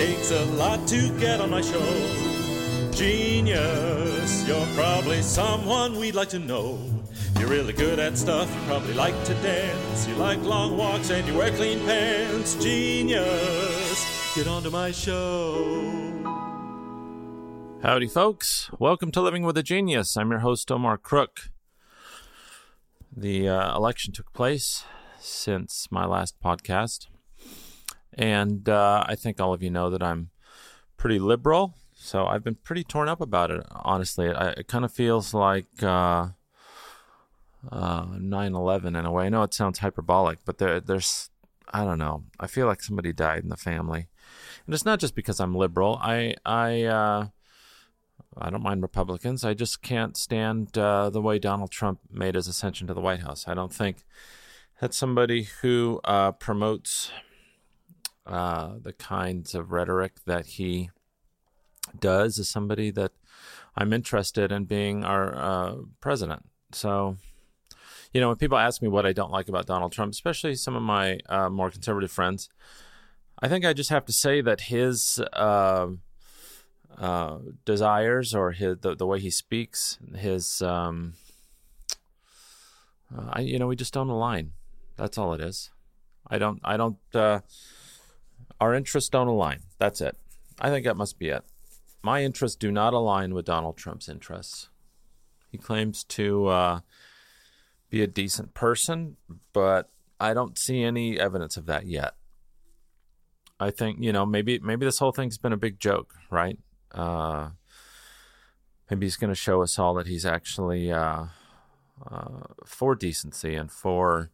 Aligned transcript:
takes 0.00 0.30
a 0.30 0.42
lot 0.56 0.88
to 0.88 1.10
get 1.18 1.42
on 1.42 1.50
my 1.50 1.60
show. 1.60 2.90
Genius, 2.90 4.48
you're 4.48 4.66
probably 4.74 5.20
someone 5.20 5.98
we'd 5.98 6.14
like 6.14 6.30
to 6.30 6.38
know. 6.38 6.78
You're 7.38 7.50
really 7.50 7.74
good 7.74 7.98
at 7.98 8.16
stuff, 8.16 8.48
you 8.48 8.62
probably 8.62 8.94
like 8.94 9.12
to 9.24 9.34
dance. 9.42 10.08
You 10.08 10.14
like 10.14 10.42
long 10.42 10.78
walks 10.78 11.10
and 11.10 11.28
you 11.28 11.34
wear 11.34 11.50
clean 11.50 11.80
pants. 11.80 12.54
Genius, 12.54 14.34
get 14.34 14.46
onto 14.46 14.70
my 14.70 14.90
show. 14.90 15.84
Howdy, 17.82 18.08
folks. 18.08 18.70
Welcome 18.78 19.10
to 19.12 19.20
Living 19.20 19.42
with 19.42 19.58
a 19.58 19.62
Genius. 19.62 20.16
I'm 20.16 20.30
your 20.30 20.40
host, 20.40 20.72
Omar 20.72 20.96
Crook. 20.96 21.50
The 23.14 23.50
uh, 23.50 23.76
election 23.76 24.14
took 24.14 24.32
place 24.32 24.82
since 25.18 25.88
my 25.90 26.06
last 26.06 26.40
podcast. 26.42 27.08
And 28.14 28.68
uh, 28.68 29.04
I 29.06 29.14
think 29.14 29.40
all 29.40 29.54
of 29.54 29.62
you 29.62 29.70
know 29.70 29.90
that 29.90 30.02
I'm 30.02 30.30
pretty 30.96 31.18
liberal. 31.18 31.74
So 31.94 32.26
I've 32.26 32.42
been 32.42 32.56
pretty 32.56 32.84
torn 32.84 33.08
up 33.08 33.20
about 33.20 33.50
it, 33.50 33.64
honestly. 33.70 34.26
It, 34.26 34.58
it 34.58 34.68
kind 34.68 34.84
of 34.84 34.92
feels 34.92 35.34
like 35.34 35.82
uh, 35.82 36.28
uh, 37.70 38.06
9 38.18 38.54
11 38.54 38.96
in 38.96 39.04
a 39.06 39.12
way. 39.12 39.26
I 39.26 39.28
know 39.28 39.42
it 39.42 39.54
sounds 39.54 39.80
hyperbolic, 39.80 40.38
but 40.44 40.58
there, 40.58 40.80
there's, 40.80 41.30
I 41.72 41.84
don't 41.84 41.98
know. 41.98 42.24
I 42.38 42.46
feel 42.46 42.66
like 42.66 42.82
somebody 42.82 43.12
died 43.12 43.42
in 43.42 43.48
the 43.48 43.56
family. 43.56 44.08
And 44.66 44.74
it's 44.74 44.84
not 44.84 44.98
just 44.98 45.14
because 45.14 45.40
I'm 45.40 45.54
liberal. 45.54 45.98
I, 46.00 46.36
I, 46.44 46.84
uh, 46.84 47.28
I 48.36 48.50
don't 48.50 48.62
mind 48.62 48.82
Republicans. 48.82 49.44
I 49.44 49.54
just 49.54 49.82
can't 49.82 50.16
stand 50.16 50.76
uh, 50.78 51.10
the 51.10 51.20
way 51.20 51.38
Donald 51.38 51.70
Trump 51.70 52.00
made 52.10 52.34
his 52.34 52.48
ascension 52.48 52.86
to 52.86 52.94
the 52.94 53.00
White 53.00 53.20
House. 53.20 53.46
I 53.46 53.54
don't 53.54 53.72
think 53.72 54.04
that 54.80 54.94
somebody 54.94 55.48
who 55.60 56.00
uh, 56.04 56.32
promotes 56.32 57.12
uh, 58.26 58.74
the 58.80 58.92
kinds 58.92 59.54
of 59.54 59.72
rhetoric 59.72 60.24
that 60.26 60.46
he 60.46 60.90
does 61.98 62.38
is 62.38 62.48
somebody 62.48 62.90
that 62.90 63.12
I'm 63.76 63.92
interested 63.92 64.52
in 64.52 64.64
being 64.64 65.04
our 65.04 65.34
uh, 65.34 65.74
president. 66.00 66.44
So, 66.72 67.16
you 68.12 68.20
know, 68.20 68.28
when 68.28 68.36
people 68.36 68.58
ask 68.58 68.82
me 68.82 68.88
what 68.88 69.06
I 69.06 69.12
don't 69.12 69.32
like 69.32 69.48
about 69.48 69.66
Donald 69.66 69.92
Trump, 69.92 70.12
especially 70.12 70.54
some 70.54 70.76
of 70.76 70.82
my 70.82 71.20
uh, 71.28 71.48
more 71.48 71.70
conservative 71.70 72.10
friends, 72.10 72.48
I 73.42 73.48
think 73.48 73.64
I 73.64 73.72
just 73.72 73.90
have 73.90 74.04
to 74.06 74.12
say 74.12 74.40
that 74.42 74.62
his 74.62 75.20
uh, 75.32 75.88
uh, 76.98 77.38
desires 77.64 78.34
or 78.34 78.52
his 78.52 78.78
the, 78.80 78.94
the, 78.94 79.06
way 79.06 79.18
he 79.20 79.30
speaks, 79.30 79.98
his 80.14 80.60
um, 80.60 81.14
uh, 83.16 83.30
I, 83.32 83.40
you 83.40 83.58
know, 83.58 83.66
we 83.66 83.76
just 83.76 83.94
don't 83.94 84.10
align. 84.10 84.52
That's 84.96 85.16
all 85.16 85.32
it 85.32 85.40
is. 85.40 85.70
I 86.26 86.38
don't. 86.38 86.60
I 86.62 86.76
don't. 86.76 86.98
Uh, 87.14 87.40
our 88.60 88.74
interests 88.74 89.10
don't 89.10 89.28
align. 89.28 89.60
That's 89.78 90.00
it. 90.00 90.16
I 90.60 90.68
think 90.68 90.84
that 90.84 90.96
must 90.96 91.18
be 91.18 91.28
it. 91.28 91.42
My 92.02 92.22
interests 92.22 92.56
do 92.56 92.70
not 92.70 92.92
align 92.92 93.34
with 93.34 93.46
Donald 93.46 93.76
Trump's 93.76 94.08
interests. 94.08 94.68
He 95.50 95.58
claims 95.58 96.04
to 96.04 96.46
uh, 96.46 96.80
be 97.88 98.02
a 98.02 98.06
decent 98.06 98.54
person, 98.54 99.16
but 99.52 99.90
I 100.18 100.34
don't 100.34 100.58
see 100.58 100.82
any 100.82 101.18
evidence 101.18 101.56
of 101.56 101.66
that 101.66 101.86
yet. 101.86 102.14
I 103.58 103.70
think 103.70 103.98
you 104.00 104.12
know 104.12 104.24
maybe 104.24 104.58
maybe 104.60 104.86
this 104.86 104.98
whole 104.98 105.12
thing's 105.12 105.36
been 105.36 105.52
a 105.52 105.58
big 105.58 105.80
joke, 105.80 106.14
right? 106.30 106.58
Uh, 106.92 107.50
maybe 108.90 109.06
he's 109.06 109.16
going 109.16 109.32
to 109.32 109.34
show 109.34 109.62
us 109.62 109.78
all 109.78 109.94
that 109.94 110.06
he's 110.06 110.24
actually 110.24 110.90
uh, 110.90 111.26
uh, 112.10 112.40
for 112.64 112.94
decency 112.94 113.54
and 113.54 113.70
for 113.70 114.30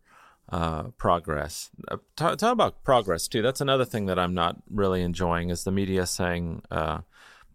uh, 0.50 0.84
progress. 0.96 1.70
Uh, 1.88 1.96
talk, 2.14 2.38
talk, 2.38 2.52
about 2.52 2.84
progress 2.84 3.28
too. 3.28 3.42
That's 3.42 3.60
another 3.60 3.84
thing 3.84 4.06
that 4.06 4.18
I'm 4.18 4.34
not 4.34 4.62
really 4.70 5.02
enjoying 5.02 5.50
is 5.50 5.64
the 5.64 5.72
media 5.72 6.06
saying 6.06 6.62
uh, 6.70 7.00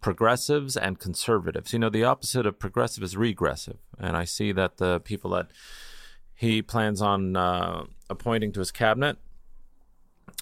progressives 0.00 0.76
and 0.76 0.98
conservatives. 0.98 1.72
You 1.72 1.78
know, 1.78 1.88
the 1.88 2.04
opposite 2.04 2.46
of 2.46 2.58
progressive 2.58 3.02
is 3.02 3.16
regressive, 3.16 3.78
and 3.98 4.16
I 4.16 4.24
see 4.24 4.52
that 4.52 4.76
the 4.76 5.00
people 5.00 5.30
that 5.30 5.48
he 6.34 6.60
plans 6.60 7.00
on 7.00 7.36
uh, 7.36 7.84
appointing 8.10 8.52
to 8.52 8.60
his 8.60 8.70
cabinet 8.70 9.16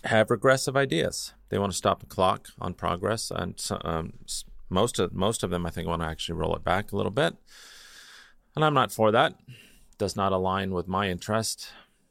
have 0.04 0.30
regressive 0.30 0.76
ideas. 0.76 1.34
They 1.50 1.58
want 1.58 1.72
to 1.72 1.78
stop 1.78 2.00
the 2.00 2.06
clock 2.06 2.48
on 2.60 2.74
progress, 2.74 3.30
and 3.30 3.60
um, 3.84 4.14
most 4.68 4.98
of 4.98 5.12
most 5.12 5.42
of 5.44 5.50
them, 5.50 5.66
I 5.66 5.70
think, 5.70 5.86
want 5.86 6.02
to 6.02 6.08
actually 6.08 6.36
roll 6.36 6.56
it 6.56 6.64
back 6.64 6.90
a 6.90 6.96
little 6.96 7.12
bit. 7.12 7.36
And 8.56 8.64
I'm 8.64 8.74
not 8.74 8.90
for 8.90 9.12
that. 9.12 9.34
Does 9.98 10.16
not 10.16 10.32
align 10.32 10.72
with 10.72 10.88
my 10.88 11.08
interest 11.08 11.68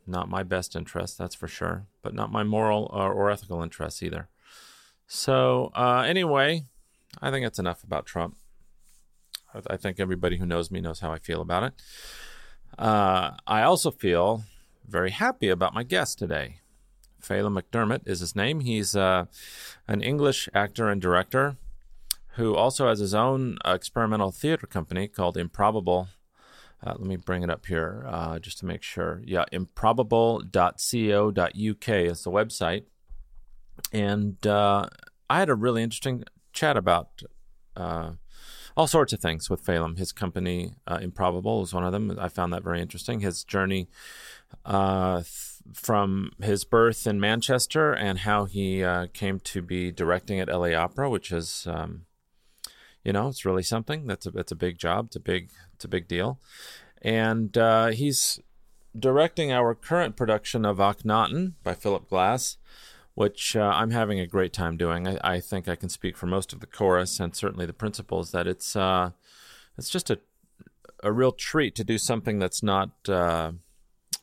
not 0.10 0.30
my 0.30 0.44
best 0.44 0.76
interest, 0.76 1.18
that's 1.18 1.36
for 1.36 1.48
sure, 1.48 1.86
but 2.02 2.14
not 2.14 2.32
my 2.32 2.44
moral 2.44 2.90
or, 2.94 3.14
or 3.14 3.30
ethical 3.30 3.62
interests 3.62 4.04
either. 4.04 4.28
So, 5.08 5.72
uh, 5.76 6.04
anyway, 6.08 6.64
I 7.22 7.32
think 7.32 7.46
that's 7.46 7.60
enough 7.60 7.84
about 7.84 8.06
Trump. 8.06 8.38
I, 9.54 9.62
I, 9.74 9.78
think 9.78 10.00
everybody 10.00 10.38
who 10.38 10.46
knows 10.46 10.70
me 10.70 10.82
knows 10.82 11.00
how 11.00 11.12
I 11.12 11.20
feel 11.20 11.42
about 11.42 11.64
it. 11.64 11.74
Uh, 12.78 13.32
I 13.48 13.64
also 13.64 13.92
feel 13.92 14.44
very 14.88 15.12
happy 15.12 15.50
about 15.50 15.74
my 15.74 15.84
guest 15.84 16.20
today. 16.20 16.58
Phelim 17.22 17.60
McDermott 17.60 18.08
is 18.08 18.20
his 18.20 18.36
name. 18.36 18.62
He's 18.62 18.96
uh, 18.96 19.26
an 19.88 20.02
English 20.02 20.48
actor 20.54 20.90
and 20.90 21.02
director 21.02 21.58
who 22.36 22.56
also 22.56 22.88
has 22.88 23.00
his 23.00 23.14
own 23.14 23.58
experimental 23.66 24.32
theater 24.32 24.66
company 24.66 25.08
called 25.08 25.36
Improbable 25.36 26.08
uh, 26.86 26.94
let 26.98 27.02
me 27.08 27.18
bring 27.18 27.44
it 27.44 27.50
up 27.50 27.66
here 27.66 28.06
uh, 28.08 28.40
just 28.40 28.60
to 28.60 28.66
make 28.66 28.82
sure. 28.84 29.22
Yeah, 29.26 29.44
improbable.co.uk 29.52 30.52
is 30.54 32.24
the 32.24 32.32
website. 32.32 32.84
And 33.92 34.48
uh, 34.48 34.88
I 35.30 35.40
had 35.40 35.50
a 35.50 35.56
really 35.56 35.84
interesting 35.84 36.24
chat 36.54 36.78
about 36.78 37.22
uh, 37.76 38.12
all 38.78 38.88
sorts 38.88 39.12
of 39.12 39.20
things 39.20 39.50
with 39.50 39.66
Phelim. 39.66 39.98
His 39.98 40.14
company, 40.14 40.76
uh, 40.88 41.00
Improbable, 41.02 41.60
was 41.60 41.74
one 41.74 41.84
of 41.84 41.92
them. 41.92 42.18
I 42.20 42.30
found 42.30 42.54
that 42.54 42.64
very 42.64 42.82
interesting. 42.82 43.20
His 43.20 43.44
journey 43.44 43.90
uh, 44.64 45.18
th- 45.18 45.58
from 45.74 46.32
his 46.42 46.64
birth 46.64 47.06
in 47.06 47.20
Manchester 47.20 47.92
and 47.92 48.20
how 48.20 48.46
he 48.46 48.86
came 49.14 49.40
to 49.42 49.62
be 49.62 49.92
directing 49.92 50.40
at 50.40 50.48
LA 50.48 50.74
Opera, 50.74 51.10
which 51.10 51.32
is. 51.32 51.68
Um, 51.70 52.06
you 53.04 53.14
know, 53.14 53.28
it's 53.28 53.46
really 53.46 53.64
something. 53.64 54.08
That's 54.08 54.26
a 54.26 54.32
it's 54.36 54.52
a 54.52 54.56
big 54.56 54.78
job. 54.78 55.08
It's 55.08 55.16
a 55.16 55.22
big 55.22 55.52
it's 55.74 55.86
a 55.86 55.90
big 55.90 56.08
deal, 56.08 56.40
and 57.02 57.58
uh, 57.58 57.88
he's 57.88 58.40
directing 58.98 59.52
our 59.52 59.76
current 59.76 60.16
production 60.16 60.66
of 60.66 60.78
Akhenaten 60.78 61.54
by 61.64 61.74
Philip 61.74 62.10
Glass, 62.10 62.58
which 63.14 63.56
uh, 63.56 63.72
I'm 63.76 63.92
having 63.92 64.20
a 64.20 64.28
great 64.28 64.52
time 64.52 64.78
doing. 64.78 65.08
I, 65.08 65.20
I, 65.24 65.40
think 65.40 65.70
I 65.70 65.76
can 65.76 65.90
speak 65.90 66.18
for 66.18 66.26
most 66.26 66.54
of 66.54 66.60
the 66.60 66.66
chorus 66.66 67.20
and 67.20 67.36
certainly 67.36 67.68
the 67.68 67.74
principals 67.74 68.32
that 68.32 68.48
it's 68.48 68.76
uh, 68.76 69.12
it's 69.78 69.90
just 69.90 70.10
a 70.10 70.20
a 71.04 71.12
real 71.12 71.32
treat 71.32 71.76
to 71.76 71.84
do 71.84 71.98
something 71.98 72.40
that's 72.40 72.62
not 72.62 72.90
uh, 73.08 73.52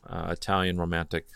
uh, 0.07 0.27
Italian 0.29 0.77
romantic 0.77 1.27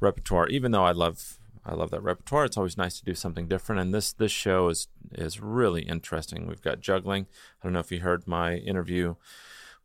repertoire. 0.00 0.48
Even 0.48 0.72
though 0.72 0.84
I 0.84 0.92
love 0.92 1.37
I 1.68 1.74
love 1.74 1.90
that 1.90 2.02
repertoire. 2.02 2.44
It's 2.44 2.56
always 2.56 2.76
nice 2.76 2.98
to 2.98 3.04
do 3.04 3.14
something 3.14 3.46
different, 3.46 3.80
and 3.80 3.94
this 3.94 4.12
this 4.12 4.32
show 4.32 4.68
is 4.68 4.88
is 5.12 5.40
really 5.40 5.82
interesting. 5.82 6.46
We've 6.46 6.62
got 6.62 6.80
juggling. 6.80 7.26
I 7.60 7.66
don't 7.66 7.72
know 7.72 7.80
if 7.80 7.92
you 7.92 8.00
heard 8.00 8.26
my 8.26 8.54
interview 8.54 9.16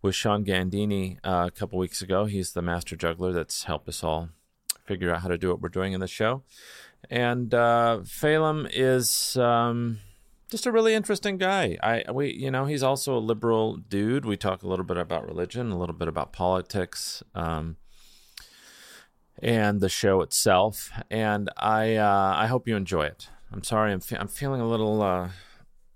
with 0.01 0.15
Sean 0.15 0.45
Gandini 0.45 1.17
uh, 1.23 1.45
a 1.47 1.51
couple 1.51 1.79
weeks 1.79 2.01
ago. 2.01 2.25
He's 2.25 2.53
the 2.53 2.61
master 2.61 2.95
juggler 2.95 3.31
that's 3.31 3.63
helped 3.63 3.89
us 3.89 4.03
all 4.03 4.29
figure 4.85 5.13
out 5.13 5.21
how 5.21 5.29
to 5.29 5.37
do 5.37 5.49
what 5.49 5.61
we're 5.61 5.69
doing 5.69 5.93
in 5.93 5.99
the 5.99 6.07
show. 6.07 6.43
And 7.09 7.53
uh, 7.53 7.99
Phelim 8.03 8.67
is 8.71 9.37
um, 9.37 9.99
just 10.49 10.65
a 10.65 10.71
really 10.71 10.93
interesting 10.93 11.37
guy. 11.37 11.77
I 11.81 12.11
we 12.11 12.31
you 12.31 12.51
know 12.51 12.65
he's 12.65 12.83
also 12.83 13.17
a 13.17 13.19
liberal 13.19 13.77
dude. 13.77 14.25
We 14.25 14.37
talk 14.37 14.63
a 14.63 14.67
little 14.67 14.85
bit 14.85 14.97
about 14.97 15.25
religion, 15.27 15.71
a 15.71 15.77
little 15.77 15.95
bit 15.95 16.07
about 16.07 16.31
politics. 16.31 17.23
Um, 17.33 17.77
and 19.41 19.81
the 19.81 19.89
show 19.89 20.21
itself. 20.21 20.91
And 21.09 21.49
I 21.57 21.95
uh, 21.95 22.33
I 22.35 22.47
hope 22.47 22.67
you 22.67 22.75
enjoy 22.75 23.03
it. 23.03 23.29
I'm 23.51 23.63
sorry, 23.63 23.91
I'm 23.91 23.99
fe- 23.99 24.17
I'm 24.19 24.27
feeling 24.27 24.61
a 24.61 24.67
little 24.67 25.01
uh, 25.01 25.29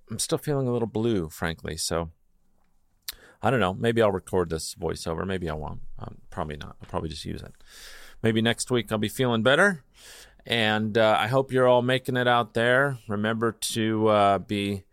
I'm 0.10 0.20
still 0.20 0.38
feeling 0.38 0.68
a 0.68 0.72
little 0.72 0.88
blue, 0.88 1.30
frankly. 1.30 1.78
So 1.78 2.12
I 3.42 3.52
don't 3.52 3.60
know. 3.60 3.74
Maybe 3.74 4.02
I'll 4.02 4.12
record 4.12 4.50
this 4.50 4.76
voiceover. 4.76 5.26
Maybe 5.26 5.50
I 5.50 5.54
won't. 5.54 5.82
Um, 6.00 6.18
probably 6.30 6.58
not. 6.58 6.76
I'll 6.82 6.90
probably 6.90 7.10
just 7.10 7.26
use 7.26 7.42
it. 7.42 7.54
Maybe 8.24 8.42
next 8.42 8.72
week 8.72 8.92
I'll 8.92 8.98
be 8.98 9.10
feeling 9.10 9.44
better. 9.44 9.84
And 10.46 10.98
uh, 10.98 11.18
I 11.20 11.28
hope 11.28 11.52
you're 11.52 11.68
all 11.68 11.82
making 11.82 12.16
it 12.16 12.28
out 12.28 12.54
there. 12.54 13.00
Remember 13.08 13.52
to 13.52 14.08
uh, 14.08 14.38
be 14.40 14.86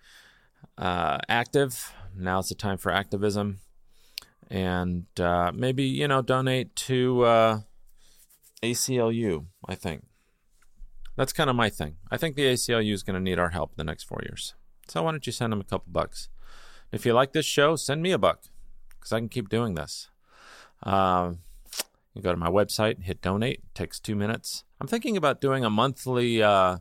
uh, 0.77 1.19
active. 1.29 1.93
Now's 2.17 2.49
the 2.49 2.55
time 2.55 2.77
for 2.77 2.91
activism. 2.91 3.61
And 4.51 5.07
uh, 5.19 5.53
maybe, 5.55 5.85
you 5.85 6.09
know, 6.09 6.23
donate 6.23 6.75
to 6.77 7.23
uh, 7.23 7.61
ACLU, 8.71 9.47
I 9.69 9.75
think. 9.75 10.05
That's 11.17 11.33
kind 11.33 11.49
of 11.49 11.57
my 11.57 11.71
thing. 11.71 11.97
I 12.11 12.17
think 12.17 12.35
the 12.35 12.47
ACLU 12.47 12.93
is 12.93 13.03
going 13.03 13.15
to 13.15 13.21
need 13.21 13.39
our 13.39 13.51
help 13.51 13.71
in 13.71 13.77
the 13.77 13.85
next 13.85 14.05
four 14.05 14.21
years. 14.25 14.55
So 14.89 15.03
why 15.03 15.13
don't 15.13 15.27
you 15.27 15.33
send 15.33 15.53
them 15.53 15.61
a 15.61 15.65
couple 15.65 15.93
bucks? 15.93 16.29
If 16.93 17.07
you 17.07 17.13
like 17.13 17.33
this 17.33 17.47
show, 17.47 17.77
send 17.77 18.03
me 18.03 18.13
a 18.13 18.19
buck 18.19 18.43
because 18.89 19.13
I 19.13 19.19
can 19.19 19.29
keep 19.29 19.49
doing 19.49 19.75
this. 19.75 20.09
Uh, 20.83 21.35
you 22.15 22.23
go 22.23 22.31
to 22.31 22.39
my 22.39 22.49
website, 22.49 23.03
hit 23.03 23.21
donate. 23.21 23.59
It 23.59 23.75
takes 23.75 23.99
two 23.99 24.15
minutes. 24.15 24.65
I'm 24.81 24.87
thinking 24.87 25.17
about 25.17 25.41
doing 25.41 25.65
a 25.65 25.71
monthly, 25.71 26.43
uh, 26.43 26.79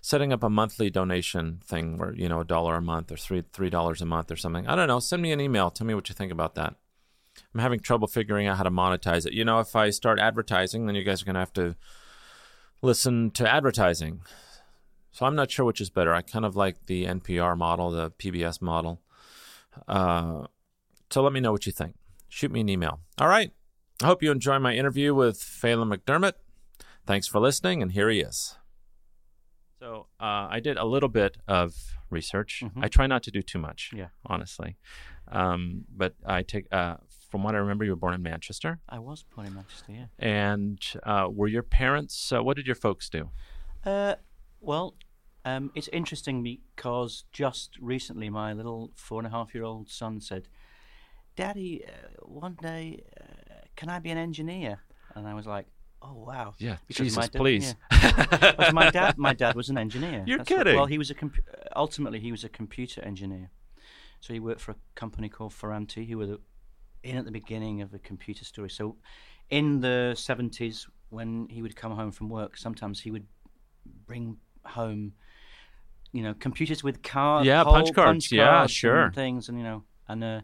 setting 0.00 0.32
up 0.32 0.42
a 0.42 0.50
monthly 0.50 0.90
donation 0.90 1.60
thing 1.64 1.98
where 1.98 2.14
you 2.14 2.28
know 2.28 2.40
a 2.40 2.44
dollar 2.44 2.76
a 2.76 2.82
month 2.82 3.10
or 3.10 3.16
three 3.16 3.42
three 3.52 3.70
dollars 3.70 4.00
a 4.00 4.06
month 4.06 4.30
or 4.30 4.36
something. 4.36 4.66
I 4.66 4.76
don't 4.76 4.88
know. 4.88 5.00
Send 5.00 5.22
me 5.22 5.32
an 5.32 5.40
email. 5.40 5.70
Tell 5.70 5.86
me 5.86 5.94
what 5.94 6.08
you 6.08 6.14
think 6.14 6.30
about 6.30 6.54
that. 6.54 6.76
I'm 7.56 7.62
having 7.62 7.80
trouble 7.80 8.06
figuring 8.06 8.46
out 8.46 8.58
how 8.58 8.64
to 8.64 8.70
monetize 8.70 9.24
it. 9.24 9.32
You 9.32 9.42
know, 9.42 9.60
if 9.60 9.74
I 9.74 9.88
start 9.88 10.18
advertising, 10.18 10.84
then 10.84 10.94
you 10.94 11.02
guys 11.02 11.22
are 11.22 11.24
going 11.24 11.36
to 11.36 11.40
have 11.40 11.54
to 11.54 11.74
listen 12.82 13.30
to 13.30 13.50
advertising. 13.50 14.20
So 15.10 15.24
I'm 15.24 15.34
not 15.34 15.50
sure 15.50 15.64
which 15.64 15.80
is 15.80 15.88
better. 15.88 16.12
I 16.12 16.20
kind 16.20 16.44
of 16.44 16.54
like 16.54 16.84
the 16.84 17.06
NPR 17.06 17.56
model, 17.56 17.90
the 17.90 18.10
PBS 18.10 18.60
model. 18.60 19.00
Uh, 19.88 20.48
so 21.08 21.22
let 21.22 21.32
me 21.32 21.40
know 21.40 21.50
what 21.50 21.64
you 21.64 21.72
think. 21.72 21.94
Shoot 22.28 22.52
me 22.52 22.60
an 22.60 22.68
email. 22.68 23.00
All 23.18 23.28
right. 23.28 23.52
I 24.02 24.06
hope 24.06 24.22
you 24.22 24.30
enjoy 24.30 24.58
my 24.58 24.74
interview 24.74 25.14
with 25.14 25.38
Phelim 25.38 25.90
McDermott. 25.96 26.34
Thanks 27.06 27.26
for 27.26 27.40
listening, 27.40 27.80
and 27.80 27.92
here 27.92 28.10
he 28.10 28.20
is. 28.20 28.56
So 29.80 30.08
uh, 30.20 30.48
I 30.50 30.60
did 30.60 30.76
a 30.76 30.84
little 30.84 31.08
bit 31.08 31.38
of 31.48 31.74
research. 32.10 32.62
Mhm. 32.62 32.84
I 32.84 32.88
try 32.88 33.06
not 33.06 33.22
to 33.22 33.30
do 33.30 33.40
too 33.40 33.58
much, 33.58 33.92
Yeah. 33.96 34.08
honestly. 34.26 34.76
Um, 35.28 35.86
but 35.90 36.14
I 36.24 36.42
take, 36.42 36.66
uh, 36.72 36.98
from 37.28 37.42
what 37.42 37.54
I 37.54 37.58
remember, 37.58 37.84
you 37.84 37.90
were 37.92 37.96
born 37.96 38.14
in 38.14 38.22
Manchester. 38.22 38.78
I 38.88 38.98
was 38.98 39.24
born 39.34 39.46
in 39.46 39.54
Manchester, 39.54 39.92
yeah. 39.92 40.06
And 40.18 40.78
uh, 41.02 41.28
were 41.30 41.48
your 41.48 41.62
parents, 41.62 42.32
uh, 42.32 42.42
what 42.42 42.56
did 42.56 42.66
your 42.66 42.76
folks 42.76 43.08
do? 43.10 43.30
Uh, 43.84 44.14
well, 44.60 44.94
um, 45.44 45.70
it's 45.74 45.88
interesting 45.88 46.42
because 46.42 47.24
just 47.32 47.76
recently 47.80 48.30
my 48.30 48.52
little 48.52 48.90
four 48.96 49.20
and 49.20 49.26
a 49.26 49.30
half 49.30 49.54
year 49.54 49.64
old 49.64 49.88
son 49.88 50.20
said, 50.20 50.48
Daddy, 51.36 51.84
uh, 51.86 51.90
one 52.24 52.56
day, 52.60 53.02
uh, 53.20 53.24
can 53.76 53.88
I 53.88 53.98
be 53.98 54.10
an 54.10 54.18
engineer? 54.18 54.80
And 55.14 55.26
I 55.26 55.34
was 55.34 55.46
like, 55.46 55.66
oh, 56.02 56.14
wow. 56.14 56.54
Yeah, 56.58 56.76
Because 56.86 57.04
Jesus, 57.06 57.16
my 57.16 57.26
dad- 57.26 57.38
please. 57.38 57.74
yeah. 57.92 58.70
My 58.72 58.90
dad, 58.90 59.18
my 59.18 59.34
dad 59.34 59.54
was 59.54 59.68
an 59.68 59.78
engineer. 59.78 60.24
You're 60.26 60.38
what- 60.38 60.46
kidding. 60.46 60.76
well, 60.76 60.86
he 60.86 60.98
was 60.98 61.10
a 61.10 61.14
compu- 61.14 61.40
ultimately 61.74 62.20
he 62.20 62.30
was 62.32 62.44
a 62.44 62.48
computer 62.48 63.02
engineer. 63.02 63.50
So 64.20 64.32
he 64.32 64.40
worked 64.40 64.60
for 64.62 64.72
a 64.72 64.76
company 64.94 65.28
called 65.28 65.52
Ferranti, 65.52 66.08
who 66.08 66.18
were 66.18 66.26
the, 66.26 66.40
in 67.06 67.16
at 67.16 67.24
the 67.24 67.30
beginning 67.30 67.82
of 67.82 67.90
the 67.90 67.98
computer 67.98 68.44
story. 68.44 68.70
So, 68.70 68.96
in 69.50 69.80
the 69.80 70.14
seventies, 70.16 70.86
when 71.10 71.48
he 71.48 71.62
would 71.62 71.76
come 71.76 71.92
home 71.92 72.12
from 72.12 72.28
work, 72.28 72.56
sometimes 72.56 73.00
he 73.00 73.10
would 73.10 73.26
bring 74.06 74.36
home, 74.64 75.12
you 76.12 76.22
know, 76.22 76.34
computers 76.34 76.82
with 76.82 77.02
cards, 77.02 77.46
Yeah, 77.46 77.64
punch 77.64 77.92
cards. 77.94 78.30
Yeah, 78.32 78.46
cards 78.46 78.72
sure. 78.72 79.02
and 79.04 79.14
things, 79.14 79.48
and 79.48 79.56
you 79.58 79.64
know, 79.64 79.84
and 80.08 80.22
uh, 80.24 80.40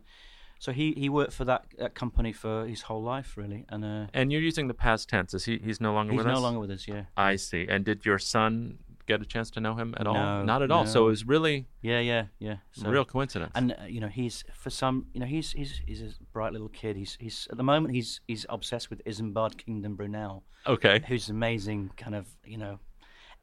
so 0.59 0.71
he 0.73 0.93
he 0.93 1.09
worked 1.09 1.33
for 1.33 1.45
that, 1.47 1.65
that 1.79 1.95
company 1.95 2.33
for 2.33 2.67
his 2.67 2.83
whole 2.83 3.03
life, 3.03 3.37
really, 3.37 3.65
and 3.69 3.85
uh, 3.85 4.07
And 4.15 4.31
you're 4.31 4.41
using 4.41 4.69
the 4.69 4.75
past 4.75 5.09
tense. 5.09 5.35
Is 5.35 5.45
he? 5.45 5.59
He's 5.59 5.81
no 5.81 5.93
longer 5.93 6.13
he's 6.13 6.19
with 6.19 6.27
no 6.27 6.35
us. 6.35 6.41
longer 6.41 6.61
with 6.61 6.71
us. 6.71 6.87
Yeah, 6.87 7.05
I 7.17 7.37
see. 7.37 7.67
And 7.69 7.85
did 7.85 8.07
your 8.07 8.19
son 8.19 8.79
get 9.13 9.21
a 9.23 9.31
chance 9.35 9.51
to 9.53 9.61
know 9.61 9.75
him 9.75 9.95
at 10.01 10.07
all? 10.07 10.15
No, 10.15 10.43
Not 10.53 10.61
at 10.63 10.71
all. 10.71 10.87
So 10.87 10.99
it 11.07 11.11
was 11.15 11.23
really 11.27 11.67
yeah, 11.83 12.01
yeah, 12.01 12.25
yeah. 12.39 12.57
So- 12.73 12.91
real 12.91 13.05
coincidence. 13.05 13.53
and 13.55 13.73
uh, 13.73 13.85
you 13.95 14.01
know 14.01 14.09
he's 14.09 14.37
for 14.63 14.71
some 14.71 14.97
you 15.15 15.21
know 15.21 15.27
he's 15.27 15.53
he's 15.53 15.73
he's 15.87 16.01
a 16.03 16.11
bright 16.33 16.53
little 16.53 16.69
kid 16.81 16.97
he's 16.97 17.17
he's 17.21 17.49
at 17.51 17.57
the 17.57 17.63
moment 17.73 17.95
he's 17.95 18.21
he's 18.29 18.45
obsessed 18.49 18.89
with 18.91 19.01
isambard 19.11 19.57
kingdom 19.65 19.93
brunel 19.97 20.43
okay. 20.75 20.97
who's 21.09 21.29
amazing 21.29 21.91
kind 21.97 22.15
of 22.15 22.25
you 22.53 22.59
know 22.65 22.79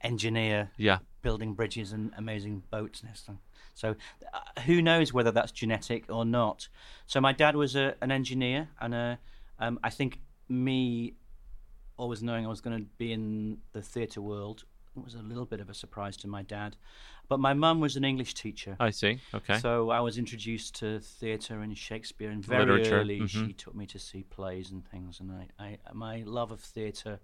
engineer 0.01 0.71
Yeah. 0.77 0.99
building 1.21 1.53
bridges 1.53 1.91
and 1.91 2.13
amazing 2.17 2.63
boats 2.71 3.01
and 3.01 3.09
everything 3.09 3.39
so 3.73 3.95
uh, 4.33 4.61
who 4.61 4.81
knows 4.81 5.13
whether 5.13 5.31
that's 5.31 5.51
genetic 5.51 6.05
or 6.09 6.25
not 6.25 6.67
so 7.05 7.19
my 7.21 7.33
dad 7.33 7.55
was 7.55 7.75
a, 7.75 7.95
an 8.01 8.11
engineer 8.11 8.69
and 8.79 8.93
uh, 8.93 9.15
um, 9.59 9.79
i 9.83 9.89
think 9.89 10.19
me 10.47 11.13
always 11.97 12.23
knowing 12.23 12.45
i 12.45 12.49
was 12.49 12.61
going 12.61 12.77
to 12.77 12.85
be 12.97 13.11
in 13.11 13.57
the 13.73 13.81
theatre 13.81 14.21
world 14.21 14.63
was 15.03 15.15
a 15.15 15.21
little 15.21 15.45
bit 15.45 15.59
of 15.59 15.69
a 15.69 15.73
surprise 15.73 16.17
to 16.17 16.27
my 16.27 16.41
dad 16.43 16.75
but 17.27 17.39
my 17.39 17.53
mum 17.53 17.79
was 17.79 17.95
an 17.95 18.03
english 18.03 18.33
teacher 18.33 18.75
I 18.79 18.89
see. 18.89 19.19
Okay. 19.33 19.57
so 19.59 19.89
I 19.89 19.99
was 19.99 20.17
introduced 20.17 20.75
to 20.79 20.99
theatre 20.99 21.61
and 21.61 21.77
Shakespeare, 21.77 22.29
and 22.29 22.43
very 22.43 22.65
Literature, 22.65 22.99
early 22.99 23.19
mhm. 23.21 23.29
she 23.29 23.53
took 23.53 23.75
me 23.75 23.85
to 23.87 23.99
see 23.99 24.23
plays 24.23 24.71
and 24.71 24.83
things. 24.87 25.19
And 25.19 25.31
I, 25.31 25.47
I 25.63 25.77
my 25.93 26.23
love 26.25 26.51
of 26.51 26.59
theatre 26.61 27.19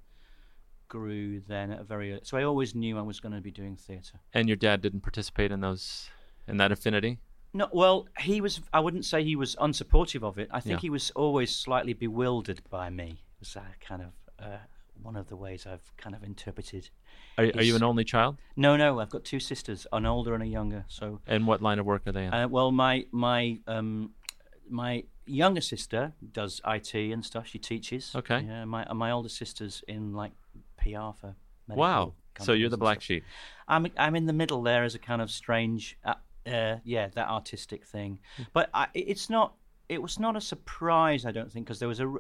grew 0.88 1.40
then 1.42 1.72
at 1.72 1.80
a 1.80 1.84
very 1.84 2.12
early. 2.12 2.22
So 2.24 2.38
I 2.38 2.44
always 2.44 2.76
knew 2.76 2.98
I 2.98 3.02
was 3.02 3.20
going 3.20 3.34
to 3.34 3.42
be 3.42 3.52
doing 3.52 3.76
theatre. 3.76 4.20
and 4.34 4.48
your 4.48 4.56
dad 4.58 4.82
didn't 4.82 5.02
participate 5.02 5.52
in 5.52 5.62
those 5.62 6.10
in 6.48 6.58
that 6.58 6.72
affinity? 6.72 7.20
No, 7.54 7.70
well, 7.72 8.08
he 8.20 8.42
was. 8.42 8.62
I 8.74 8.80
wouldn't 8.82 9.06
say 9.06 9.24
he 9.24 9.36
was 9.36 9.56
unsupportive 9.56 10.24
of 10.24 10.38
it. 10.38 10.50
I 10.52 10.60
think 10.60 10.80
Yeah. 10.80 10.82
he 10.82 10.90
was 10.90 11.12
always 11.12 11.56
slightly 11.56 11.94
bewildered 11.94 12.62
by 12.70 12.90
me. 12.90 13.10
It 13.36 13.40
was 13.40 13.56
uh, 13.56 13.62
kind 13.80 14.02
of 14.02 14.12
uh, 14.38 14.58
one 15.02 15.16
of 15.16 15.28
the 15.28 15.36
ways 15.36 15.66
I've 15.66 15.96
kind 15.98 16.16
of 16.16 16.24
interpreted. 16.24 16.90
Are, 17.38 17.46
are 17.46 17.64
you 17.64 17.76
an 17.76 17.84
only 17.84 18.04
child? 18.04 18.38
No, 18.56 18.76
no, 18.78 19.00
I've 19.00 19.10
got 19.10 19.24
two 19.24 19.40
sisters, 19.40 19.86
an 19.92 20.06
older 20.06 20.34
and 20.34 20.44
a 20.44 20.48
younger. 20.48 20.86
So 20.88 21.20
And 21.28 21.48
what 21.48 21.62
line 21.62 21.80
of 21.80 21.86
work 21.86 22.04
are 22.08 22.12
they 22.12 22.26
in? 22.26 22.34
Uh, 22.34 22.48
well, 22.48 22.72
my 22.72 23.06
my 23.12 23.60
um, 23.68 24.12
my 24.70 25.04
younger 25.26 25.62
sister 25.62 26.14
does 26.32 26.62
IT 26.66 26.94
and 26.94 27.26
stuff. 27.26 27.48
She 27.48 27.60
teaches. 27.60 28.14
Okay. 28.16 28.42
Yeah. 28.42 28.66
My 28.66 28.92
my 28.94 29.12
older 29.12 29.30
sister's 29.30 29.84
in 29.88 30.14
like 30.14 30.32
PR 30.78 31.12
for. 31.20 31.36
wow. 31.68 32.14
So 32.42 32.52
you're 32.52 32.70
the 32.70 32.78
black 32.78 33.02
sheep. 33.02 33.24
I'm 33.68 33.88
I'm 33.98 34.16
in 34.16 34.26
the 34.26 34.34
middle 34.34 34.62
there 34.62 34.84
as 34.84 34.94
a 34.96 35.00
kind 35.00 35.22
of 35.22 35.32
strange. 35.32 35.98
Uh, 36.04 36.16
uh, 36.46 36.78
yeah, 36.84 37.08
that 37.16 37.28
artistic 37.28 37.86
thing. 37.86 38.20
Hmm. 38.38 38.44
But 38.54 38.70
I, 38.74 38.88
it's 38.94 39.30
not. 39.30 39.56
It 39.88 40.02
was 40.02 40.20
not 40.20 40.36
a 40.36 40.42
surprise, 40.42 41.26
I 41.26 41.32
don't 41.32 41.52
think, 41.52 41.66
because 41.66 41.80
there 41.80 41.88
was 41.88 42.00
a. 42.00 42.14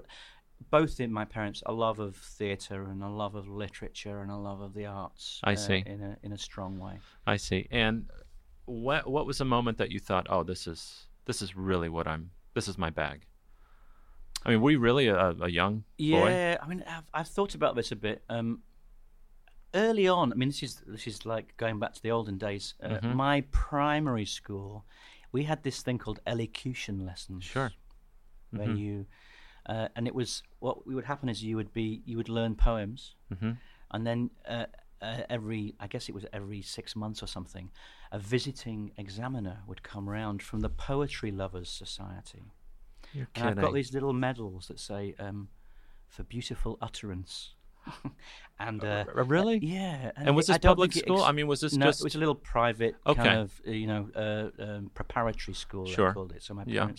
Both 0.71 0.99
in 0.99 1.11
my 1.11 1.25
parents, 1.25 1.61
a 1.65 1.73
love 1.73 1.99
of 1.99 2.15
theatre 2.15 2.83
and 2.83 3.03
a 3.03 3.09
love 3.09 3.35
of 3.35 3.47
literature 3.47 4.21
and 4.21 4.31
a 4.31 4.37
love 4.37 4.61
of 4.61 4.73
the 4.73 4.85
arts. 4.85 5.39
I 5.43 5.53
uh, 5.53 5.55
see. 5.55 5.83
In 5.85 6.01
a 6.01 6.17
in 6.23 6.31
a 6.33 6.37
strong 6.37 6.79
way. 6.79 6.99
I 7.27 7.37
see. 7.37 7.67
And 7.71 8.09
what 8.65 9.07
what 9.09 9.25
was 9.25 9.37
the 9.37 9.45
moment 9.45 9.77
that 9.77 9.91
you 9.91 9.99
thought, 9.99 10.27
"Oh, 10.29 10.43
this 10.43 10.65
is 10.67 11.07
this 11.25 11.41
is 11.41 11.55
really 11.55 11.89
what 11.89 12.07
I'm 12.07 12.31
this 12.53 12.67
is 12.67 12.77
my 12.77 12.89
bag." 12.89 13.25
I 14.45 14.49
mean, 14.49 14.61
were 14.61 14.71
you 14.71 14.79
really 14.79 15.07
a, 15.07 15.29
a 15.41 15.49
young 15.49 15.83
boy? 15.97 16.29
Yeah, 16.29 16.57
I 16.61 16.67
mean, 16.67 16.83
I've, 16.87 17.09
I've 17.13 17.27
thought 17.27 17.55
about 17.55 17.75
this 17.75 17.91
a 17.91 17.95
bit. 17.95 18.23
Um, 18.29 18.61
early 19.73 20.07
on, 20.07 20.31
I 20.31 20.35
mean, 20.35 20.49
this 20.49 20.63
is 20.63 20.81
this 20.87 21.07
is 21.07 21.25
like 21.25 21.55
going 21.57 21.79
back 21.79 21.93
to 21.93 22.01
the 22.01 22.11
olden 22.11 22.37
days. 22.37 22.75
Uh, 22.81 22.89
Mm-hmm. 22.89 23.13
My 23.15 23.41
primary 23.51 24.25
school, 24.25 24.85
we 25.31 25.43
had 25.43 25.63
this 25.63 25.81
thing 25.81 25.97
called 25.97 26.19
elocution 26.25 27.05
lessons. 27.05 27.43
Sure. 27.43 27.71
where 28.51 28.67
Mm-hmm. 28.67 28.77
you, 28.77 29.05
uh, 29.65 29.87
and 29.95 30.07
it 30.07 30.15
was 30.15 30.43
what 30.59 30.85
would 30.87 31.05
happen 31.05 31.29
is 31.29 31.43
you 31.43 31.55
would 31.55 31.71
be 31.73 32.01
you 32.05 32.17
would 32.17 32.29
learn 32.29 32.55
poems, 32.55 33.15
Mm-hmm. 33.33 33.51
and 33.91 34.05
then. 34.07 34.29
Uh, 34.47 34.65
uh, 35.01 35.21
every, 35.29 35.75
I 35.79 35.87
guess 35.87 36.07
it 36.09 36.15
was 36.15 36.25
every 36.31 36.61
six 36.61 36.95
months 36.95 37.21
or 37.21 37.27
something, 37.27 37.69
a 38.13 38.17
visiting 38.17 38.91
examiner 38.97 39.57
would 39.67 39.83
come 39.83 40.09
round 40.09 40.41
from 40.41 40.61
the 40.61 40.69
Poetry 40.69 41.31
Lovers 41.31 41.69
Society. 41.69 42.43
You're 43.13 43.27
And 43.35 43.49
I've 43.49 43.55
got 43.57 43.73
these 43.73 43.93
little 43.93 44.13
medals 44.13 44.67
that 44.69 44.79
say 44.79 45.13
um, 45.19 45.49
"for 46.07 46.23
beautiful 46.23 46.77
utterance," 46.81 47.53
and 48.59 48.83
uh, 48.83 49.03
R- 49.15 49.23
really? 49.25 49.57
yeah. 49.61 50.11
And 50.15 50.35
was 50.35 50.47
this 50.47 50.57
public 50.59 50.93
school? 50.93 51.19
ex- 51.19 51.27
I 51.29 51.31
mean, 51.33 51.47
was 51.47 51.59
this 51.59 51.73
no, 51.73 51.87
just 51.87 52.01
it 52.01 52.05
was 52.05 52.15
a 52.15 52.19
little 52.19 52.35
private 52.35 52.95
Okay. 53.05 53.21
kind 53.21 53.39
of 53.41 53.61
uh, 53.67 53.71
you 53.71 53.87
know 53.87 54.09
uh, 54.15 54.63
um, 54.63 54.91
preparatory 54.93 55.53
school. 55.53 55.85
Sure. 55.85 56.09
I 56.09 56.13
called 56.13 56.31
it. 56.31 56.41
So 56.41 56.53
my 56.53 56.63
Yeah. 56.65 56.89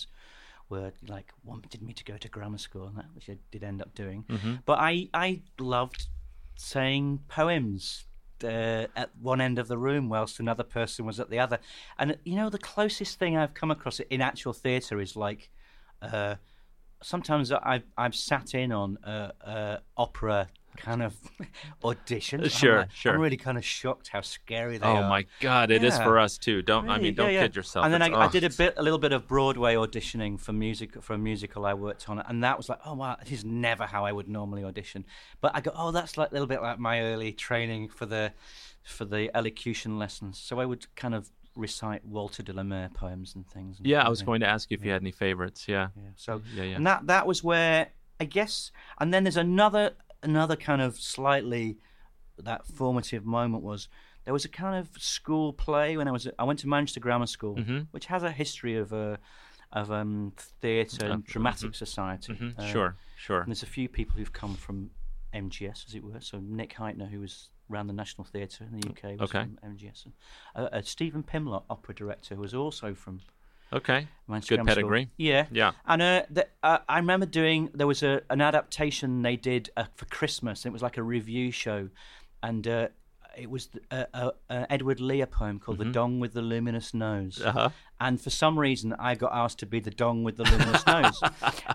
Were 0.68 0.92
like 1.06 1.32
wanted 1.44 1.82
me 1.82 1.92
to 1.92 2.04
go 2.04 2.16
to 2.16 2.28
grammar 2.28 2.58
school, 2.58 2.86
and 2.86 2.96
that 2.96 3.06
which 3.14 3.28
I 3.30 3.38
did 3.50 3.62
end 3.62 3.80
up 3.80 3.94
doing. 3.94 4.24
Mm-hmm. 4.28 4.54
But 4.64 4.78
I 4.80 5.08
I 5.14 5.42
loved 5.58 6.08
saying 6.56 7.20
poems. 7.28 8.04
Uh, 8.44 8.86
at 8.94 9.08
one 9.18 9.40
end 9.40 9.58
of 9.58 9.66
the 9.66 9.78
room, 9.78 10.10
whilst 10.10 10.38
another 10.40 10.62
person 10.62 11.06
was 11.06 11.18
at 11.18 11.30
the 11.30 11.38
other, 11.38 11.58
and 11.98 12.18
you 12.22 12.36
know 12.36 12.50
the 12.50 12.58
closest 12.58 13.18
thing 13.18 13.34
I've 13.34 13.54
come 13.54 13.70
across 13.70 13.98
in 13.98 14.20
actual 14.20 14.52
theatre 14.52 15.00
is 15.00 15.16
like 15.16 15.48
uh, 16.02 16.34
sometimes 17.02 17.52
I've 17.52 17.84
I've 17.96 18.14
sat 18.14 18.54
in 18.54 18.72
on 18.72 18.98
uh, 18.98 19.30
uh, 19.44 19.76
opera 19.96 20.48
kind 20.76 21.02
of 21.02 21.14
auditions. 21.82 22.40
Uh, 22.40 22.42
I'm 22.44 22.48
Sure, 22.50 22.78
like- 22.80 22.90
sure. 22.92 23.14
I'm 23.14 23.20
really 23.20 23.36
kind 23.36 23.58
of 23.58 23.64
shocked 23.64 24.08
how 24.08 24.20
scary 24.20 24.78
they 24.78 24.86
Oh 24.86 24.96
are. 24.96 25.04
Oh 25.04 25.08
my 25.08 25.26
God! 25.40 25.70
It 25.70 25.82
is 25.84 25.96
Yeah. 25.98 26.04
for 26.04 26.18
us 26.18 26.38
too. 26.38 26.62
Don't 26.62 26.88
I 26.88 26.98
mean? 26.98 27.14
Don't 27.14 27.26
Yeah, 27.32 27.40
yeah. 27.40 27.42
kid 27.42 27.56
yourself. 27.56 27.84
And 27.84 27.92
then 27.94 28.02
I, 28.02 28.06
It's- 28.06 28.20
I 28.20 28.26
oh, 28.26 28.30
did 28.30 28.44
a 28.44 28.50
bit, 28.50 28.74
a 28.76 28.82
little 28.82 28.98
bit 28.98 29.12
of 29.12 29.26
Broadway 29.26 29.74
auditioning 29.74 30.38
for 30.40 30.52
music 30.52 31.02
for 31.02 31.14
a 31.14 31.18
musical 31.18 31.66
I 31.66 31.74
worked 31.74 32.08
on, 32.08 32.18
and 32.20 32.42
that 32.44 32.56
was 32.56 32.68
like, 32.68 32.78
oh 32.84 32.94
wow, 32.94 33.16
this 33.22 33.32
is 33.32 33.44
never 33.44 33.84
how 33.86 34.04
I 34.04 34.12
would 34.12 34.28
normally 34.28 34.64
audition. 34.64 35.04
But 35.40 35.52
I 35.54 35.60
go, 35.60 35.72
oh, 35.74 35.90
that's 35.90 36.16
like 36.16 36.30
a 36.30 36.32
little 36.32 36.46
bit 36.48 36.62
like 36.62 36.78
my 36.78 37.00
early 37.02 37.32
training 37.32 37.88
for 37.88 38.06
the 38.06 38.32
for 38.82 39.04
the 39.04 39.30
elocution 39.36 39.98
lessons. 39.98 40.38
So 40.38 40.60
I 40.60 40.64
would 40.64 40.86
kind 40.94 41.14
of 41.14 41.30
recite 41.56 42.04
Walter 42.04 42.42
de 42.42 42.52
la 42.52 42.62
Mare 42.62 42.90
poems 42.92 43.34
and 43.34 43.46
things. 43.48 43.78
and 43.78 43.86
Yeah, 43.86 44.02
I 44.04 44.08
was 44.08 44.22
going 44.22 44.40
to 44.40 44.46
ask 44.46 44.70
you 44.70 44.76
if 44.76 44.84
you 44.84 44.92
had 44.92 45.00
any 45.02 45.10
favorites. 45.10 45.66
Yeah. 45.66 45.88
Yeah. 45.96 46.02
So 46.16 46.42
Yeah, 46.54 46.64
yeah. 46.64 46.76
and 46.76 46.86
that 46.86 47.06
that 47.06 47.26
was 47.26 47.42
where 47.42 47.88
I 48.20 48.24
guess, 48.24 48.70
and 48.98 49.12
then 49.12 49.24
there's 49.24 49.36
another 49.36 49.92
another 50.26 50.56
kind 50.56 50.82
of 50.82 50.96
slightly 50.96 51.78
that 52.38 52.66
formative 52.66 53.24
moment 53.24 53.62
was 53.62 53.88
there 54.24 54.32
was 54.34 54.44
a 54.44 54.48
kind 54.48 54.76
of 54.80 54.88
school 55.02 55.52
play 55.52 55.96
when 55.96 56.06
I 56.08 56.10
was 56.10 56.28
I 56.38 56.44
went 56.44 56.58
to 56.60 56.68
Manchester 56.68 57.00
Grammar 57.00 57.26
School, 57.26 57.56
Mm-hmm. 57.56 57.78
which 57.92 58.06
has 58.06 58.22
a 58.22 58.30
history 58.30 58.76
of 58.76 58.92
uh, 58.92 59.16
of 59.72 59.90
um, 59.90 60.32
theatre 60.62 61.06
and 61.06 61.22
Uh, 61.22 61.32
dramatic 61.32 61.74
society. 61.74 62.32
Mhm. 62.34 62.58
Uh, 62.58 62.66
sure, 62.72 62.96
sure. 63.16 63.40
And 63.40 63.48
there's 63.48 63.62
a 63.62 63.74
few 63.78 63.88
people 63.88 64.14
who've 64.16 64.32
come 64.42 64.54
from 64.54 64.90
MGS, 65.34 65.86
as 65.88 65.94
it 65.94 66.02
were. 66.04 66.20
So 66.20 66.38
Nick 66.40 66.74
Hytner, 66.74 67.08
who 67.10 67.20
was 67.20 67.50
around 67.70 67.88
the 67.88 67.92
National 68.02 68.24
Theatre 68.24 68.64
in 68.64 68.80
the 68.80 68.88
UK, 68.88 69.02
was 69.20 69.28
Okay. 69.30 69.42
from 69.44 69.58
MGS. 69.72 70.04
And, 70.06 70.14
uh, 70.54 70.68
uh, 70.76 70.82
Stephen 70.82 71.22
Pimlott, 71.22 71.64
opera 71.68 71.94
director, 71.94 72.34
who 72.36 72.40
was 72.40 72.54
also 72.54 72.94
from 72.94 73.20
Okay. 73.72 74.06
Manchester 74.28 74.56
Good 74.56 74.64
Grammar 74.64 74.70
School. 74.72 74.90
pedigree. 74.90 75.10
Yeah, 75.16 75.46
Yeah. 75.50 75.72
And 75.86 76.02
uh, 76.02 76.22
the, 76.30 76.46
uh, 76.62 76.78
I 76.88 76.98
remember 76.98 77.26
doing 77.26 77.70
there 77.74 77.86
was 77.86 78.02
a 78.02 78.22
an 78.30 78.40
adaptation 78.40 79.22
they 79.22 79.36
did 79.36 79.70
uh, 79.76 79.84
for 79.94 80.04
Christmas. 80.06 80.66
It 80.66 80.72
was 80.72 80.82
like 80.82 80.96
a 80.96 81.02
review 81.02 81.50
show, 81.50 81.88
and 82.42 82.66
uh, 82.66 82.88
it 83.36 83.50
was 83.50 83.68
a, 83.90 84.06
a, 84.14 84.32
a 84.50 84.72
Edward 84.72 85.00
Lear 85.00 85.26
poem 85.26 85.58
called 85.60 85.78
"The 85.78 85.84
Dong 85.84 86.20
with 86.20 86.32
the 86.32 86.42
Luminous 86.42 86.94
Nose." 86.94 87.38
Mm-hmm. 87.38 87.48
Uh-huh. 87.58 87.70
And 88.00 88.20
for 88.20 88.30
some 88.30 88.58
reason, 88.58 88.94
I 88.98 89.14
got 89.14 89.32
asked 89.32 89.58
to 89.60 89.66
be 89.66 89.80
the 89.80 89.90
dong 89.90 90.22
with 90.22 90.36
the 90.36 90.44
luminous 90.44 90.86
nose. 90.86 91.18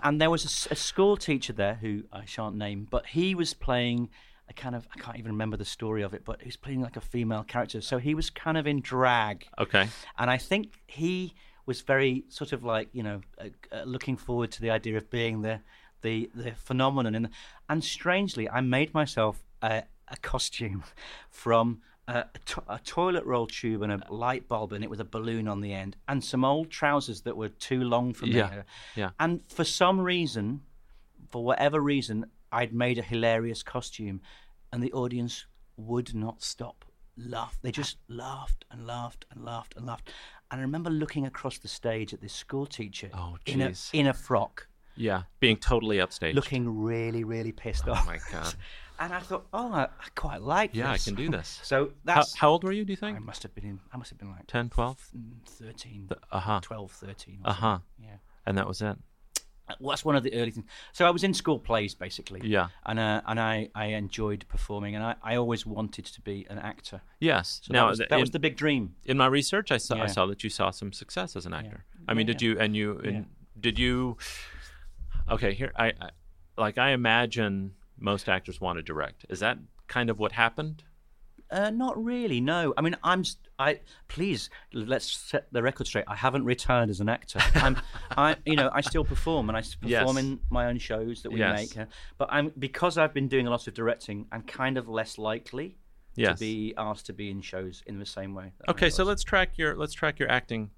And 0.04 0.20
there 0.20 0.30
was 0.30 0.68
a 0.70 0.76
school 0.76 1.16
teacher 1.16 1.52
there 1.52 1.74
who 1.74 2.04
I 2.12 2.24
shan't 2.26 2.54
name, 2.54 2.86
but 2.88 3.06
he 3.06 3.34
was 3.34 3.54
playing 3.54 4.08
a 4.48 4.52
kind 4.52 4.76
of 4.76 4.86
I 4.94 5.00
can't 5.00 5.18
even 5.18 5.32
remember 5.32 5.56
the 5.56 5.64
story 5.64 6.02
of 6.02 6.14
it, 6.14 6.24
but 6.24 6.40
he 6.40 6.46
was 6.46 6.56
playing 6.56 6.80
like 6.80 6.96
a 6.96 7.00
female 7.00 7.42
character. 7.42 7.80
So 7.80 7.98
he 7.98 8.14
was 8.14 8.30
kind 8.30 8.56
of 8.56 8.68
in 8.68 8.80
drag 8.80 9.46
Okay. 9.58 9.88
and 10.16 10.30
I 10.30 10.36
think 10.38 10.80
he 10.86 11.34
was 11.66 11.80
very 11.80 12.24
sort 12.28 12.52
of 12.52 12.64
like 12.64 12.88
you 12.92 13.02
know 13.02 13.20
uh, 13.38 13.48
uh, 13.70 13.82
looking 13.84 14.16
forward 14.16 14.50
to 14.52 14.60
the 14.60 14.70
idea 14.70 14.96
of 14.96 15.10
being 15.10 15.42
the 15.42 15.60
the 16.02 16.30
the 16.34 16.52
phenomenon. 16.52 17.14
And 17.14 17.28
and 17.68 17.82
strangely 17.84 18.48
I 18.48 18.60
made 18.60 18.92
myself 18.94 19.42
a, 19.62 19.84
a 20.08 20.16
costume 20.22 20.84
from 21.30 21.80
a, 22.08 22.18
a, 22.18 22.26
to- 22.46 22.62
a 22.68 22.80
toilet 22.84 23.24
roll 23.24 23.46
tube 23.46 23.82
and 23.82 23.92
a 23.92 24.12
light 24.12 24.48
bulb 24.48 24.72
and 24.72 24.82
it 24.82 24.90
with 24.90 25.00
a 25.00 25.04
balloon 25.04 25.46
on 25.48 25.60
the 25.60 25.72
end 25.72 25.96
and 26.08 26.22
some 26.24 26.44
old 26.44 26.70
trousers 26.70 27.20
that 27.22 27.36
were 27.36 27.48
too 27.48 27.82
long 27.82 28.12
for 28.12 28.26
me. 28.26 28.32
Yeah, 28.36 28.62
yeah. 28.96 29.10
and 29.20 29.40
for 29.48 29.64
some 29.64 30.00
reason 30.00 30.62
for 31.30 31.44
whatever 31.44 31.80
reason 31.80 32.26
I'd 32.50 32.74
made 32.74 32.98
a 32.98 33.02
hilarious 33.02 33.62
costume 33.62 34.20
and 34.72 34.82
the 34.82 34.92
audience 34.92 35.46
would 35.76 36.14
not 36.14 36.42
stop 36.42 36.84
laugh 37.16 37.58
they 37.62 37.70
just 37.70 37.98
laughed 38.08 38.64
and 38.70 38.86
laughed 38.86 39.26
and 39.30 39.44
laughed 39.44 39.74
and 39.76 39.86
laughed 39.86 40.10
and 40.52 40.60
I 40.60 40.62
remember 40.62 40.90
looking 40.90 41.26
across 41.26 41.58
the 41.58 41.66
stage 41.68 42.12
at 42.14 42.20
this 42.20 42.32
school 42.34 42.66
teacher 42.66 43.10
Oh, 43.14 43.36
in 43.46 43.60
a 43.62 43.72
in 43.92 44.06
a 44.06 44.12
frock 44.12 44.68
Yeah. 44.94 45.22
Being 45.40 45.56
totally 45.56 45.96
upstaged. 45.96 46.34
looking 46.34 46.82
really 46.84 47.24
really 47.24 47.50
pissed 47.52 47.88
Oh 47.88 47.92
off 47.92 48.06
my 48.06 48.20
god. 48.30 48.54
and 49.00 49.12
I 49.12 49.20
thought 49.20 49.46
oh 49.52 49.72
I, 49.72 49.84
I 49.84 50.08
quite 50.14 50.42
like 50.42 50.72
this. 50.72 50.78
Yeah, 50.78 50.92
I 50.92 50.98
can 50.98 51.14
do 51.14 51.30
this. 51.30 51.58
so 51.64 51.92
that's 52.04 52.36
how 52.36 52.50
old 52.50 52.62
were 52.64 52.72
you? 52.72 52.84
Do 52.84 52.92
you 52.92 52.96
think? 52.96 53.16
I 53.16 53.20
must 53.20 53.42
have 53.42 53.54
been 53.54 53.64
in 53.64 53.80
I 53.92 53.96
must 53.96 54.10
have 54.10 54.18
been 54.18 54.30
like 54.30 54.46
10, 54.46 54.68
12? 54.68 55.08
mm, 55.16 55.46
13 55.48 56.10
Uh 56.30 56.40
huh. 56.40 56.60
12 56.62 56.92
13 56.92 57.40
or 57.44 57.48
Uh 57.50 57.52
huh. 57.52 57.66
something. 57.70 57.82
yeah 57.98 58.16
And 58.46 58.58
that 58.58 58.68
was 58.68 58.82
it. 58.82 58.96
Well, 59.80 59.90
that's 59.90 60.04
one 60.04 60.16
of 60.16 60.22
the 60.22 60.34
early 60.34 60.50
things. 60.50 60.66
So 60.92 61.06
I 61.06 61.10
was 61.10 61.24
in 61.24 61.34
school 61.34 61.58
plays 61.58 61.94
basically. 61.94 62.40
Yeah. 62.44 62.68
And 62.84 62.98
uh, 62.98 63.22
and 63.26 63.40
I, 63.40 63.68
I 63.74 63.86
enjoyed 63.86 64.44
performing, 64.48 64.94
and 64.94 65.04
I, 65.04 65.14
I 65.22 65.36
always 65.36 65.64
wanted 65.66 66.04
to 66.06 66.20
be 66.20 66.46
an 66.50 66.58
actor. 66.58 67.00
Yes. 67.20 67.60
So 67.64 67.72
now 67.72 67.84
that 67.84 67.90
was, 67.90 67.98
that 67.98 68.12
in, 68.12 68.20
was 68.20 68.30
the 68.30 68.38
big 68.38 68.56
dream. 68.56 68.94
in 69.04 69.16
my 69.16 69.26
research, 69.26 69.70
I 69.70 69.78
saw 69.78 69.96
I 70.02 70.06
saw 70.06 70.26
that 70.26 70.42
you 70.44 70.50
saw 70.50 70.70
some 70.70 70.92
success 70.92 71.36
as 71.36 71.46
an 71.46 71.54
actor. 71.54 71.84
I 72.08 72.14
mean, 72.14 72.26
Yeah, 72.26 72.32
did 72.32 72.42
you 72.42 72.58
and 72.58 72.76
you 72.76 72.98
and 72.98 73.14
Yeah. 73.14 73.22
did 73.60 73.78
you? 73.78 74.16
Okay, 75.30 75.52
here 75.54 75.72
I, 75.76 75.88
I 76.00 76.10
like 76.58 76.78
I 76.78 76.90
imagine 76.90 77.74
most 77.98 78.28
actors 78.28 78.60
want 78.60 78.78
to 78.78 78.82
direct. 78.82 79.24
Is 79.28 79.40
that 79.40 79.58
kind 79.86 80.10
of 80.10 80.18
what 80.18 80.32
happened? 80.32 80.82
Uh, 81.52 81.70
not 81.70 82.02
really. 82.02 82.40
No. 82.40 82.72
I 82.76 82.80
mean, 82.80 82.96
I'm. 83.04 83.22
I 83.58 83.80
please 84.08 84.48
let's 84.72 85.08
set 85.08 85.46
the 85.52 85.62
record 85.62 85.86
straight. 85.86 86.06
I 86.08 86.16
haven't 86.16 86.44
retired 86.44 86.88
as 86.90 87.00
an 87.00 87.08
actor. 87.08 87.38
I'm. 87.56 87.76
I 88.16 88.36
you 88.46 88.56
know 88.56 88.70
I 88.72 88.80
still 88.80 89.04
perform 89.04 89.48
and 89.50 89.56
I 89.56 89.60
s- 89.60 89.76
Yes. 89.82 90.00
perform 90.00 90.16
in 90.18 90.40
my 90.50 90.66
own 90.66 90.78
shows 90.78 91.22
that 91.22 91.30
we 91.30 91.38
Yes. 91.40 91.76
make. 91.76 91.86
But 92.18 92.28
I'm 92.32 92.52
because 92.58 92.96
I've 92.98 93.12
been 93.14 93.28
doing 93.28 93.46
a 93.46 93.50
lot 93.50 93.66
of 93.68 93.74
directing. 93.74 94.26
I'm 94.32 94.42
kind 94.42 94.78
of 94.78 94.88
less 94.88 95.18
likely 95.18 95.76
Yes. 96.16 96.38
to 96.38 96.44
be 96.44 96.74
asked 96.76 97.06
to 97.06 97.12
be 97.12 97.30
in 97.30 97.40
shows 97.42 97.82
in 97.86 97.98
the 97.98 98.06
same 98.06 98.34
way. 98.34 98.52
Okay, 98.68 98.90
so 98.90 99.04
let's 99.04 99.22
track 99.22 99.58
your 99.58 99.76
let's 99.76 99.92
track 99.92 100.18
your 100.18 100.30
acting 100.30 100.70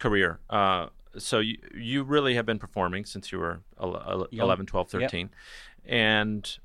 career. 0.00 0.40
Uh, 0.50 0.88
so 1.18 1.38
you 1.38 1.56
you 1.74 2.02
really 2.02 2.34
have 2.34 2.46
been 2.46 2.58
performing 2.58 3.04
since 3.04 3.30
you 3.32 3.38
were 3.38 3.62
el- 3.80 3.96
el- 3.96 4.28
11, 4.32 4.66
12, 4.66 4.92
Yep. 4.92 5.02
13. 5.02 5.30
And 5.84 6.58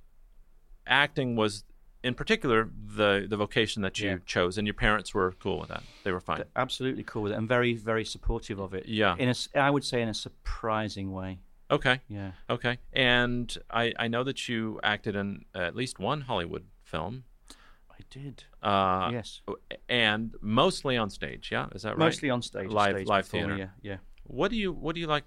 acting 0.88 1.36
was 1.36 1.64
in 2.06 2.14
particular 2.14 2.70
the 3.02 3.26
the 3.28 3.38
vocation 3.46 3.82
that 3.82 4.00
you 4.00 4.10
Yeah. 4.10 4.18
chose 4.26 4.58
and 4.58 4.66
your 4.68 4.74
parents 4.74 5.14
were 5.14 5.32
cool 5.44 5.60
with 5.60 5.70
that. 5.70 5.84
They 6.04 6.12
were 6.12 6.20
fine. 6.22 6.44
absolutely 6.56 7.04
cool 7.04 7.24
with 7.24 7.32
it 7.34 7.38
and 7.40 7.48
very 7.48 7.74
very 7.74 8.06
supportive 8.06 8.60
of 8.60 8.74
it. 8.74 8.86
Yeah. 8.88 9.16
In 9.18 9.30
a, 9.30 9.36
I 9.68 9.70
would 9.70 9.84
say 9.84 10.02
in 10.02 10.10
a 10.10 10.14
surprising 10.14 11.12
way. 11.12 11.40
Okay. 11.72 12.00
Yeah. 12.08 12.32
Okay. 12.50 12.78
And 12.94 13.58
I 13.70 13.94
I 13.98 14.08
know 14.08 14.24
that 14.24 14.48
you 14.48 14.80
acted 14.84 15.16
in 15.16 15.46
at 15.54 15.76
least 15.76 16.00
one 16.00 16.22
Hollywood 16.22 16.66
film. 16.84 17.24
I 17.90 18.02
did. 18.10 18.44
Uh, 18.62 19.10
yes. 19.12 19.42
And 19.90 20.36
mostly 20.42 20.96
on 20.98 21.10
stage, 21.10 21.50
yeah? 21.52 21.68
Is 21.76 21.82
that 21.84 21.92
right? 21.98 22.06
Mostly 22.08 22.30
on 22.30 22.42
stage. 22.42 22.70
Live- 22.70 22.96
stage 22.96 23.08
live 23.08 23.26
performer, 23.26 23.56
theater. 23.56 23.72
Yeah. 23.82 23.92
Yeah. 23.92 23.98
What 24.24 24.52
do 24.52 24.58
you 24.58 24.72
What 24.74 24.94
do 24.96 25.02
you 25.02 25.08
like 25.08 25.26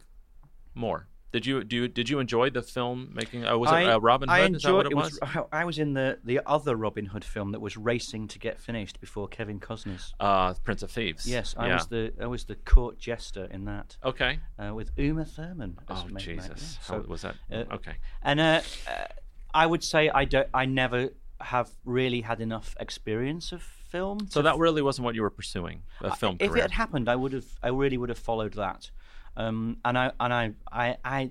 more? 0.75 1.09
Did 1.31 1.45
you 1.45 1.63
do 1.63 1.77
you, 1.77 1.89
Did 1.89 2.09
you 2.09 2.21
enjoy 2.21 2.49
the 2.51 2.63
film 2.63 3.11
making? 3.15 3.45
Oh, 3.45 3.59
was 3.59 3.71
I, 3.71 3.83
it 3.83 3.89
uh, 3.91 4.01
Robin 4.01 4.29
Hood? 4.31 4.35
I 4.39 4.47
Is 4.57 4.63
that 4.63 4.73
what 4.73 4.87
enjoyed. 4.87 4.93
it 4.93 4.95
was? 4.95 5.19
was. 5.21 5.47
I 5.53 5.65
was 5.65 5.79
in 5.79 5.93
the 5.93 6.19
the 6.25 6.41
other 6.47 6.75
Robin 6.75 7.05
Hood 7.07 7.25
film 7.25 7.53
that 7.53 7.61
was 7.61 7.77
racing 7.77 8.29
to 8.29 8.39
get 8.39 8.59
finished 8.59 8.99
before 9.01 9.29
Kevin 9.29 9.61
Costner's. 9.61 10.15
Uh, 10.19 10.55
Prince 10.65 10.83
of 10.83 10.91
Thieves. 10.91 11.27
Yes, 11.27 11.55
I 11.59 11.67
yeah. 11.67 11.75
was 11.75 11.87
the 11.89 12.13
I 12.21 12.27
was 12.27 12.45
the 12.45 12.55
court 12.55 12.99
jester 12.99 13.45
in 13.51 13.67
that 13.67 13.97
Okay. 14.03 14.39
uh, 14.59 14.75
with 14.75 14.91
Uma 14.97 15.27
Thurman. 15.27 15.79
Oh 15.91 16.07
Jesus! 16.17 16.79
How 16.87 17.03
So, 17.03 17.09
was 17.09 17.23
that? 17.23 17.35
uh, 17.53 17.75
okay. 17.75 17.97
and 18.23 18.41
uh, 18.41 18.61
uh, 18.89 19.05
I 19.53 19.67
would 19.67 19.85
say 19.85 20.09
I 20.09 20.25
don't. 20.25 20.49
I 20.55 20.65
never 20.65 21.11
have 21.41 21.71
really 21.85 22.23
had 22.23 22.41
enough 22.41 22.75
experience 22.81 23.53
of 23.53 23.63
film. 23.63 24.29
So 24.31 24.43
that 24.43 24.57
really 24.59 24.83
wasn't 24.83 25.05
what 25.05 25.15
you 25.15 25.23
were 25.23 25.31
pursuing, 25.31 25.83
a 26.01 26.15
film 26.17 26.37
if 26.41 26.51
career. 26.51 26.59
it 26.59 26.63
had 26.63 26.71
happened, 26.73 27.09
I 27.09 27.17
would 27.17 27.33
have. 27.33 27.47
I 27.63 27.69
really 27.69 27.97
would 27.99 28.09
have 28.09 28.19
followed 28.19 28.55
that. 28.55 28.91
Um, 29.39 29.77
and 29.85 29.97
I 29.97 30.11
and 30.19 30.33
I, 30.35 30.53
I 30.73 30.97
I 31.05 31.31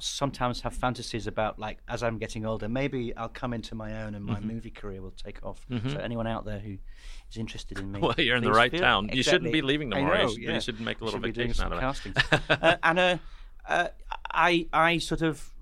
sometimes 0.00 0.60
have 0.62 0.74
fantasies 0.74 1.28
about 1.28 1.56
like 1.58 1.78
as 1.88 2.02
I'm 2.02 2.18
getting 2.18 2.44
older, 2.44 2.68
maybe 2.68 3.14
I'll 3.16 3.28
come 3.28 3.54
into 3.54 3.74
my 3.76 4.02
own 4.02 4.14
and 4.16 4.24
my 4.24 4.34
Mm-hmm. 4.34 4.48
movie 4.48 4.70
career 4.70 5.00
will 5.00 5.12
take 5.12 5.38
off. 5.46 5.64
So 5.88 5.98
anyone 5.98 6.26
out 6.26 6.44
there 6.44 6.58
who 6.58 6.78
is 7.30 7.36
interested 7.36 7.78
in 7.78 7.92
me, 7.92 8.00
Well, 8.00 8.14
you're 8.18 8.36
in 8.36 8.42
the 8.42 8.50
right 8.50 8.76
town. 8.76 9.08
You 9.12 9.22
shouldn't 9.22 9.52
be 9.52 9.62
leaving 9.62 9.90
tomorrow. 9.90 10.16
You 10.16 10.22
know, 10.24 10.28
should- 10.30 10.42
you 10.42 10.50
yeah. 10.50 10.58
should 10.58 10.80
make 10.80 11.00
a 11.00 11.04
little 11.04 11.20
should 11.22 11.34
vacation 11.34 11.64
out 11.64 11.72
of 11.72 12.06
it. 12.06 12.40
uh, 12.50 12.76
and 12.82 12.98
uh, 12.98 13.18
uh, 13.68 13.88
I 14.32 14.66
I 14.72 14.98
sort 14.98 15.22
of 15.22 15.52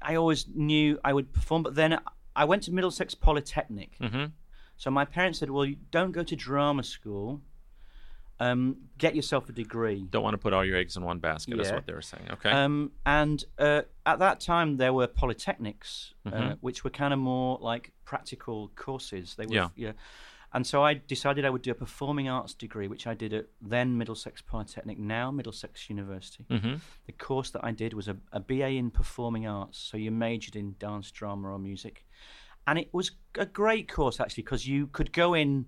I 0.00 0.14
always 0.16 0.46
knew 0.54 0.98
I 1.04 1.12
would 1.12 1.32
perform, 1.32 1.62
but 1.62 1.74
then 1.74 1.98
I 2.34 2.44
went 2.46 2.62
to 2.64 2.72
Middlesex 2.72 3.14
Polytechnic. 3.14 3.98
Mm-hmm. 4.00 4.24
So 4.78 4.90
my 4.90 5.04
parents 5.04 5.38
said, 5.40 5.50
"Well, 5.50 5.66
you 5.66 5.76
don't 5.90 6.12
go 6.12 6.22
to 6.22 6.34
drama 6.34 6.82
school. 6.84 7.42
Um, 8.40 8.76
get 8.98 9.14
yourself 9.14 9.48
a 9.48 9.52
degree." 9.52 10.06
Don't 10.10 10.22
want 10.22 10.34
to 10.34 10.38
put 10.38 10.52
all 10.52 10.64
your 10.64 10.76
eggs 10.76 10.96
in 10.96 11.02
one 11.04 11.18
basket. 11.18 11.58
Is 11.60 11.70
what 11.70 11.86
they 11.86 11.92
were 11.92 12.02
saying. 12.02 12.26
Okay. 12.32 12.50
Um, 12.50 12.92
and 13.06 13.44
uh, 13.58 13.82
at 14.06 14.18
that 14.18 14.40
time, 14.40 14.76
there 14.78 14.92
were 14.92 15.06
polytechnics, 15.06 16.14
uh, 16.26 16.30
Mhm. 16.30 16.58
which 16.60 16.82
were 16.84 16.90
kind 16.90 17.12
of 17.12 17.18
more 17.18 17.58
like 17.60 17.92
practical 18.04 18.68
courses. 18.74 19.34
They 19.36 19.46
were, 19.46 19.70
Yeah. 19.76 19.92
And 20.52 20.66
so 20.66 20.82
I 20.82 20.94
decided 20.94 21.44
I 21.44 21.50
would 21.50 21.62
do 21.62 21.70
a 21.70 21.74
performing 21.76 22.28
arts 22.28 22.54
degree, 22.54 22.88
which 22.88 23.06
I 23.06 23.14
did 23.14 23.32
at 23.32 23.46
then 23.60 23.96
Middlesex 23.96 24.42
Polytechnic, 24.42 24.98
now 24.98 25.30
Middlesex 25.30 25.88
University. 25.88 26.44
mm-hmm. 26.50 26.74
The 27.06 27.12
course 27.12 27.50
that 27.50 27.64
I 27.64 27.70
did 27.70 27.94
was 27.94 28.08
a, 28.08 28.16
a 28.32 28.40
BA 28.40 28.70
in 28.70 28.90
performing 28.90 29.46
arts, 29.46 29.78
so 29.78 29.96
you 29.96 30.10
majored 30.10 30.56
in 30.56 30.74
dance, 30.80 31.12
drama, 31.12 31.50
or 31.52 31.58
music, 31.60 32.04
and 32.66 32.80
it 32.80 32.88
was 32.92 33.12
a 33.36 33.46
great 33.46 33.86
course 33.88 34.18
actually 34.18 34.42
because 34.42 34.66
you 34.66 34.88
could 34.88 35.12
go 35.12 35.34
in 35.34 35.66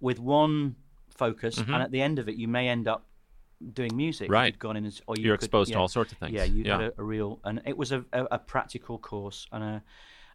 with 0.00 0.18
one 0.18 0.76
focus, 1.24 1.54
Mhm. 1.58 1.72
and 1.74 1.82
at 1.86 1.90
the 1.90 2.02
end 2.08 2.18
of 2.18 2.28
it, 2.28 2.36
you 2.42 2.48
may 2.48 2.68
end 2.68 2.86
up 2.88 3.02
doing 3.80 3.94
music. 3.96 4.28
Right. 4.30 4.52
You'd 4.52 4.58
gone 4.58 4.76
in 4.76 4.84
or 5.06 5.14
you 5.16 5.24
You're 5.24 5.36
could- 5.36 5.44
exposed 5.44 5.70
yeah. 5.70 5.76
to 5.76 5.80
all 5.82 5.88
sorts 5.88 6.10
of 6.12 6.18
things. 6.18 6.32
Yeah, 6.32 6.44
you 6.44 6.64
yeah. 6.64 6.72
had 6.72 6.84
a, 6.88 6.92
a 7.02 7.04
real, 7.14 7.30
and 7.44 7.62
it 7.64 7.76
was 7.82 7.92
a, 7.92 8.00
a, 8.12 8.22
a 8.32 8.38
practical 8.54 8.98
course, 8.98 9.46
and 9.52 9.62
a, 9.70 9.82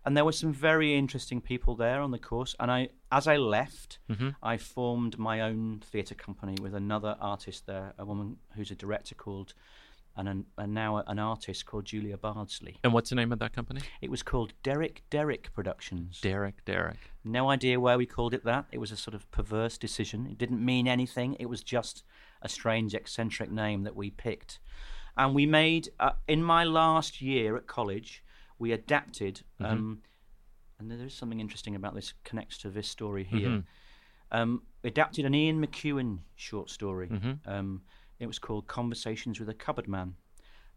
and 0.05 0.15
there 0.15 0.23
were 0.29 0.31
some 0.43 0.53
very 0.53 0.89
interesting 1.03 1.41
people 1.41 1.75
there 1.75 1.99
on 2.05 2.11
the 2.11 2.19
course. 2.19 2.55
And 2.61 2.71
I, 2.71 2.89
as 3.11 3.27
I 3.27 3.35
left, 3.57 3.99
Mhm. 4.09 4.35
I 4.41 4.55
formed 4.57 5.17
my 5.19 5.41
own 5.41 5.81
theatre 5.91 6.15
company 6.15 6.55
with 6.61 6.73
another 6.73 7.13
artist 7.19 7.65
there, 7.65 7.93
a 7.97 8.05
woman 8.05 8.37
who's 8.55 8.71
a 8.71 8.75
director 8.75 9.15
called, 9.15 9.53
and, 10.17 10.27
an, 10.27 10.45
and 10.57 10.73
now 10.73 10.97
an 11.07 11.19
artist 11.19 11.65
called 11.65 11.85
Julia 11.85 12.17
Bardsley. 12.17 12.77
And 12.83 12.91
what's 12.91 13.09
the 13.09 13.15
name 13.15 13.31
of 13.31 13.39
that 13.39 13.53
company? 13.53 13.81
It 14.01 14.09
was 14.09 14.23
called 14.23 14.53
Derek 14.63 15.03
Derrick 15.09 15.53
Productions. 15.53 16.19
Derek. 16.21 16.65
Derek. 16.65 16.97
No 17.23 17.49
idea 17.49 17.79
why 17.79 17.95
we 17.95 18.05
called 18.05 18.33
it 18.33 18.43
that. 18.45 18.65
It 18.71 18.79
was 18.79 18.91
a 18.91 18.97
sort 18.97 19.13
of 19.13 19.29
perverse 19.31 19.77
decision. 19.77 20.27
It 20.29 20.37
didn't 20.37 20.63
mean 20.63 20.87
anything. 20.87 21.35
It 21.39 21.47
was 21.47 21.63
just 21.63 22.03
a 22.41 22.49
strange, 22.49 22.93
eccentric 22.93 23.51
name 23.51 23.83
that 23.83 23.95
we 23.95 24.09
picked. 24.11 24.59
And 25.15 25.33
we 25.33 25.45
made, 25.45 25.89
uh, 25.99 26.11
in 26.27 26.43
my 26.43 26.63
last 26.63 27.21
year 27.21 27.55
at 27.57 27.67
college, 27.67 28.23
we 28.59 28.71
adapted, 28.71 29.41
um, 29.59 30.01
and 30.79 30.91
there 30.91 31.05
is 31.05 31.13
something 31.13 31.39
interesting 31.39 31.75
about 31.75 31.95
this, 31.95 32.13
connects 32.23 32.57
to 32.59 32.69
this 32.69 32.87
story 32.87 33.23
here. 33.23 33.63
Um, 34.31 34.63
adapted 34.83 35.25
an 35.25 35.33
Ian 35.33 35.65
McEwan 35.65 36.19
short 36.35 36.69
story. 36.69 37.09
Um, 37.45 37.81
it 38.19 38.27
was 38.27 38.39
called 38.39 38.67
Conversations 38.67 39.39
with 39.39 39.49
a 39.49 39.53
Cupboard 39.53 39.87
Man. 39.87 40.15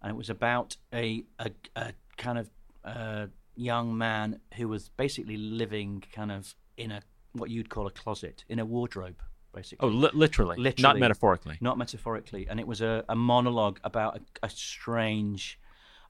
And 0.03 0.11
it 0.11 0.17
was 0.17 0.31
about 0.31 0.77
a, 0.93 1.25
a, 1.39 1.51
a 1.77 1.93
kind 2.17 2.39
of 2.39 2.51
uh, 2.85 3.27
young 3.55 3.97
man 3.97 4.41
who 4.57 4.69
was 4.69 4.89
basically 4.89 5.37
living 5.37 6.03
kind 6.13 6.33
of 6.33 6.55
in 6.77 6.91
a 6.91 7.03
what 7.33 7.51
you'd 7.51 7.69
call 7.69 7.87
a 7.87 7.91
closet, 7.91 8.45
in 8.49 8.59
a 8.59 8.65
wardrobe, 8.65 9.21
basically. 9.55 9.87
Oh, 9.87 9.93
li- 9.93 10.11
literally, 10.13 10.75
not 10.79 10.99
metaphorically. 10.99 11.59
Not 11.61 11.79
metaphorically. 11.79 12.49
And 12.49 12.59
it 12.59 12.67
was 12.67 12.81
a, 12.81 13.05
a 13.09 13.15
monologue 13.15 13.79
about 13.85 14.17
a, 14.17 14.47
a 14.47 14.51
strange, 14.51 15.61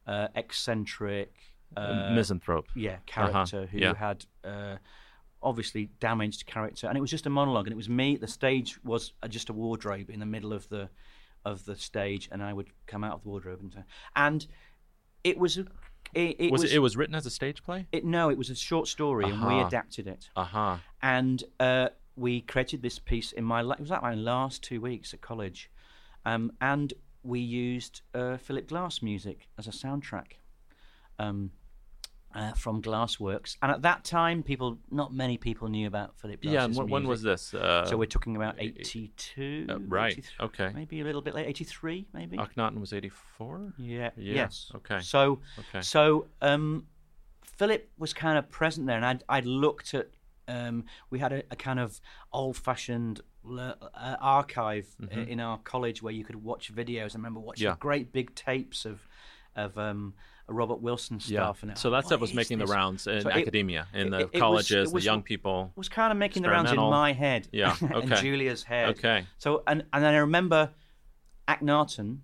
uh, 0.06 0.28
eccentric, 0.34 1.34
uh, 1.76 2.10
Misanthrope. 2.14 2.68
yeah, 2.74 2.96
character 3.06 3.66
who 3.66 3.78
yeah. 3.78 3.94
had 3.94 4.24
uh, 4.44 4.76
obviously 5.42 5.90
damaged 6.00 6.46
character, 6.46 6.86
and 6.86 6.96
it 6.96 7.00
was 7.00 7.10
just 7.10 7.26
a 7.26 7.30
monologue, 7.30 7.66
and 7.66 7.72
it 7.72 7.76
was 7.76 7.88
me. 7.88 8.16
The 8.16 8.28
stage 8.28 8.82
was 8.84 9.12
uh, 9.22 9.28
just 9.28 9.50
a 9.50 9.52
wardrobe 9.52 10.10
in 10.10 10.20
the 10.20 10.26
middle 10.26 10.52
of 10.52 10.68
the 10.68 10.88
of 11.44 11.64
the 11.64 11.76
stage, 11.76 12.28
and 12.32 12.42
I 12.42 12.52
would 12.52 12.68
come 12.86 13.02
out 13.04 13.14
of 13.14 13.22
the 13.22 13.28
wardrobe 13.28 13.60
and 13.62 13.84
and 14.16 14.46
it 15.24 15.38
was 15.38 15.58
a- 15.58 15.66
it, 16.14 16.36
it 16.40 16.50
was, 16.52 16.62
was 16.62 16.72
it, 16.72 16.76
it 16.76 16.78
was 16.80 16.96
written 16.96 17.14
as 17.14 17.24
a 17.26 17.30
stage 17.30 17.62
play? 17.62 17.86
it- 17.92 18.04
no, 18.04 18.30
it 18.30 18.38
was 18.38 18.50
a 18.50 18.54
short 18.54 18.88
story, 18.88 19.24
and 19.30 19.46
we 19.46 19.60
adapted 19.60 20.06
it, 20.06 20.28
Uh 20.36 20.44
huh. 20.44 20.76
and 21.02 21.44
uh, 21.60 21.88
we 22.16 22.40
created 22.40 22.82
this 22.82 22.98
piece 22.98 23.32
in 23.32 23.44
my 23.44 23.60
it 23.60 23.80
was 23.80 23.90
like 23.90 24.02
my 24.02 24.14
last 24.14 24.62
two 24.62 24.80
weeks 24.80 25.14
at 25.14 25.20
college, 25.20 25.70
um, 26.24 26.52
and 26.60 26.92
we 27.22 27.38
used 27.40 28.00
uh, 28.14 28.36
Philip 28.38 28.66
Glass 28.68 29.02
music 29.02 29.48
as 29.58 29.66
a 29.66 29.70
soundtrack. 29.70 30.32
Um, 31.18 31.52
uh, 32.34 32.52
from 32.52 32.80
Glassworks, 32.80 33.56
and 33.62 33.72
at 33.72 33.82
that 33.82 34.04
time, 34.04 34.42
people 34.42 34.78
not 34.90 35.12
many 35.12 35.36
people 35.36 35.68
knew 35.68 35.86
about 35.86 36.16
Philip 36.18 36.40
Glass's 36.42 36.54
Yeah. 36.54 36.64
And 36.64 36.76
when, 36.76 36.88
when 36.88 37.08
was 37.08 37.22
this? 37.22 37.52
Uh, 37.54 37.84
So 37.86 37.96
we're 37.96 38.06
talking 38.06 38.36
about 38.36 38.54
eighty-two, 38.58 39.66
uh, 39.68 39.78
right, 39.80 40.12
83 40.12 40.46
okay. 40.46 40.70
maybe 40.74 41.00
a 41.00 41.04
little 41.04 41.22
bit 41.22 41.34
late, 41.34 41.46
eighty-three, 41.46 42.06
maybe. 42.12 42.36
Akhenaten 42.36 42.78
was 42.80 42.92
eighty 42.92 43.08
four. 43.08 43.72
Yeah. 43.78 44.10
Yeah, 44.16 44.34
Yes. 44.34 44.70
okay, 44.76 45.00
So, 45.00 45.40
okay. 45.58 45.80
so 45.82 46.28
um, 46.40 46.86
Philip 47.42 47.90
was 47.98 48.12
kind 48.14 48.38
of 48.38 48.48
present 48.50 48.86
there, 48.86 48.96
and 48.96 49.04
I'd, 49.04 49.24
I'd 49.28 49.46
looked 49.46 49.94
at. 49.94 50.08
Um, 50.48 50.86
we 51.10 51.20
had 51.20 51.32
a, 51.32 51.42
a 51.52 51.56
kind 51.56 51.78
of 51.78 52.00
old-fashioned 52.32 53.20
le- 53.44 53.76
uh, 53.94 54.16
archive 54.20 54.88
i- 55.12 55.14
in 55.20 55.38
our 55.38 55.58
college 55.58 56.02
where 56.02 56.12
you 56.12 56.24
could 56.24 56.36
watch 56.42 56.74
videos. 56.74 57.14
I 57.14 57.18
remember 57.18 57.38
watching 57.40 57.66
Mm-hmm. 57.68 57.74
Yeah. 57.74 57.76
great 57.78 58.12
big 58.12 58.34
tapes 58.34 58.84
of 58.84 59.06
of 59.56 59.76
um, 59.78 60.14
Robert 60.52 60.80
Wilson 60.80 61.18
Yeah. 61.20 61.40
stuff. 61.42 61.62
And 61.62 61.78
So 61.78 61.90
that 61.90 62.06
stuff 62.06 62.20
was 62.20 62.34
making 62.34 62.58
this? 62.58 62.68
the 62.68 62.74
rounds 62.74 63.06
in 63.06 63.20
So 63.22 63.28
it- 63.28 63.36
academia, 63.36 63.86
in 63.94 64.10
the 64.10 64.20
it 64.20 64.32
was- 64.32 64.40
colleges, 64.40 64.90
it 64.90 64.94
was- 64.94 65.02
the 65.04 65.08
young 65.10 65.22
people. 65.22 65.72
was 65.76 65.88
kind 65.88 66.10
of 66.12 66.18
making 66.18 66.42
the 66.42 66.50
rounds 66.50 66.70
in 66.70 66.76
my 66.78 67.12
head. 67.12 67.48
Yeah, 67.52 67.76
and. 67.80 68.14
Julia's 68.16 68.62
head. 68.64 68.90
Okay. 68.98 69.26
So 69.38 69.62
and 69.66 69.84
and 69.92 70.04
then 70.04 70.14
I 70.14 70.18
remember 70.18 70.70
Akhenaten 71.48 72.20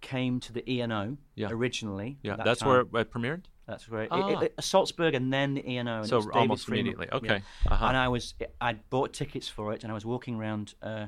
came 0.00 0.40
to 0.40 0.52
the 0.52 0.68
ENO 0.68 1.16
Yeah. 1.34 1.48
originally. 1.50 2.18
Yeah, 2.22 2.36
that 2.36 2.44
that's 2.44 2.60
time. 2.60 2.88
where 2.90 3.02
it 3.02 3.10
premiered. 3.10 3.44
That's 3.66 3.88
right. 3.88 4.08
Ah. 4.10 4.28
It, 4.40 4.52
it, 4.58 4.64
Salzburg 4.64 5.14
and 5.14 5.32
then 5.32 5.54
the 5.54 5.64
ENO. 5.66 5.98
And 6.00 6.08
So 6.08 6.16
it 6.16 6.26
was 6.26 6.28
almost 6.34 6.66
Freeman. 6.66 6.86
immediately. 6.94 7.06
Yeah. 7.10 7.16
Okay. 7.36 7.42
Uh-huh. 7.70 7.86
And 7.86 7.96
I 7.96 8.08
was, 8.08 8.34
I'd 8.60 8.88
bought 8.90 9.12
tickets 9.12 9.48
for 9.48 9.72
it, 9.72 9.84
and 9.84 9.90
I 9.92 9.94
was 9.94 10.04
walking 10.04 10.34
around 10.34 10.74
uh, 10.82 11.06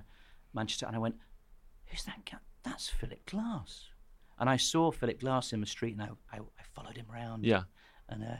Manchester, 0.52 0.86
and 0.86 0.94
I 0.94 1.00
went, 1.00 1.16
"Who's 1.86 2.04
that 2.04 2.24
guy? 2.30 2.38
That's 2.62 2.88
Philip 2.88 3.26
Glass." 3.26 3.88
And 4.38 4.48
I 4.48 4.56
saw 4.56 4.90
Philip 4.92 5.20
Glass 5.20 5.52
in 5.52 5.60
the 5.60 5.66
street, 5.66 5.94
and 5.98 6.02
I, 6.02 6.08
I, 6.36 6.38
I 6.53 6.53
followed 6.74 6.96
him 6.96 7.06
around. 7.12 7.44
Yeah. 7.44 7.62
And 8.08 8.22
uh, 8.22 8.36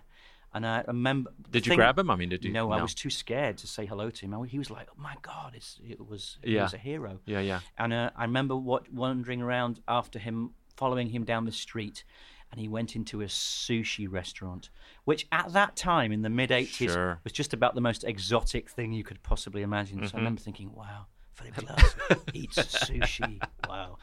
and 0.53 0.67
I 0.67 0.85
remember. 0.87 1.31
Did 1.51 1.67
you 1.67 1.71
thing- 1.71 1.79
grab 1.79 1.99
him? 1.99 2.11
I 2.11 2.17
mean, 2.17 2.29
did 2.29 2.45
you? 2.45 2.53
No, 2.53 2.71
I 2.71 2.81
was 2.83 2.95
too 2.95 3.11
scared 3.11 3.59
to 3.59 3.67
say 3.67 3.87
hello 3.87 4.11
to 4.11 4.25
him. 4.25 4.35
I, 4.35 4.47
he 4.47 4.59
was 4.59 4.71
like, 4.71 4.89
"Oh 4.91 5.01
my 5.01 5.15
God, 5.23 5.53
it's, 5.57 5.81
it 5.83 6.07
was 6.07 6.39
he 6.45 6.55
Yeah. 6.55 6.63
was 6.65 6.75
a 6.75 6.79
hero." 6.79 7.21
Yeah, 7.27 7.41
yeah. 7.41 7.61
And 7.79 7.93
uh, 7.93 8.11
I 8.17 8.23
remember 8.25 8.55
what 8.57 8.93
wandering 8.93 9.43
around 9.43 9.81
after 9.89 10.19
him, 10.19 10.51
following 10.77 11.09
him 11.09 11.25
down 11.25 11.45
the 11.45 11.53
street, 11.53 12.05
and 12.53 12.61
he 12.61 12.69
went 12.69 12.95
into 12.95 13.21
a 13.23 13.25
sushi 13.27 14.07
restaurant, 14.11 14.71
which 15.05 15.27
at 15.33 15.53
that 15.55 15.75
time 15.77 16.13
in 16.13 16.23
the 16.23 16.31
mid 16.31 16.51
'80s 16.51 16.91
Sure. 16.93 17.19
was 17.25 17.33
just 17.33 17.53
about 17.53 17.75
the 17.75 17.81
most 17.81 18.05
exotic 18.05 18.69
thing 18.71 18.93
you 18.93 19.03
could 19.03 19.23
possibly 19.25 19.63
imagine. 19.63 19.97
Mm-hmm. 19.99 20.07
So 20.07 20.17
I 20.17 20.19
remember 20.19 20.41
thinking, 20.41 20.71
"Wow, 20.73 21.07
Philip 21.33 21.55
Glass 21.67 21.95
eats 22.33 22.59
sushi! 22.59 23.43
Wow." 23.69 23.99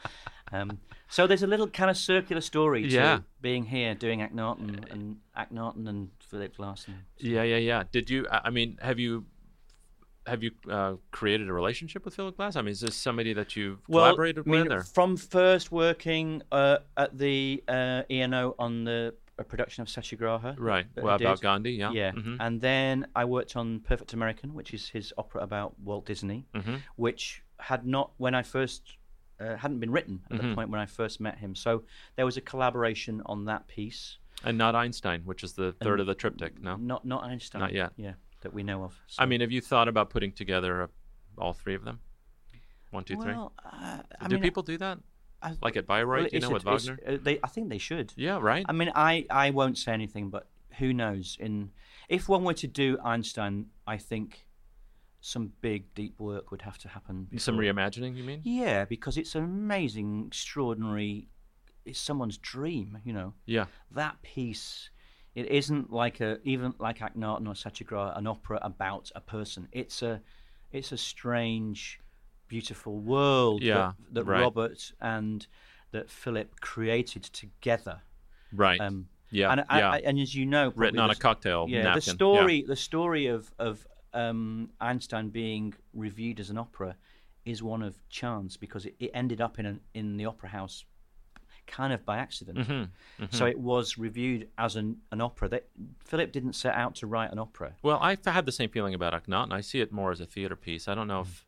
Um, 0.52 0.78
so 1.08 1.26
there's 1.26 1.42
a 1.42 1.46
little 1.46 1.68
kind 1.68 1.90
of 1.90 1.96
circular 1.96 2.40
story 2.40 2.82
to 2.82 2.88
Yeah. 2.88 3.18
being 3.40 3.64
here, 3.66 3.94
doing 3.94 4.20
Akhenaten 4.20 4.90
and 4.92 5.16
Akhenaten 5.36 5.88
and 5.88 6.10
Philip 6.20 6.56
Glass. 6.56 6.86
Yeah, 7.18 7.42
yeah, 7.42 7.56
yeah. 7.56 7.84
Did 7.90 8.10
you? 8.10 8.26
I 8.30 8.50
mean, 8.50 8.78
have 8.82 8.98
you? 8.98 9.24
Have 10.24 10.40
you 10.44 10.52
uh, 10.70 10.94
created 11.10 11.48
a 11.48 11.52
relationship 11.52 12.04
with 12.04 12.14
Philip 12.14 12.36
Glass? 12.36 12.54
I 12.54 12.62
mean, 12.62 12.70
is 12.70 12.80
this 12.80 12.94
somebody 12.94 13.32
that 13.32 13.56
you've 13.56 13.84
collaborated 13.86 14.44
I 14.46 14.50
mean, 14.50 14.62
with? 14.62 14.72
Or? 14.72 14.82
From 14.84 15.16
first 15.16 15.72
working 15.72 16.42
uh, 16.52 16.78
at 16.96 17.18
the 17.18 17.62
uh, 17.66 18.02
ENO 18.08 18.54
on 18.56 18.84
the 18.84 19.14
production 19.48 19.82
of 19.82 19.88
Satyagraha. 19.88 20.54
Right. 20.58 20.86
Well, 20.94 21.16
about. 21.16 21.40
Gandhi, 21.40 21.72
yeah. 21.72 21.90
Yeah. 21.90 22.12
Mhm. 22.12 22.36
And 22.38 22.60
then 22.60 23.08
I 23.16 23.24
worked 23.24 23.56
on 23.56 23.80
Perfect 23.80 24.12
American, 24.12 24.54
which 24.54 24.72
is 24.72 24.88
his 24.88 25.12
opera 25.18 25.42
about 25.42 25.74
Walt 25.80 26.06
Disney, 26.06 26.46
Mm-hmm. 26.54 26.76
which 26.94 27.42
had 27.58 27.84
not, 27.84 28.12
when 28.18 28.36
I 28.36 28.42
first, 28.42 28.98
uh, 29.42 29.56
hadn't 29.56 29.80
been 29.80 29.90
written 29.90 30.20
at 30.30 30.36
Mm-hmm. 30.38 30.48
the 30.50 30.54
point 30.54 30.70
when 30.70 30.80
I 30.80 30.86
first 30.86 31.20
met 31.20 31.38
him. 31.38 31.54
So 31.54 31.82
there 32.16 32.24
was 32.24 32.36
a 32.36 32.40
collaboration 32.40 33.22
on 33.26 33.44
that 33.46 33.66
piece. 33.68 34.18
And 34.44 34.56
not 34.58 34.74
Einstein, 34.74 35.22
which 35.24 35.44
is 35.44 35.52
the 35.52 35.72
third 35.72 36.00
of 36.00 36.06
the 36.06 36.14
triptych. 36.14 36.60
No. 36.60 36.76
Not 36.76 37.04
not 37.04 37.22
Einstein. 37.24 37.60
Not 37.60 37.72
yet. 37.72 37.92
Yeah, 37.96 38.14
that 38.40 38.52
we 38.52 38.62
know 38.62 38.82
of. 38.84 38.94
I 39.18 39.26
mean, 39.26 39.40
have 39.40 39.52
you 39.52 39.60
thought 39.60 39.88
about 39.88 40.10
putting 40.10 40.32
together 40.32 40.82
uh, 40.82 40.86
all 41.38 41.52
three 41.52 41.74
of 41.74 41.84
them? 41.84 42.00
One, 42.90 43.04
two, 43.04 43.16
three. 43.16 43.32
well, 43.32 43.52
uh, 43.64 43.98
I 44.20 44.28
do 44.28 44.34
mean, 44.36 44.42
people 44.42 44.62
do 44.62 44.76
that? 44.78 44.98
I- 45.42 45.56
Like 45.62 45.76
at 45.76 45.86
Bayreuth, 45.86 46.06
well, 46.24 46.28
you 46.32 46.40
know, 46.40 46.48
a- 46.48 46.52
with 46.52 46.64
Wagner? 46.64 46.98
uh, 47.06 47.16
they, 47.22 47.38
I 47.42 47.48
think 47.48 47.68
they 47.68 47.78
should. 47.78 48.12
Yeah, 48.16 48.38
right. 48.40 48.64
I 48.68 48.72
mean, 48.72 48.92
I, 48.94 49.26
I 49.30 49.50
won't 49.50 49.78
say 49.78 49.92
anything, 49.92 50.28
but 50.30 50.46
who 50.78 50.92
knows? 50.92 51.36
In 51.40 51.70
if 52.08 52.28
one 52.28 52.44
were 52.44 52.54
to 52.54 52.66
do 52.66 52.98
Einstein, 53.02 53.66
I 53.86 53.96
think 53.96 54.46
some 55.24 55.52
big, 55.60 55.94
deep 55.94 56.18
work 56.18 56.50
would 56.50 56.62
have 56.62 56.76
to 56.78 56.88
happen. 56.88 57.28
Some 57.36 57.56
reimagining, 57.56 58.16
you 58.16 58.24
mean? 58.24 58.40
Yeah, 58.42 58.84
because 58.84 59.16
it's 59.16 59.36
an 59.36 59.44
amazing, 59.44 60.24
extraordinary. 60.26 61.28
It's 61.84 62.00
someone's 62.00 62.38
dream, 62.38 62.98
you 63.04 63.12
know. 63.12 63.32
Yeah. 63.46 63.66
That 63.92 64.20
piece, 64.22 64.90
it 65.36 65.46
isn't 65.46 65.92
like 65.92 66.20
a 66.20 66.38
even 66.42 66.74
like 66.80 66.98
Akhenaten 66.98 67.48
or 67.48 67.54
Satyagraha, 67.54 68.18
an 68.18 68.26
opera 68.26 68.58
about 68.62 69.12
a 69.14 69.20
person. 69.20 69.68
It's 69.70 70.02
a, 70.02 70.20
it's 70.72 70.90
a 70.90 70.98
strange, 70.98 72.00
beautiful 72.48 72.98
world 72.98 73.62
Yeah, 73.62 73.92
that, 74.10 74.14
that 74.14 74.24
right. 74.24 74.40
Robert 74.40 74.92
and 75.00 75.46
that 75.92 76.10
Philip 76.10 76.60
created 76.60 77.22
together. 77.22 78.02
Right. 78.52 78.80
Um, 78.80 79.06
yeah. 79.30 79.52
and, 79.52 79.64
yeah. 79.70 79.90
I, 79.90 79.98
and 79.98 80.18
as 80.18 80.34
you 80.34 80.46
know, 80.46 80.72
Written 80.74 80.98
on 80.98 81.10
a 81.10 81.14
cocktail 81.14 81.66
yeah, 81.68 81.82
napkin. 81.82 81.94
the 81.94 82.00
story, 82.00 82.64
the 82.66 82.76
story 82.76 83.26
of 83.28 83.52
of 83.60 83.86
um, 84.14 84.70
Einstein 84.80 85.28
being 85.30 85.74
reviewed 85.94 86.40
as 86.40 86.50
an 86.50 86.58
opera 86.58 86.96
is 87.44 87.62
one 87.62 87.82
of 87.82 87.96
chance 88.08 88.56
because 88.56 88.86
it, 88.86 88.94
it 89.00 89.10
ended 89.14 89.40
up 89.40 89.58
in 89.58 89.66
an, 89.66 89.80
in 89.94 90.16
the 90.16 90.26
opera 90.26 90.48
house 90.50 90.84
kind 91.66 91.92
of 91.92 92.04
by 92.04 92.18
accident. 92.18 92.58
Mm-hmm, 92.58 93.24
So 93.30 93.46
it 93.46 93.58
was 93.58 93.96
reviewed 93.98 94.48
as 94.58 94.76
an, 94.76 94.98
an 95.12 95.20
opera. 95.20 95.48
That 95.48 95.68
Philip 96.04 96.32
didn't 96.32 96.54
set 96.54 96.74
out 96.74 96.96
to 96.96 97.06
write 97.06 97.32
an 97.32 97.38
opera. 97.38 97.74
Well, 97.82 97.98
I've 98.00 98.24
had 98.24 98.46
the 98.46 98.52
same 98.52 98.68
feeling 98.68 98.94
about 98.94 99.12
Akhenaten. 99.14 99.52
I 99.52 99.60
see 99.60 99.80
it 99.80 99.92
more 99.92 100.10
as 100.12 100.20
a 100.20 100.26
theater 100.26 100.56
piece. 100.56 100.88
I 100.88 100.94
don't 100.94 101.06
Mm. 101.06 101.08
know 101.08 101.20
if, 101.22 101.46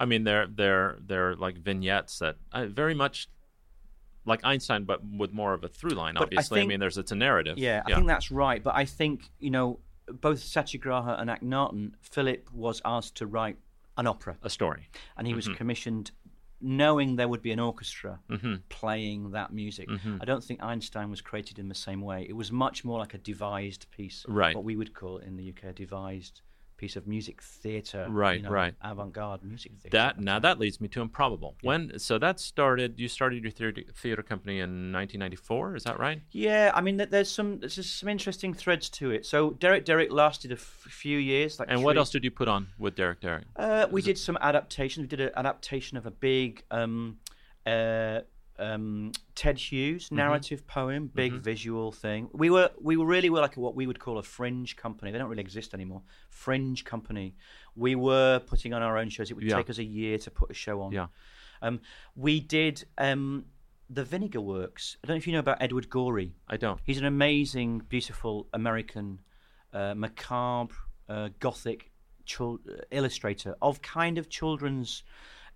I 0.00 0.04
mean, 0.04 0.24
they're 0.24 0.46
they're 0.48 0.96
they're 1.00 1.36
like 1.36 1.56
vignettes 1.58 2.18
that 2.18 2.36
I 2.52 2.64
very 2.66 2.94
much 2.94 3.28
like 4.24 4.40
Einstein, 4.44 4.84
but 4.84 5.00
with 5.04 5.32
more 5.32 5.52
of 5.54 5.62
a 5.64 5.68
through 5.68 5.90
line. 5.90 6.14
But 6.14 6.20
I 6.22 6.24
Obviously, 6.24 6.58
I, 6.58 6.60
think- 6.62 6.68
mean, 6.70 6.80
there's 6.80 6.98
it's 6.98 7.12
a 7.12 7.16
narrative. 7.16 7.58
Yeah, 7.58 7.82
I 7.86 7.94
think 7.94 8.06
that's 8.06 8.30
right. 8.30 8.62
But 8.62 8.74
I 8.74 8.84
think 8.84 9.30
you 9.38 9.50
know 9.50 9.78
both 10.06 10.40
Satyagraha 10.40 11.16
and 11.18 11.30
Akhenaten, 11.30 11.92
Philip 12.00 12.52
was 12.52 12.80
asked 12.84 13.14
to 13.16 13.26
write 13.26 13.56
an 13.96 14.06
opera. 14.06 14.36
a 14.42 14.50
story. 14.50 14.88
and 15.16 15.26
he 15.26 15.34
was 15.34 15.46
Mm-hmm. 15.46 15.54
commissioned 15.56 16.10
knowing 16.64 17.16
there 17.16 17.26
would 17.28 17.42
be 17.42 17.50
an 17.50 17.58
orchestra 17.58 18.20
playing 18.68 19.32
that 19.32 19.52
music. 19.52 19.88
Mm-hmm. 19.88 20.18
I 20.20 20.24
don't 20.24 20.44
think 20.44 20.62
Einstein 20.62 21.10
was 21.10 21.20
created 21.20 21.58
in 21.58 21.68
the 21.68 21.74
same 21.74 22.00
way. 22.00 22.24
It 22.28 22.34
was 22.34 22.52
much 22.52 22.84
more 22.84 22.98
like 23.00 23.14
a 23.14 23.18
devised 23.18 23.86
piece, 23.90 24.24
Right. 24.28 24.54
What 24.54 24.64
we 24.64 24.76
would 24.76 24.94
call 24.94 25.18
in 25.18 25.36
the 25.36 25.48
UK 25.50 25.64
a 25.64 25.72
devised 25.72 26.40
piece 26.82 26.96
of 26.96 27.06
music 27.06 27.40
theatre, 27.40 28.04
Right, 28.10 28.38
you 28.38 28.42
know, 28.42 28.50
right. 28.50 28.74
avant-garde 28.82 29.44
music 29.44 29.70
theatre. 29.80 29.96
That 29.96 30.18
now 30.18 30.40
that 30.40 30.58
leads 30.58 30.80
me 30.80 30.88
to 30.88 31.00
improbable. 31.00 31.54
When 31.62 31.96
so 32.00 32.18
that 32.18 32.40
started, 32.40 32.98
you 32.98 33.06
started 33.06 33.44
your 33.44 33.52
theater, 33.52 33.82
theater 33.94 34.22
company 34.24 34.58
in 34.58 34.92
1994. 34.92 35.76
Is 35.76 35.84
that 35.84 36.00
right? 36.00 36.20
Yeah, 36.32 36.72
I 36.74 36.80
mean, 36.80 36.96
there's 36.96 37.30
some 37.30 37.60
there's 37.60 37.88
some 37.88 38.08
interesting 38.08 38.52
threads 38.52 38.90
to 38.98 39.12
it. 39.12 39.24
So 39.24 39.50
Derek 39.52 39.84
Derek 39.84 40.10
lasted 40.10 40.50
a 40.50 40.54
f- 40.54 40.86
few 41.02 41.18
years. 41.18 41.60
Like 41.60 41.68
And 41.70 41.84
what 41.84 41.96
else 41.96 42.10
did 42.10 42.24
you 42.24 42.32
put 42.32 42.48
on 42.48 42.66
with 42.78 42.96
Derek 42.96 43.20
Derek? 43.20 43.44
Uh, 43.54 43.86
we 43.88 44.02
did 44.02 44.18
some 44.18 44.36
adaptations. 44.40 45.04
We 45.04 45.08
did 45.16 45.20
an 45.20 45.30
adaptation 45.36 45.96
of 45.96 46.04
a 46.04 46.10
big 46.10 46.64
um, 46.72 47.18
uh, 47.64 48.20
um, 48.58 49.12
Ted 49.34 49.58
Hughes 49.58 50.06
Mm-hmm. 50.06 50.16
narrative 50.16 50.66
poem, 50.66 51.10
big 51.14 51.32
visual 51.34 51.90
thing. 51.92 52.28
We 52.32 52.50
were 52.50 52.70
we 52.80 52.96
were 52.96 53.06
really 53.06 53.30
were 53.30 53.40
like 53.40 53.56
what 53.56 53.74
we 53.74 53.86
would 53.86 53.98
call 53.98 54.18
a 54.18 54.22
fringe 54.22 54.76
company. 54.76 55.10
They 55.10 55.18
don't 55.18 55.28
really 55.30 55.42
exist 55.42 55.74
anymore. 55.74 56.02
Fringe 56.30 56.84
company. 56.84 57.34
We 57.76 57.94
were 57.94 58.40
putting 58.40 58.74
on 58.74 58.82
our 58.82 58.98
own 58.98 59.08
shows. 59.08 59.30
It 59.30 59.34
would 59.34 59.44
Yeah. 59.44 59.56
take 59.56 59.70
us 59.70 59.78
a 59.78 59.84
year 59.84 60.18
to 60.18 60.30
put 60.30 60.50
a 60.50 60.54
show 60.54 60.82
on. 60.82 60.92
Yeah. 60.92 61.06
Um, 61.62 61.80
we 62.16 62.40
did 62.40 62.84
um, 62.98 63.44
the 63.88 64.04
Vinegar 64.04 64.40
Works. 64.40 64.96
I 65.02 65.06
don't 65.06 65.14
know 65.14 65.18
if 65.18 65.26
you 65.26 65.32
know 65.32 65.38
about 65.38 65.58
Edward 65.62 65.88
Gorey. 65.88 66.34
I 66.48 66.56
don't. 66.56 66.80
He's 66.84 66.98
an 66.98 67.04
amazing, 67.06 67.82
beautiful 67.88 68.48
American, 68.52 69.20
uh, 69.72 69.94
macabre, 69.94 70.74
uh, 71.08 71.28
gothic 71.40 71.90
chil- 72.26 72.60
uh, 72.68 72.82
illustrator 72.90 73.54
of 73.62 73.80
kind 73.80 74.18
of 74.18 74.28
children's 74.28 75.04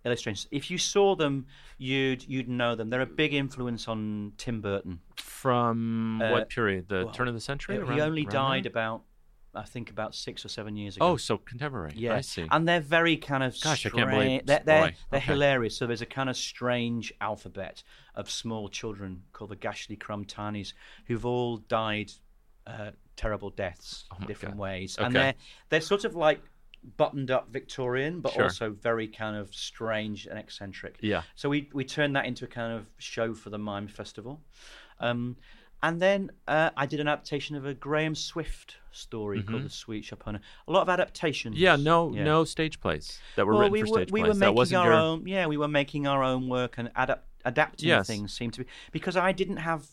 illustrations. 0.06 0.46
If 0.50 0.70
you 0.70 0.78
saw 0.78 1.14
them, 1.16 1.46
you'd 1.76 2.22
you'd 2.28 2.48
know 2.48 2.74
them. 2.74 2.88
They're 2.88 3.02
a 3.02 3.06
big 3.06 3.34
influence 3.34 3.88
on 3.88 4.32
Tim 4.38 4.60
Burton. 4.62 5.00
From 5.16 6.22
Uh, 6.22 6.30
what 6.30 6.48
period? 6.48 6.88
The 6.88 7.04
well, 7.04 7.10
turn 7.12 7.28
of 7.28 7.34
the 7.34 7.40
century? 7.40 7.76
He 7.76 7.82
Around- 7.82 8.00
only 8.00 8.22
around 8.22 8.32
died 8.32 8.64
there? 8.64 8.70
about, 8.70 9.02
I 9.54 9.64
think, 9.64 9.90
about 9.90 10.14
six 10.14 10.44
or 10.44 10.48
seven 10.48 10.76
years 10.76 10.96
ago. 10.96 11.06
Oh, 11.06 11.16
so 11.16 11.38
contemporary. 11.38 11.92
Yeah, 11.96 12.14
I 12.14 12.20
see. 12.22 12.46
and 12.50 12.66
they're 12.68 12.80
very 12.80 13.16
kind 13.16 13.42
of 13.42 13.60
Gosh, 13.60 13.84
I 13.86 13.90
can't 13.90 14.10
believe- 14.10 14.46
they're 14.46 14.62
they're, 14.64 14.88
boy, 14.90 14.96
they're 15.10 15.18
okay. 15.18 15.32
hilarious. 15.32 15.76
So 15.76 15.86
there's 15.86 16.02
a 16.02 16.06
kind 16.06 16.30
of 16.30 16.36
strange 16.36 17.12
alphabet 17.20 17.82
of 18.14 18.30
small 18.30 18.68
children 18.68 19.24
called 19.32 19.50
the 19.50 19.56
Gashlycrumb 19.56 20.72
who've 21.06 21.26
all 21.26 21.58
died 21.58 22.12
uh, 22.66 22.90
terrible 23.16 23.50
deaths 23.50 24.04
in 24.10 24.16
Oh 24.16 24.20
my 24.20 24.26
different 24.26 24.56
God. 24.56 24.60
ways, 24.62 24.96
Okay. 24.98 25.06
and 25.06 25.14
they're 25.14 25.34
they're 25.68 25.80
sort 25.80 26.04
of 26.04 26.14
like 26.16 26.40
buttoned 26.96 27.30
up 27.30 27.50
Victorian, 27.52 28.20
but 28.20 28.32
Sure. 28.32 28.44
also 28.44 28.70
very 28.70 29.08
kind 29.08 29.36
of 29.36 29.54
strange 29.54 30.26
and 30.26 30.38
eccentric. 30.38 30.96
Yeah. 31.00 31.22
So 31.34 31.48
we 31.48 31.68
we 31.72 31.84
turned 31.84 32.14
that 32.16 32.26
into 32.26 32.44
a 32.44 32.48
kind 32.48 32.72
of 32.72 32.86
show 32.98 33.34
for 33.34 33.50
the 33.50 33.58
Mime 33.58 33.88
Festival. 33.88 34.40
Um, 35.00 35.36
and 35.82 36.00
then 36.00 36.30
uh, 36.48 36.70
I 36.76 36.86
did 36.86 37.00
an 37.00 37.08
adaptation 37.08 37.54
of 37.54 37.66
a 37.66 37.74
Graham 37.74 38.14
Swift 38.14 38.76
story 38.92 39.42
called 39.42 39.64
The 39.64 39.68
Sweet 39.70 40.04
Shop 40.04 40.22
Owner. 40.26 40.40
A 40.66 40.72
lot 40.72 40.82
of 40.82 40.88
adaptations. 40.88 41.56
Mm-hmm. 41.56 41.62
yeah, 41.64 41.76
no, 41.76 42.12
Yeah. 42.14 42.24
no 42.24 42.44
stage 42.44 42.80
plays 42.80 43.20
that 43.36 43.46
were 43.46 43.52
Well, 43.52 43.62
written 43.62 43.72
we 43.72 43.82
for 43.82 43.90
were 43.90 43.98
stage 43.98 44.12
we 44.12 44.20
plays. 44.22 44.28
were 44.34 44.38
that 44.40 44.54
making 44.54 44.76
our 44.76 44.86
your. 44.86 44.94
own. 44.94 45.26
Yeah, 45.26 45.46
we 45.46 45.58
were 45.58 45.68
making 45.68 46.06
our 46.06 46.22
own 46.24 46.48
work 46.48 46.78
and 46.78 46.90
adapt, 46.96 47.26
adapting 47.44 47.88
Yes. 47.88 48.06
things. 48.06 48.32
Seemed 48.32 48.54
to 48.54 48.60
be 48.64 48.66
because 48.90 49.16
I 49.18 49.32
didn't 49.32 49.58
have 49.58 49.86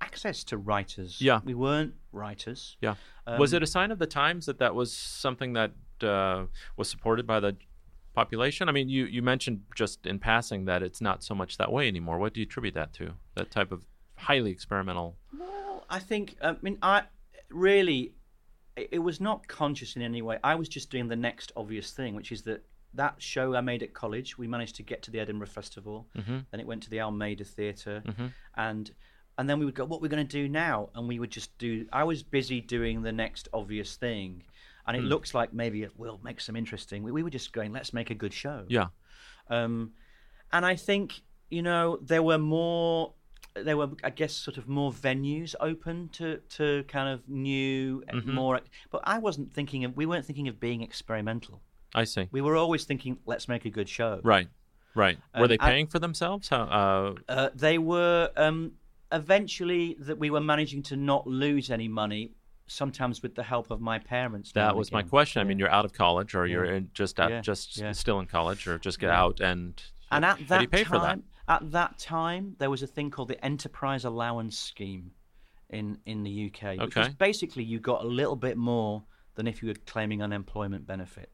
access 0.00 0.44
to 0.44 0.58
writers. 0.58 1.20
Yeah. 1.22 1.40
we 1.44 1.54
weren't 1.54 1.94
writers. 2.12 2.76
Yeah. 2.82 2.96
was 3.38 3.54
Um, 3.54 3.56
it 3.56 3.62
a 3.62 3.66
sign 3.66 3.90
of 3.90 3.98
the 3.98 4.06
times 4.06 4.44
that 4.46 4.58
that 4.58 4.74
was 4.74 4.92
something 4.92 5.54
that 5.54 5.72
uh, 6.02 6.44
was 6.76 6.88
supported 6.88 7.26
by 7.26 7.40
the 7.40 7.56
population? 8.14 8.68
I 8.68 8.72
mean, 8.72 8.88
you, 8.88 9.04
you 9.06 9.22
mentioned 9.22 9.62
just 9.74 10.06
in 10.06 10.18
passing 10.18 10.64
that 10.66 10.82
it's 10.82 11.00
not 11.00 11.22
so 11.22 11.34
much 11.34 11.56
that 11.58 11.70
way 11.72 11.88
anymore. 11.88 12.18
What 12.18 12.34
do 12.34 12.40
you 12.40 12.46
attribute 12.46 12.74
that 12.74 12.92
to? 12.94 13.12
That 13.34 13.50
type 13.50 13.72
of 13.72 13.82
highly 14.16 14.50
experimental. 14.50 15.16
Well, 15.38 15.84
I 15.90 15.98
think. 15.98 16.36
I 16.42 16.56
mean, 16.62 16.78
I 16.82 17.02
really, 17.50 18.14
it, 18.76 18.88
it 18.92 18.98
was 19.00 19.20
not 19.20 19.46
conscious 19.48 19.96
in 19.96 20.02
any 20.02 20.22
way. 20.22 20.38
I 20.42 20.54
was 20.54 20.68
just 20.68 20.90
doing 20.90 21.08
the 21.08 21.16
next 21.16 21.52
obvious 21.56 21.90
thing, 21.92 22.14
which 22.14 22.32
is 22.32 22.42
that 22.42 22.64
that 22.94 23.20
show 23.20 23.54
I 23.56 23.60
made 23.60 23.82
at 23.82 23.92
college, 23.92 24.38
we 24.38 24.46
managed 24.46 24.76
to 24.76 24.84
get 24.84 25.02
to 25.02 25.10
the 25.10 25.18
Edinburgh 25.18 25.48
Festival, 25.48 26.06
Mm-hmm. 26.16 26.38
then 26.52 26.60
it 26.60 26.66
went 26.66 26.84
to 26.84 26.90
the 26.90 27.00
Almeida 27.00 27.42
Theatre, 27.44 28.02
and 28.54 28.90
and 29.36 29.50
then 29.50 29.58
we 29.58 29.64
would 29.64 29.74
go, 29.74 29.84
what 29.84 30.00
we're 30.00 30.06
going 30.06 30.24
to 30.24 30.42
do 30.42 30.48
now, 30.48 30.90
and 30.94 31.08
we 31.08 31.18
would 31.18 31.32
just 31.32 31.58
do. 31.58 31.86
I 31.92 32.04
was 32.04 32.22
busy 32.22 32.60
doing 32.60 33.02
the 33.02 33.10
next 33.10 33.48
obvious 33.52 33.96
thing, 33.96 34.44
and 34.86 34.96
it 34.96 35.00
Hmm. 35.00 35.08
looks 35.08 35.34
like 35.34 35.52
maybe 35.52 35.82
it 35.82 35.92
will 35.98 36.20
make 36.22 36.40
some 36.40 36.56
interesting. 36.56 37.02
We, 37.02 37.12
we 37.12 37.22
were 37.22 37.30
just 37.30 37.52
going, 37.52 37.72
let's 37.72 37.92
make 37.92 38.10
a 38.10 38.14
good 38.14 38.32
show. 38.32 38.64
Yeah. 38.68 38.88
Um, 39.50 39.92
and 40.52 40.64
I 40.66 40.76
think 40.76 41.22
you 41.50 41.62
know 41.62 41.98
there 42.02 42.22
were 42.22 42.38
more, 42.38 43.12
there 43.54 43.76
were 43.76 43.90
I 44.02 44.10
guess 44.10 44.32
sort 44.32 44.56
of 44.58 44.68
more 44.68 44.92
venues 44.92 45.54
open 45.60 46.08
to 46.10 46.38
to 46.56 46.84
kind 46.88 47.08
of 47.08 47.28
new, 47.28 48.02
Mm-hmm. 48.12 48.34
more. 48.34 48.60
But 48.90 49.02
I 49.04 49.18
wasn't 49.18 49.52
thinking 49.52 49.84
of. 49.84 49.96
We 49.96 50.06
weren't 50.06 50.24
thinking 50.26 50.48
of 50.48 50.58
being 50.60 50.82
experimental. 50.82 51.60
I 51.94 52.04
see. 52.04 52.28
We 52.32 52.40
were 52.40 52.56
always 52.56 52.84
thinking, 52.84 53.18
let's 53.24 53.46
make 53.48 53.64
a 53.66 53.70
good 53.70 53.88
show. 53.88 54.20
Right. 54.24 54.48
Right. 54.96 55.16
Were 55.34 55.42
Um, 55.42 55.48
they 55.48 55.58
I- 55.60 55.70
paying 55.70 55.86
for 55.86 55.98
themselves? 56.00 56.48
How, 56.48 56.62
uh, 56.62 57.14
Uh, 57.28 57.50
they 57.54 57.78
were 57.78 58.30
um, 58.36 58.72
eventually 59.12 59.96
that 60.00 60.18
we 60.18 60.28
were 60.30 60.40
managing 60.40 60.82
to 60.84 60.96
not 60.96 61.26
lose 61.26 61.70
any 61.70 61.88
money. 61.88 62.32
Sometimes 62.66 63.22
with 63.22 63.34
the 63.34 63.42
help 63.42 63.70
of 63.70 63.80
my 63.80 63.98
parents. 63.98 64.52
that 64.52 64.74
was 64.74 64.90
my 64.90 65.02
question. 65.02 65.40
I 65.40 65.44
mean, 65.44 65.58
you're 65.58 65.70
out 65.70 65.84
of 65.84 65.92
college, 65.92 66.34
or 66.34 66.46
you're 66.46 66.64
in 66.64 66.90
just 66.94 67.20
at, 67.20 67.30
Yeah. 67.30 67.40
just 67.42 67.76
Yeah. 67.76 67.92
still 67.92 68.20
in 68.20 68.26
college, 68.26 68.66
or 68.66 68.78
just 68.78 68.98
get 68.98 69.08
Yeah. 69.08 69.20
out 69.22 69.40
and. 69.40 69.82
And 70.10 70.24
at 70.24 70.38
that 70.48 70.58
do 70.58 70.62
you 70.62 70.68
pay 70.68 70.84
time, 70.84 70.90
for 70.92 70.98
that? 71.00 71.20
at 71.48 71.72
that 71.72 71.98
time, 71.98 72.56
there 72.58 72.70
was 72.70 72.82
a 72.82 72.86
thing 72.86 73.10
called 73.10 73.28
the 73.28 73.44
Enterprise 73.44 74.04
Allowance 74.04 74.58
Scheme 74.58 75.12
in 75.68 75.98
in 76.06 76.22
the 76.22 76.30
UK, 76.30 76.78
which 76.78 76.96
Okay. 76.96 77.14
basically 77.18 77.64
you 77.64 77.80
got 77.80 78.02
a 78.02 78.08
little 78.08 78.36
bit 78.36 78.56
more 78.56 79.04
than 79.34 79.46
if 79.46 79.60
you 79.62 79.68
were 79.68 79.74
claiming 79.86 80.22
unemployment 80.22 80.86
benefit. 80.86 81.30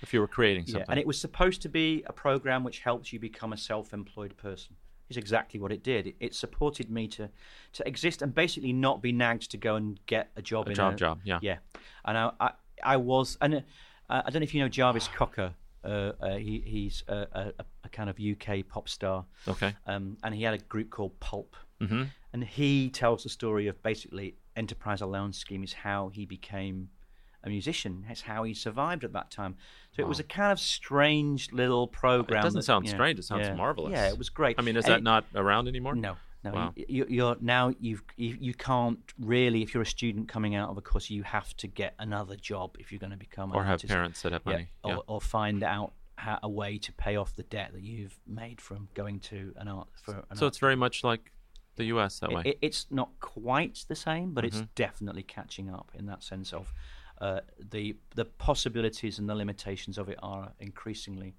If 0.00 0.12
you 0.12 0.20
were 0.20 0.26
creating 0.28 0.64
Yeah, 0.66 0.72
something. 0.72 0.90
and 0.90 0.98
it 0.98 1.06
was 1.06 1.20
supposed 1.20 1.62
to 1.62 1.68
be 1.68 2.02
a 2.06 2.12
program 2.12 2.64
which 2.64 2.80
helps 2.80 3.12
you 3.12 3.20
become 3.20 3.52
a 3.52 3.56
self-employed 3.56 4.36
person. 4.36 4.74
Is 5.12 5.16
exactly 5.16 5.60
what 5.60 5.72
it 5.72 5.82
did. 5.82 6.06
It, 6.06 6.16
it 6.20 6.34
supported 6.34 6.90
me 6.90 7.08
to 7.08 7.28
to 7.74 7.88
exist 7.88 8.22
and 8.22 8.34
basically 8.34 8.72
not 8.72 9.02
be 9.02 9.12
nagged 9.12 9.50
to 9.50 9.56
go 9.56 9.76
and 9.76 9.98
get 10.06 10.30
a 10.36 10.42
job. 10.42 10.66
A 10.66 10.70
in 10.70 10.76
job 10.76 10.96
job, 10.96 11.20
yeah. 11.24 11.38
yeah. 11.42 11.58
And 12.04 12.18
I 12.18 12.30
I, 12.40 12.50
I 12.82 12.96
was 12.96 13.38
and 13.40 13.54
uh, 13.54 13.60
I 14.08 14.30
don't 14.30 14.40
know 14.40 14.44
if 14.44 14.54
you 14.54 14.62
know 14.62 14.68
Jarvis 14.68 15.08
Cocker. 15.16 15.54
Uh, 15.84 16.12
uh, 16.20 16.36
he, 16.36 16.62
he's 16.64 17.02
a, 17.08 17.26
a, 17.32 17.64
a 17.82 17.88
kind 17.88 18.08
of 18.08 18.16
UK 18.20 18.68
pop 18.68 18.88
star, 18.88 19.24
okay. 19.48 19.74
um, 19.88 20.16
and 20.22 20.32
he 20.32 20.44
had 20.44 20.54
a 20.54 20.58
group 20.58 20.90
called 20.90 21.18
Pulp. 21.18 21.56
hmm 21.80 22.04
And 22.32 22.44
he 22.44 22.88
tells 22.88 23.24
the 23.24 23.28
story 23.28 23.66
of 23.66 23.82
basically 23.82 24.36
Enterprise 24.54 25.00
Allowance 25.00 25.38
Scheme 25.38 25.64
is 25.64 25.72
how 25.72 26.08
he 26.08 26.24
became 26.24 26.88
a 27.44 27.48
musician. 27.48 28.04
That's 28.06 28.20
how 28.22 28.44
he 28.44 28.54
survived 28.54 29.04
at 29.04 29.12
that 29.14 29.30
time. 29.30 29.56
So 29.96 30.02
it 30.02 30.08
was 30.08 30.20
a 30.20 30.24
kind 30.24 30.52
of 30.52 30.60
strange 30.60 31.52
little 31.52 31.86
program. 31.86 32.40
It 32.40 32.42
doesn't 32.42 32.58
that- 32.60 32.64
sound 32.64 32.86
yeah, 32.86 32.92
strange. 32.92 33.18
It 33.18 33.24
sounds 33.24 33.46
yeah. 33.48 33.54
marvelous. 33.54 33.92
Yeah, 33.92 34.08
it 34.08 34.18
was 34.18 34.28
great. 34.30 34.56
I 34.58 34.62
mean, 34.62 34.76
is 34.76 34.84
And 34.84 34.92
that 34.92 34.98
it- 34.98 35.02
not 35.04 35.24
around 35.34 35.68
anymore? 35.68 35.94
No, 35.94 36.16
no. 36.44 36.52
Wow. 36.52 36.72
You, 36.76 37.06
you're 37.08 37.36
now 37.40 37.72
you've 37.80 38.02
you, 38.16 38.36
you 38.40 38.54
can't 38.54 38.98
really 39.18 39.62
if 39.62 39.74
you're 39.74 39.82
a 39.82 39.86
student 39.86 40.28
coming 40.28 40.54
out 40.54 40.70
of 40.70 40.76
a 40.76 40.80
course 40.80 41.08
you 41.10 41.22
have 41.22 41.56
to 41.58 41.66
get 41.68 41.94
another 41.98 42.36
job 42.36 42.76
if 42.78 42.90
you're 42.92 42.98
going 42.98 43.12
to 43.12 43.16
become 43.18 43.52
Or 43.54 43.62
have 43.62 43.72
artist. 43.72 43.92
parents 43.92 44.22
that 44.22 44.32
have 44.32 44.42
Yeah, 44.46 44.52
money. 44.52 44.68
or, 44.84 44.90
Yeah. 44.92 44.96
or 45.06 45.20
find 45.20 45.62
out 45.62 45.92
how, 46.16 46.38
a 46.42 46.48
way 46.48 46.78
to 46.78 46.92
pay 46.92 47.16
off 47.16 47.34
the 47.36 47.42
debt 47.44 47.72
that 47.72 47.82
you've 47.82 48.18
made 48.26 48.60
from 48.60 48.88
going 48.94 49.20
to 49.20 49.52
an 49.56 49.68
art 49.68 49.88
for 50.02 50.14
an 50.30 50.36
So 50.36 50.46
art 50.46 50.52
it's 50.52 50.58
very 50.58 50.76
much 50.76 51.02
like 51.04 51.32
the 51.76 51.84
U.S. 51.86 52.18
that 52.20 52.30
way. 52.30 52.42
it, 52.44 52.58
it's 52.60 52.86
not 52.90 53.08
quite 53.20 53.84
the 53.88 53.96
same, 53.96 54.32
but 54.34 54.44
Mm-hmm. 54.44 54.58
it's 54.62 54.68
definitely 54.74 55.22
catching 55.22 55.70
up 55.70 55.90
in 55.94 56.06
that 56.06 56.22
sense 56.22 56.52
of 56.52 56.72
uh, 57.22 57.40
the 57.70 57.96
the 58.16 58.24
possibilities 58.24 59.18
and 59.20 59.28
the 59.28 59.34
limitations 59.34 59.96
of 59.96 60.08
it 60.08 60.18
are 60.22 60.52
increasingly 60.58 61.34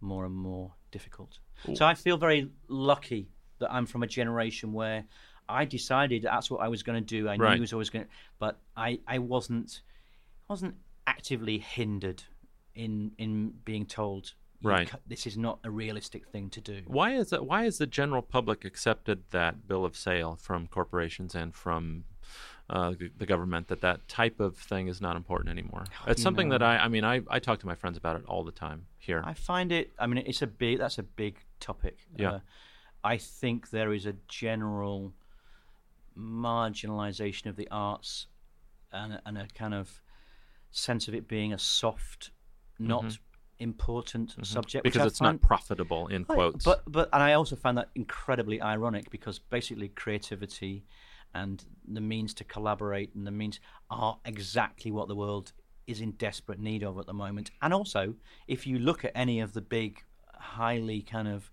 more 0.00 0.24
and 0.24 0.34
more 0.34 0.72
difficult. 0.90 1.38
So 1.74 1.84
I 1.86 1.94
feel 1.94 2.16
very 2.16 2.50
lucky 2.68 3.28
that 3.60 3.70
I'm 3.72 3.86
from 3.86 4.02
a 4.02 4.06
generation 4.06 4.72
where 4.72 5.04
I 5.48 5.64
decided 5.66 6.22
that's 6.22 6.50
what 6.50 6.60
I 6.60 6.68
was 6.68 6.82
going 6.82 6.98
to 7.04 7.06
do. 7.16 7.28
I 7.28 7.36
knew 7.36 7.44
Right. 7.44 7.58
I 7.58 7.60
was 7.60 7.72
always 7.72 7.90
going 7.90 8.06
to, 8.06 8.10
but 8.38 8.58
I, 8.76 8.98
I 9.06 9.18
wasn't 9.18 9.82
wasn't 10.48 10.74
actively 11.06 11.58
hindered 11.58 12.22
in 12.74 13.12
in 13.18 13.52
being 13.64 13.86
told 13.86 14.32
Right. 14.62 14.90
this 15.06 15.26
is 15.26 15.36
not 15.38 15.58
a 15.64 15.70
realistic 15.70 16.26
thing 16.28 16.50
to 16.50 16.60
do. 16.60 16.82
Why 16.86 17.12
is 17.14 17.30
that? 17.30 17.46
Why 17.46 17.64
has 17.64 17.78
the 17.78 17.86
general 17.86 18.22
public 18.22 18.64
accepted 18.64 19.22
that 19.30 19.68
bill 19.68 19.84
of 19.84 19.96
sale 19.96 20.36
from 20.40 20.66
corporations 20.66 21.34
and 21.34 21.54
from 21.54 22.04
uh, 22.70 22.90
the, 22.90 23.10
the 23.18 23.26
government 23.26 23.66
that 23.68 23.80
that 23.82 24.06
type 24.08 24.38
of 24.40 24.56
thing 24.56 24.88
is 24.88 25.00
not 25.00 25.16
important 25.16 25.50
anymore? 25.50 25.84
It's 26.06 26.22
something 26.22 26.48
know- 26.48 26.58
that 26.58 26.62
I, 26.64 26.84
I 26.84 26.88
mean, 26.88 27.04
I, 27.04 27.20
I 27.28 27.38
talk 27.40 27.58
to 27.60 27.66
my 27.66 27.74
friends 27.74 27.96
about 27.98 28.16
it 28.16 28.24
all 28.26 28.44
the 28.44 28.52
time 28.66 28.86
here. 28.98 29.22
I 29.24 29.34
find 29.34 29.72
it. 29.72 29.90
I 29.98 30.06
mean, 30.06 30.22
it's 30.26 30.42
a 30.42 30.46
big. 30.46 30.78
That's 30.78 30.98
a 30.98 31.02
big 31.02 31.34
topic. 31.58 31.98
Yeah. 32.16 32.30
Uh, 32.34 32.38
I 33.02 33.16
think 33.18 33.70
there 33.70 33.92
is 33.92 34.06
a 34.06 34.14
general 34.28 35.12
marginalisation 36.18 37.46
of 37.46 37.56
the 37.56 37.68
arts, 37.70 38.26
and 38.92 39.14
a, 39.14 39.22
and 39.26 39.38
a 39.38 39.46
kind 39.54 39.74
of 39.74 40.00
sense 40.70 41.08
of 41.08 41.14
it 41.14 41.26
being 41.28 41.52
a 41.52 41.58
soft, 41.58 42.30
not 42.78 43.18
important 43.58 44.34
subject. 44.46 44.84
which 44.84 44.92
Mm-hmm. 44.94 44.98
because 45.00 45.06
it's 45.12 45.18
find- 45.18 45.40
not 45.40 45.46
profitable 45.46 46.06
in 46.08 46.24
Right, 46.28 46.34
quotes. 46.36 46.64
But 46.64 46.82
but 46.86 47.08
and 47.12 47.22
I 47.22 47.34
also 47.34 47.56
find 47.56 47.76
that 47.78 47.88
incredibly 47.94 48.60
ironic 48.60 49.10
because 49.10 49.38
basically 49.38 49.88
creativity 49.88 50.84
and 51.34 51.64
the 51.86 52.00
means 52.00 52.34
to 52.34 52.44
collaborate 52.44 53.14
and 53.14 53.26
the 53.26 53.30
means 53.30 53.60
are 53.90 54.18
exactly 54.24 54.90
what 54.90 55.08
the 55.08 55.14
world 55.14 55.52
is 55.86 56.00
in 56.00 56.12
desperate 56.12 56.58
need 56.60 56.82
of 56.82 56.98
at 56.98 57.06
the 57.06 57.12
moment. 57.12 57.50
And 57.62 57.74
also, 57.74 58.14
if 58.46 58.66
you 58.66 58.78
look 58.78 59.04
at 59.04 59.12
any 59.14 59.40
of 59.40 59.52
the 59.52 59.60
big, 59.60 60.02
highly 60.34 61.02
kind 61.02 61.28
of 61.28 61.50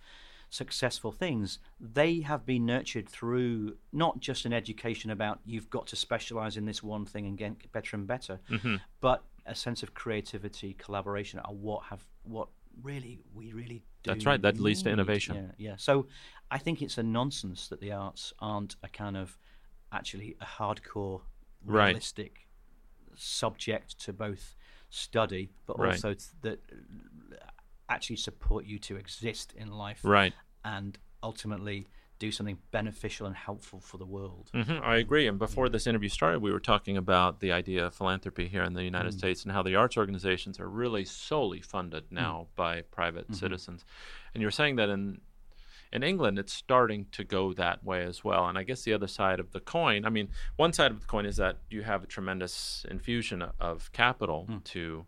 successful 0.49 1.11
things, 1.11 1.59
they 1.79 2.21
have 2.21 2.45
been 2.45 2.65
nurtured 2.65 3.09
through 3.09 3.75
not 3.91 4.19
just 4.19 4.45
an 4.45 4.53
education 4.53 5.11
about 5.11 5.39
you've 5.45 5.69
got 5.69 5.87
to 5.87 5.95
specialize 5.95 6.57
in 6.57 6.65
this 6.65 6.81
one 6.81 7.05
thing 7.05 7.25
and 7.25 7.37
get 7.37 7.71
better 7.71 7.95
and 7.95 8.07
better, 8.07 8.39
mm-hmm. 8.49 8.75
but 9.01 9.23
a 9.45 9.55
sense 9.55 9.83
of 9.83 9.93
creativity, 9.93 10.73
collaboration 10.73 11.39
are 11.39 11.53
what 11.53 11.83
have 11.85 12.03
what 12.23 12.47
really 12.83 13.19
we 13.33 13.53
really 13.53 13.83
do. 14.03 14.11
That's 14.11 14.25
right, 14.25 14.41
that 14.41 14.59
leads 14.59 14.83
to 14.83 14.89
innovation. 14.89 15.35
Yeah, 15.35 15.69
yeah. 15.69 15.75
So 15.77 16.07
I 16.51 16.57
think 16.57 16.81
it's 16.81 16.97
a 16.97 17.03
nonsense 17.03 17.67
that 17.69 17.81
the 17.81 17.91
arts 17.91 18.33
aren't 18.39 18.75
a 18.83 18.87
kind 18.87 19.17
of 19.17 19.37
actually 19.91 20.36
a 20.41 20.45
hardcore 20.45 21.21
Right. 21.65 21.88
realistic 21.88 22.47
subject 23.15 24.00
to 24.02 24.13
both 24.13 24.56
study 24.89 25.50
but 25.65 25.80
Right. 25.80 25.93
also 25.93 26.13
th- 26.13 26.32
that 26.41 26.60
actually 27.89 28.17
support 28.17 28.65
you 28.65 28.80
to 28.80 28.95
exist 28.95 29.54
in 29.54 29.71
life 29.71 30.00
right. 30.04 30.34
and 30.63 30.97
ultimately 31.23 31.88
do 32.19 32.32
something 32.32 32.58
beneficial 32.71 33.28
and 33.28 33.36
helpful 33.36 33.80
for 33.80 33.97
the 33.97 34.06
world. 34.06 34.50
hmm 34.52 34.80
I 34.82 34.97
agree. 34.97 35.28
And 35.28 35.38
before 35.38 35.69
this 35.69 35.86
interview 35.86 36.10
started, 36.10 36.41
we 36.41 36.52
were 36.52 36.60
talking 36.60 36.97
about 36.97 37.39
the 37.39 37.52
idea 37.52 37.86
of 37.86 37.93
philanthropy 37.93 38.47
here 38.47 38.63
in 38.63 38.73
the 38.73 38.84
United 38.84 39.13
mm. 39.13 39.17
States 39.17 39.43
and 39.43 39.52
how 39.52 39.62
the 39.62 39.76
arts 39.76 39.97
organizations 39.97 40.60
are 40.60 40.67
really 40.67 41.06
solely 41.06 41.62
funded 41.62 42.06
mm. 42.06 42.13
now 42.13 42.47
by 42.56 42.82
private 42.82 43.26
mm-hmm. 43.26 43.36
citizens. 43.36 43.86
And 44.34 44.41
you 44.41 44.47
were 44.47 44.52
saying 44.52 44.78
that 44.78 44.89
in 44.89 45.21
in 45.91 46.04
England, 46.04 46.38
it's 46.39 46.54
starting 46.54 47.08
to 47.12 47.23
go 47.23 47.54
that 47.54 47.84
way 47.84 48.04
as 48.04 48.23
well. 48.23 48.47
And 48.47 48.58
I 48.58 48.63
guess 48.63 48.84
the 48.84 48.93
other 48.93 49.08
side 49.08 49.39
of 49.39 49.52
the 49.52 49.60
coin, 49.60 50.06
I 50.06 50.10
mean, 50.10 50.30
one 50.56 50.73
side 50.73 50.91
of 50.91 51.00
the 51.00 51.08
coin 51.08 51.26
is 51.26 51.38
that 51.38 51.58
you 51.69 51.84
have 51.84 52.04
a 52.04 52.08
tremendous 52.08 52.86
infusion 52.89 53.43
of 53.60 53.91
capital 53.93 54.47
to 54.65 55.06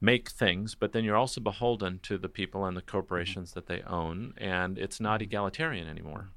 make 0.00 0.30
things, 0.30 0.74
but 0.74 0.92
then 0.92 1.04
you're 1.04 1.16
also 1.16 1.40
beholden 1.40 2.00
to 2.02 2.18
the 2.18 2.28
people 2.28 2.64
and 2.64 2.76
the 2.76 2.82
corporations 2.82 3.52
that 3.52 3.66
they 3.66 3.82
own, 3.82 4.34
and 4.36 4.76
it's 4.78 5.00
not 5.00 5.22
egalitarian 5.22 5.88
anymore. 5.88 6.28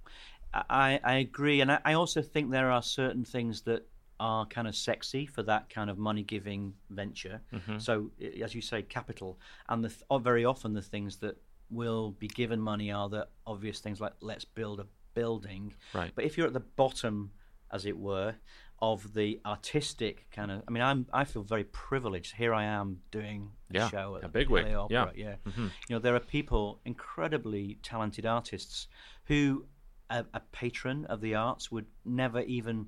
I, 0.53 0.99
I 1.03 1.15
agree, 1.15 1.61
and 1.61 1.71
I, 1.71 1.79
I 1.83 1.93
also 1.93 2.21
think 2.21 2.51
there 2.51 2.71
are 2.71 2.83
certain 2.83 3.25
things 3.25 3.61
that 3.63 3.87
are 4.19 4.45
kind 4.45 4.67
of 4.67 4.75
sexy 4.75 5.25
for 5.25 5.43
that 5.43 5.69
kind 5.69 5.89
of 5.89 5.97
money 5.97 6.23
giving 6.23 6.73
venture. 6.89 7.41
Mm-hmm. 7.53 7.79
So, 7.79 8.11
as 8.41 8.55
you 8.55 8.61
say, 8.61 8.83
capital, 8.83 9.39
and 9.67 9.83
the 9.83 9.89
th- 9.89 10.21
very 10.21 10.45
often 10.45 10.73
the 10.73 10.81
things 10.81 11.17
that 11.17 11.37
will 11.69 12.11
be 12.11 12.27
given 12.27 12.59
money 12.61 12.91
are 12.91 13.09
the 13.09 13.27
obvious 13.47 13.79
things 13.79 13.99
like 13.99 14.13
let's 14.21 14.45
build 14.45 14.79
a 14.79 14.85
building. 15.13 15.73
Right. 15.93 16.11
But 16.13 16.25
if 16.25 16.37
you're 16.37 16.47
at 16.47 16.53
the 16.53 16.59
bottom, 16.59 17.31
as 17.71 17.85
it 17.85 17.97
were, 17.97 18.35
of 18.79 19.13
the 19.13 19.39
artistic 19.45 20.27
kind 20.31 20.51
of, 20.51 20.61
I 20.67 20.71
mean, 20.71 20.83
I'm 20.83 21.05
I 21.13 21.23
feel 21.23 21.43
very 21.43 21.63
privileged. 21.63 22.35
Here 22.35 22.53
I 22.53 22.65
am 22.65 22.99
doing 23.11 23.51
a 23.71 23.73
Yeah, 23.75 23.89
show 23.89 24.15
at 24.17 24.23
a 24.23 24.27
the 24.27 24.29
bigwig, 24.29 24.65
LA 24.65 24.71
yeah. 24.89 25.01
Opera. 25.03 25.13
Yeah. 25.15 25.35
You 25.57 25.69
know, 25.89 25.99
there 25.99 26.15
are 26.15 26.19
people, 26.19 26.81
incredibly 26.85 27.77
talented 27.81 28.25
artists, 28.25 28.87
who 29.25 29.65
a, 30.09 30.25
a 30.33 30.41
patron 30.51 31.05
of 31.05 31.21
the 31.21 31.35
arts 31.35 31.71
would 31.71 31.85
never 32.03 32.41
even 32.41 32.87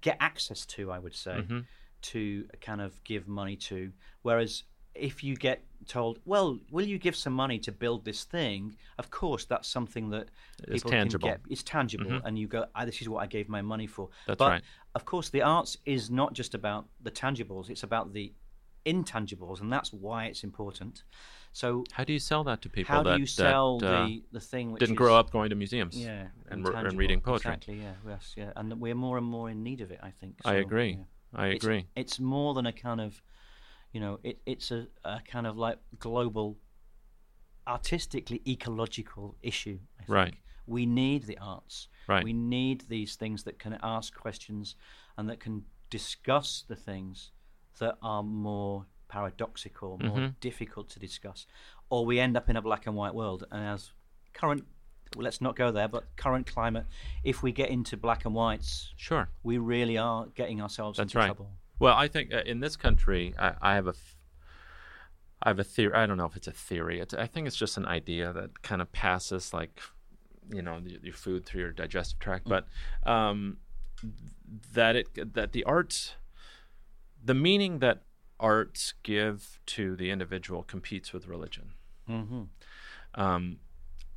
get 0.00 0.16
access 0.20 0.66
to, 0.66 0.90
I 0.90 0.98
would 0.98 1.14
say, 1.14 1.36
Mm-hmm. 1.36 1.60
to 2.02 2.48
kind 2.60 2.80
of 2.80 3.02
give 3.04 3.28
money 3.28 3.56
to. 3.56 3.92
Whereas 4.22 4.64
if 4.94 5.22
you 5.24 5.36
get 5.36 5.64
told, 5.86 6.18
well, 6.24 6.58
will 6.70 6.86
you 6.86 6.98
give 6.98 7.16
some 7.16 7.32
money 7.32 7.58
to 7.58 7.72
build 7.72 8.04
this 8.04 8.24
thing? 8.24 8.76
Of 8.98 9.10
course, 9.10 9.44
that's 9.44 9.68
something 9.68 10.10
that 10.10 10.28
It's 10.68 10.82
people 10.82 10.90
tangible. 10.90 11.28
can 11.28 11.38
get. 11.38 11.52
It's 11.52 11.62
tangible, 11.62 12.20
and 12.24 12.38
you 12.38 12.46
go, 12.46 12.66
ah, 12.74 12.84
this 12.84 13.00
is 13.02 13.08
what 13.08 13.22
I 13.22 13.26
gave 13.26 13.48
my 13.48 13.62
money 13.62 13.86
for. 13.86 14.08
That's 14.26 14.38
but, 14.38 14.48
right. 14.50 14.62
Of 14.94 15.04
course, 15.04 15.30
the 15.30 15.42
arts 15.42 15.76
is 15.86 16.10
not 16.10 16.34
just 16.34 16.54
about 16.54 16.86
the 17.02 17.10
tangibles; 17.10 17.70
it's 17.70 17.82
about 17.82 18.12
the 18.12 18.32
intangibles, 18.86 19.60
and 19.60 19.72
that's 19.72 19.92
why 19.92 20.26
it's 20.26 20.44
important. 20.44 21.04
So, 21.54 21.84
How 21.92 22.04
do 22.04 22.12
you 22.12 22.18
sell 22.18 22.44
that 22.44 22.62
to 22.62 22.68
people 22.70 22.94
how 22.94 23.02
that, 23.02 23.14
do 23.16 23.20
you 23.20 23.26
sell 23.26 23.78
that, 23.80 23.86
uh, 23.86 24.06
the 24.06 24.22
the 24.32 24.40
thing 24.40 24.72
which 24.72 24.80
didn't 24.80 24.94
is, 24.94 24.98
grow 24.98 25.14
up 25.16 25.30
going 25.30 25.50
to 25.50 25.56
museums 25.56 25.96
yeah, 25.96 26.28
and, 26.50 26.66
re- 26.66 26.74
and 26.76 26.96
reading 26.98 27.20
poetry? 27.20 27.50
Exactly. 27.52 27.80
Yeah. 27.80 27.92
Yes. 28.06 28.34
Yeah. 28.36 28.52
And 28.56 28.80
we're 28.80 28.94
more 28.94 29.18
and 29.18 29.26
more 29.26 29.50
in 29.50 29.62
need 29.62 29.80
of 29.82 29.90
it. 29.90 30.00
I 30.02 30.10
think. 30.10 30.36
I 30.44 30.54
agree. 30.54 30.92
yeah. 30.98 31.04
I 31.34 31.46
It's- 31.48 31.62
agree. 31.64 31.86
It's, 31.96 32.18
more 32.20 32.54
than 32.54 32.66
a 32.66 32.72
kind 32.72 33.00
of, 33.00 33.22
you 33.92 34.00
know, 34.00 34.18
it, 34.22 34.38
it's 34.46 34.70
a, 34.70 34.86
a 35.04 35.20
kind 35.26 35.46
of 35.46 35.56
like 35.56 35.78
global, 35.98 36.58
artistically 37.66 38.40
ecological 38.46 39.36
issue. 39.42 39.78
I 39.98 40.02
think. 40.04 40.10
Right. 40.10 40.34
We 40.66 40.86
need 40.86 41.24
the 41.24 41.38
arts. 41.38 41.88
Right. 42.08 42.24
We 42.24 42.32
need 42.32 42.82
these 42.88 43.16
things 43.16 43.42
that 43.44 43.58
can 43.58 43.78
ask 43.82 44.14
questions 44.14 44.76
and 45.16 45.28
that 45.28 45.40
can 45.40 45.64
discuss 45.90 46.64
the 46.68 46.76
things 46.76 47.32
that 47.78 47.96
are 48.02 48.22
more 48.22 48.86
paradoxical, 49.08 49.98
more 49.98 50.16
Mm-hmm. 50.16 50.26
difficult 50.40 50.88
to 50.90 50.98
discuss, 50.98 51.46
or 51.90 52.06
we 52.06 52.18
end 52.18 52.36
up 52.36 52.48
in 52.48 52.56
a 52.56 52.62
black 52.62 52.86
and 52.86 52.96
white 52.96 53.14
world. 53.14 53.44
And 53.50 53.62
as 53.64 53.92
current, 54.32 54.64
well, 55.14 55.24
let's 55.24 55.40
not 55.42 55.56
go 55.56 55.70
there, 55.70 55.88
but 55.88 56.04
current 56.16 56.46
climate, 56.46 56.86
if 57.24 57.42
we 57.42 57.52
get 57.52 57.68
into 57.68 57.96
black 57.98 58.24
and 58.24 58.34
whites, 58.34 58.92
Sure. 58.96 59.28
we 59.42 59.58
really 59.58 59.98
are 59.98 60.26
getting 60.34 60.62
ourselves 60.62 60.96
That's 60.96 61.10
into 61.12 61.18
right. 61.18 61.26
trouble. 61.26 61.50
Well, 61.78 61.96
I 61.96 62.08
think 62.08 62.32
uh, 62.32 62.42
in 62.46 62.60
this 62.60 62.76
country, 62.76 63.34
I, 63.38 63.54
I 63.60 63.74
have 63.74 63.88
a, 63.88 63.94
I 65.42 65.48
have 65.48 65.58
a 65.58 65.64
theory. 65.64 65.94
I 65.94 66.06
don't 66.06 66.16
know 66.16 66.26
if 66.26 66.36
it's 66.36 66.46
a 66.46 66.52
theory. 66.52 67.00
It's, 67.00 67.14
I 67.14 67.26
think 67.26 67.46
it's 67.46 67.56
just 67.56 67.76
an 67.76 67.86
idea 67.86 68.32
that 68.32 68.62
kind 68.62 68.80
of 68.80 68.92
passes 68.92 69.52
like, 69.52 69.80
you 70.52 70.62
know, 70.62 70.80
your 71.02 71.14
food 71.14 71.44
through 71.44 71.62
your 71.62 71.72
digestive 71.72 72.18
tract. 72.18 72.48
But 72.48 72.66
um, 73.04 73.58
that 74.74 74.96
it 74.96 75.34
that 75.34 75.52
the 75.52 75.64
arts, 75.64 76.14
the 77.24 77.34
meaning 77.34 77.78
that 77.80 78.02
arts 78.38 78.94
give 79.02 79.60
to 79.66 79.96
the 79.96 80.10
individual 80.10 80.62
competes 80.62 81.12
with 81.12 81.26
religion. 81.26 81.72
Mm-hmm. 82.08 82.42
Um, 83.14 83.58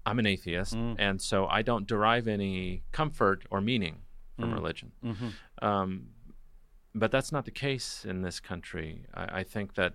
I'm 0.05 0.19
an 0.19 0.25
atheist, 0.25 0.73
and 0.99 1.21
so 1.21 1.47
I 1.47 1.61
don't 1.61 1.87
derive 1.87 2.27
any 2.27 2.83
comfort 2.91 3.45
or 3.49 3.61
meaning 3.61 4.01
from 4.39 4.53
religion. 4.53 4.91
Mm-hmm. 5.03 5.65
Um, 5.65 6.07
but 6.95 7.11
that's 7.11 7.31
not 7.31 7.43
the 7.43 7.51
case 7.51 8.05
in 8.07 8.21
this 8.21 8.39
country. 8.39 9.05
I, 9.13 9.39
I 9.39 9.43
think 9.43 9.75
that 9.75 9.93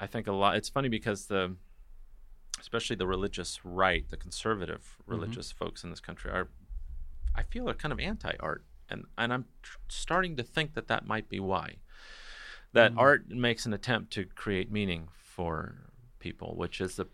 I 0.00 0.06
think 0.06 0.26
a 0.26 0.32
lot. 0.32 0.56
It's 0.56 0.70
funny 0.70 0.88
because 0.88 1.26
the, 1.26 1.54
especially 2.58 2.96
the 2.96 3.06
religious 3.06 3.60
right, 3.62 4.08
the 4.08 4.16
conservative 4.16 4.96
mm-hmm. 5.02 5.12
religious 5.12 5.52
folks 5.52 5.84
in 5.84 5.90
this 5.90 6.00
country 6.00 6.30
are, 6.30 6.48
I 7.34 7.42
feel, 7.42 7.68
are 7.68 7.74
kind 7.74 7.92
of 7.92 8.00
anti-art, 8.00 8.64
and 8.88 9.04
and 9.18 9.32
I'm 9.32 9.44
tr- 9.62 9.78
starting 9.88 10.36
to 10.36 10.42
think 10.42 10.74
that 10.74 10.88
that 10.88 11.06
might 11.06 11.28
be 11.28 11.38
why. 11.38 11.76
That 12.72 12.94
mm. 12.94 12.98
art 12.98 13.28
makes 13.28 13.66
an 13.66 13.74
attempt 13.74 14.12
to 14.12 14.24
create 14.24 14.70
meaning 14.70 15.08
for 15.12 15.74
people, 16.20 16.54
which 16.56 16.80
is 16.80 16.96
the 16.96 17.06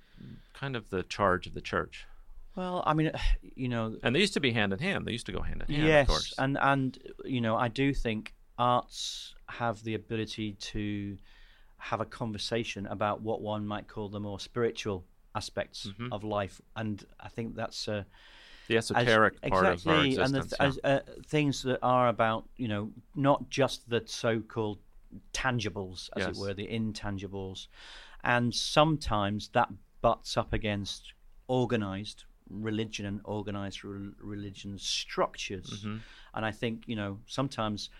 kind 0.53 0.77
of 0.77 0.91
the 0.91 1.03
charge 1.03 1.47
of 1.47 1.55
the 1.55 1.63
church. 1.63 2.07
Well, 2.55 2.83
I 2.87 2.95
mean, 2.95 3.11
you 3.57 3.69
know, 3.69 3.97
And 4.03 4.15
they 4.15 4.21
used 4.21 4.35
to 4.35 4.41
be 4.41 4.53
hand 4.53 4.73
in 4.73 4.79
hand. 4.79 5.07
They 5.07 5.13
used 5.13 5.27
to 5.27 5.33
go 5.33 5.41
hand 5.43 5.65
in 5.67 5.75
hand, 5.75 5.89
yes, 5.89 6.03
of 6.03 6.09
course. 6.09 6.35
and 6.39 6.57
and 6.61 6.97
you 7.25 7.41
know, 7.41 7.57
I 7.57 7.67
do 7.67 7.93
think 7.93 8.36
arts 8.59 9.35
have 9.49 9.83
the 9.85 9.95
ability 9.95 10.53
to 10.55 11.17
have 11.79 12.01
a 12.01 12.05
conversation 12.05 12.87
about 12.87 13.21
what 13.21 13.41
one 13.41 13.67
might 13.67 13.87
call 13.87 14.09
the 14.09 14.21
more 14.21 14.41
spiritual 14.41 15.05
aspects 15.35 15.87
Mm-hmm. 15.87 16.13
of 16.13 16.25
life, 16.25 16.61
and 16.75 17.05
I 17.21 17.29
think 17.29 17.55
that's 17.55 17.87
uh, 17.89 18.05
the 18.69 18.79
as- 18.79 18.91
esoteric 18.91 19.41
part 19.43 19.67
exactly, 19.75 20.13
of 20.15 20.19
our 20.19 20.25
and 20.25 20.35
the 20.35 20.41
th- 20.41 20.53
yeah. 20.59 20.67
as, 20.67 20.79
uh, 20.83 21.01
things 21.27 21.63
that 21.65 21.79
are 21.83 22.09
about 22.09 22.49
you 22.57 22.69
know 22.69 22.91
not 23.15 23.49
just 23.51 23.89
the 23.91 24.03
so-called 24.07 24.79
tangibles, 25.33 26.09
as 26.17 26.27
Yes. 26.27 26.37
it 26.37 26.41
were, 26.41 26.55
the 26.55 26.67
intangibles, 26.67 27.69
and 28.25 28.55
sometimes 28.55 29.49
that 29.51 29.69
butts 30.01 30.37
up 30.37 30.53
against 30.53 31.13
organized 31.49 32.25
religion 32.49 33.07
and 33.07 33.21
organized 33.25 33.85
re- 33.85 34.13
religion 34.21 34.79
structures. 34.79 35.69
Mm-hmm. 35.85 35.97
And 36.35 36.47
I 36.47 36.51
think 36.53 36.85
you 36.87 36.97
know 36.97 37.19
sometimes 37.27 37.91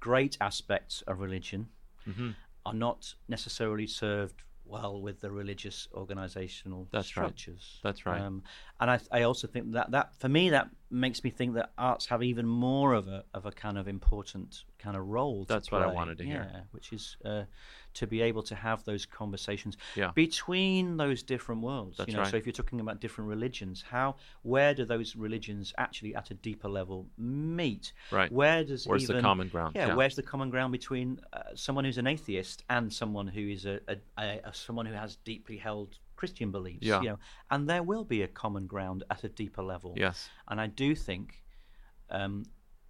great 0.00 0.36
aspects 0.40 1.02
of 1.06 1.20
religion 1.20 1.68
Mm-hmm. 2.08 2.30
are 2.64 2.72
not 2.74 3.14
necessarily 3.28 3.88
served 3.88 4.42
well 4.64 5.00
with 5.00 5.20
the 5.20 5.30
religious 5.30 5.88
organizational 5.92 6.86
That's 6.92 7.16
right. 7.16 7.24
structures. 7.24 7.80
That's 7.82 8.06
right. 8.06 8.20
Um, 8.20 8.44
and 8.80 8.90
I, 8.90 9.00
I 9.10 9.22
also 9.22 9.48
think 9.48 9.72
that 9.72 9.90
that 9.90 10.14
for 10.14 10.28
me 10.28 10.50
that 10.50 10.68
makes 10.90 11.24
me 11.24 11.30
think 11.30 11.54
that 11.54 11.72
arts 11.76 12.06
have 12.06 12.22
even 12.22 12.46
more 12.46 12.92
of 12.94 13.08
a 13.08 13.24
of 13.34 13.44
a 13.46 13.50
kind 13.52 13.76
of 13.76 13.88
important 13.88 14.62
kind 14.78 14.96
of 14.96 15.06
role. 15.08 15.44
to 15.44 15.52
That's 15.52 15.70
what 15.70 15.82
I 15.82 15.88
wanted 15.88 16.18
to 16.18 16.24
hear. 16.24 16.48
Yeah, 16.52 16.60
which 16.70 16.92
is 16.92 17.16
uh, 17.24 17.44
to 17.94 18.06
be 18.06 18.20
able 18.22 18.42
to 18.44 18.54
have 18.54 18.84
those 18.84 19.06
conversations 19.06 19.76
Yeah. 19.96 20.10
between 20.14 20.96
those 20.96 21.22
different 21.22 21.62
worlds. 21.62 21.96
That's 21.96 22.08
you 22.08 22.14
know, 22.14 22.20
right. 22.22 22.30
so 22.30 22.36
if 22.36 22.46
you're 22.46 22.52
talking 22.52 22.80
about 22.80 23.00
different 23.00 23.28
religions, 23.28 23.82
how 23.88 24.16
where 24.42 24.74
do 24.74 24.84
those 24.84 25.16
religions 25.16 25.72
actually 25.78 26.14
at 26.14 26.30
a 26.30 26.34
deeper 26.34 26.68
level 26.68 27.06
meet? 27.18 27.92
Right. 28.12 28.30
Where 28.30 28.62
does 28.64 28.86
Where's 28.86 29.06
the 29.06 29.20
common 29.20 29.48
ground? 29.48 29.74
Yeah, 29.74 29.88
Yeah. 29.88 29.94
where's 29.94 30.14
the 30.14 30.22
common 30.22 30.50
ground 30.50 30.72
between 30.72 31.20
uh, 31.32 31.42
someone 31.54 31.84
who's 31.84 31.98
an 31.98 32.06
atheist 32.06 32.64
and 32.70 32.92
someone 32.92 33.26
who 33.26 33.40
is 33.48 33.66
a, 33.66 33.80
a, 33.88 33.96
a, 34.18 34.40
a 34.44 34.54
someone 34.54 34.86
who 34.86 34.94
has 34.94 35.16
deeply 35.24 35.56
held 35.56 35.98
Christian 36.16 36.50
beliefs? 36.50 36.86
Yeah. 36.86 37.00
You 37.02 37.08
know, 37.10 37.18
and 37.50 37.68
there 37.68 37.82
will 37.82 38.04
be 38.04 38.22
a 38.22 38.28
common 38.28 38.66
ground 38.66 39.04
at 39.10 39.24
a 39.24 39.28
deeper 39.28 39.62
level. 39.62 39.94
Yes. 39.96 40.28
And 40.48 40.60
I 40.60 40.66
do 40.66 40.94
think 40.94 41.42
um, 42.10 42.44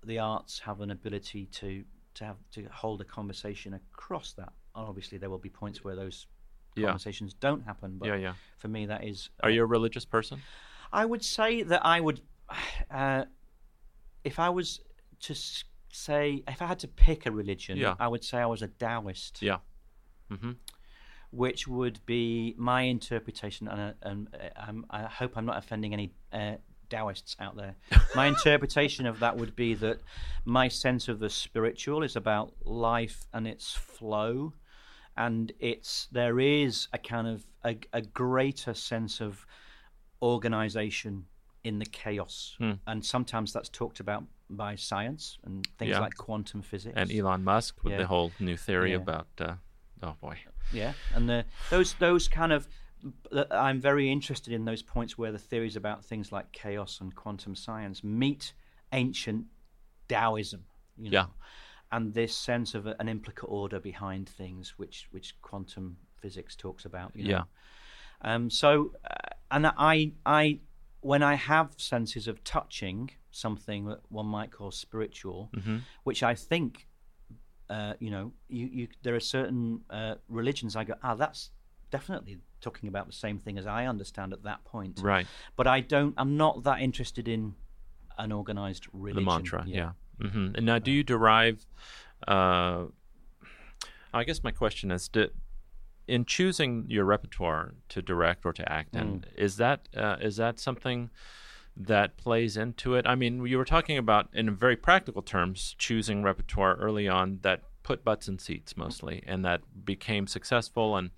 the 0.04 0.18
arts 0.18 0.58
have 0.60 0.80
an 0.80 0.90
ability 0.90 1.46
to 1.46 1.84
to 2.14 2.24
have 2.24 2.36
to 2.52 2.64
hold 2.72 3.00
a 3.02 3.04
conversation 3.04 3.74
across 3.74 4.32
that. 4.34 4.52
And 4.74 4.86
obviously, 4.88 5.18
there 5.18 5.28
will 5.28 5.38
be 5.38 5.50
points 5.50 5.84
where 5.84 5.94
those 5.96 6.26
Yeah. 6.74 6.86
conversations 6.86 7.34
don't 7.34 7.62
happen. 7.64 7.98
But 7.98 8.08
Yeah, 8.08 8.16
yeah. 8.16 8.34
for 8.58 8.68
me, 8.68 8.86
that 8.86 9.04
is. 9.04 9.30
Are 9.42 9.50
uh, 9.50 9.52
you 9.52 9.62
a 9.62 9.66
religious 9.66 10.04
person? 10.06 10.40
I 10.92 11.04
would 11.04 11.24
say 11.24 11.62
that 11.64 11.84
I 11.84 12.00
would, 12.00 12.20
uh, 12.90 13.24
if 14.24 14.38
I 14.38 14.48
was 14.48 14.80
to 15.20 15.34
say, 15.92 16.42
if 16.48 16.62
I 16.62 16.66
had 16.66 16.78
to 16.80 16.88
pick 16.88 17.26
a 17.26 17.30
religion, 17.30 17.76
Yeah. 17.78 17.96
I 17.98 18.08
would 18.08 18.24
say 18.24 18.38
I 18.38 18.46
was 18.46 18.62
a 18.62 18.68
Taoist, 18.68 19.42
Yeah. 19.42 19.58
Mm-hmm. 20.30 20.52
Which 21.30 21.66
would 21.68 21.98
be 22.06 22.54
my 22.56 22.82
interpretation. 22.82 23.68
And, 23.68 23.80
uh, 23.80 23.92
and 24.02 24.28
uh, 24.34 24.82
I 24.90 25.02
hope 25.04 25.36
I'm 25.36 25.46
not 25.46 25.58
offending 25.58 25.92
any 25.92 26.12
uh, 26.32 26.56
Taoists 26.88 27.36
out 27.40 27.56
there. 27.56 27.74
My 28.14 28.26
interpretation 28.26 29.06
of 29.06 29.18
that 29.18 29.36
would 29.36 29.56
be 29.56 29.74
that 29.74 29.98
my 30.44 30.68
sense 30.68 31.08
of 31.08 31.18
the 31.18 31.28
spiritual 31.28 32.04
is 32.04 32.14
about 32.14 32.52
life 32.64 33.26
and 33.32 33.44
its 33.48 33.72
flow. 33.72 34.52
And 35.16 35.50
it's 35.58 36.06
there 36.12 36.38
is 36.38 36.86
a 36.92 36.98
kind 36.98 37.26
of 37.26 37.44
a, 37.64 37.76
a 37.92 38.02
greater 38.02 38.72
sense 38.72 39.20
of 39.20 39.44
organization 40.22 41.26
in 41.64 41.78
the 41.80 41.86
chaos, 41.86 42.54
Hmm. 42.58 42.72
and 42.86 43.04
sometimes 43.04 43.52
that's 43.52 43.68
talked 43.68 43.98
about 44.00 44.22
by 44.48 44.76
science 44.76 45.38
and 45.44 45.66
things 45.78 45.90
Yeah. 45.90 45.98
like 46.00 46.16
quantum 46.16 46.62
physics. 46.62 46.94
And 46.96 47.10
Elon 47.10 47.42
Musk 47.42 47.82
with 47.82 47.92
Yeah. 47.94 47.98
the 47.98 48.06
whole 48.06 48.30
new 48.38 48.56
theory 48.56 48.92
Yeah. 48.92 48.98
about. 48.98 49.26
Uh, 49.38 49.54
oh 50.02 50.14
boy. 50.20 50.38
Yeah, 50.72 50.92
and 51.14 51.28
the, 51.28 51.44
those 51.70 51.94
those 51.94 52.28
kind 52.28 52.52
of 52.52 52.66
I'm 53.50 53.80
very 53.80 54.10
interested 54.10 54.52
in 54.52 54.64
those 54.64 54.82
points 54.82 55.16
where 55.18 55.30
the 55.32 55.38
theories 55.38 55.76
about 55.76 56.04
things 56.04 56.32
like 56.32 56.50
chaos 56.52 57.00
and 57.00 57.14
quantum 57.14 57.54
science 57.54 58.02
meet 58.02 58.52
ancient 58.92 59.44
Taoism. 60.08 60.64
You 60.96 61.10
know, 61.10 61.18
Yeah. 61.18 61.26
and 61.92 62.14
this 62.14 62.34
sense 62.34 62.74
of 62.74 62.86
an 62.86 63.08
implicate 63.08 63.48
order 63.48 63.78
behind 63.80 64.28
things, 64.28 64.74
which 64.78 65.08
which 65.10 65.40
quantum 65.42 65.96
physics 66.20 66.56
talks 66.56 66.84
about. 66.84 67.12
You 67.14 67.24
know? 67.24 67.30
Yeah. 67.30 67.42
Um, 68.34 68.48
so, 68.50 68.92
uh, 69.04 69.14
and 69.50 69.66
I, 69.66 70.12
I, 70.24 70.60
when 71.00 71.22
I 71.22 71.34
have 71.34 71.74
senses 71.76 72.26
of 72.28 72.42
touching 72.44 73.10
something 73.30 73.84
that 73.84 74.00
one 74.08 74.26
might 74.26 74.50
call 74.50 74.70
spiritual, 74.70 75.50
Mm-hmm. 75.54 75.76
which 76.04 76.22
I 76.22 76.34
think, 76.34 76.88
uh, 77.70 77.94
you 77.98 78.10
know, 78.10 78.32
you, 78.48 78.66
you, 78.66 78.88
there 79.02 79.14
are 79.14 79.20
certain 79.20 79.80
uh, 79.90 80.14
religions 80.28 80.76
I 80.76 80.84
go, 80.84 80.94
ah, 81.02 81.14
that's 81.14 81.50
definitely 81.90 82.38
talking 82.60 82.88
about 82.88 83.06
the 83.06 83.12
same 83.12 83.38
thing 83.38 83.58
as 83.58 83.66
I 83.66 83.86
understand 83.86 84.32
at 84.32 84.42
that 84.44 84.64
point. 84.64 85.00
Right. 85.02 85.26
But 85.56 85.66
I 85.66 85.80
don't, 85.80 86.14
I'm 86.16 86.36
not 86.36 86.64
that 86.64 86.80
interested 86.80 87.28
in 87.28 87.54
an 88.18 88.32
organized 88.32 88.86
religion. 88.92 89.24
The 89.24 89.30
mantra. 89.30 89.64
Yeah. 89.66 89.92
hmm 90.20 90.48
And 90.54 90.64
now, 90.66 90.78
do 90.78 90.90
you 90.90 91.02
derive? 91.02 91.66
Uh, 92.26 92.86
I 94.12 94.24
guess 94.24 94.42
my 94.42 94.50
question 94.50 94.90
is: 94.90 95.08
do, 95.08 95.28
in 96.08 96.24
choosing 96.24 96.86
your 96.88 97.04
repertoire 97.04 97.74
to 97.90 98.00
direct 98.00 98.46
or 98.46 98.52
to 98.54 98.72
act 98.72 98.96
in, 98.96 99.20
Mm. 99.20 99.24
is 99.36 99.56
that 99.58 99.88
uh, 99.94 100.16
is 100.20 100.36
that 100.36 100.58
something 100.58 101.10
that 101.76 102.16
plays 102.16 102.56
into 102.56 102.94
it? 102.94 103.06
I 103.06 103.14
mean, 103.14 103.44
you 103.46 103.58
were 103.58 103.64
talking 103.64 103.98
about, 103.98 104.28
in 104.32 104.54
very 104.56 104.76
practical 104.76 105.22
terms, 105.22 105.74
choosing 105.78 106.22
repertoire 106.22 106.74
early 106.76 107.06
on 107.08 107.40
that 107.42 107.62
put 107.82 108.04
butts 108.04 108.28
in 108.28 108.38
seats 108.38 108.76
mostly, 108.76 109.22
and 109.26 109.44
that 109.44 109.60
became 109.84 110.26
successful 110.26 110.96
and 110.96 111.10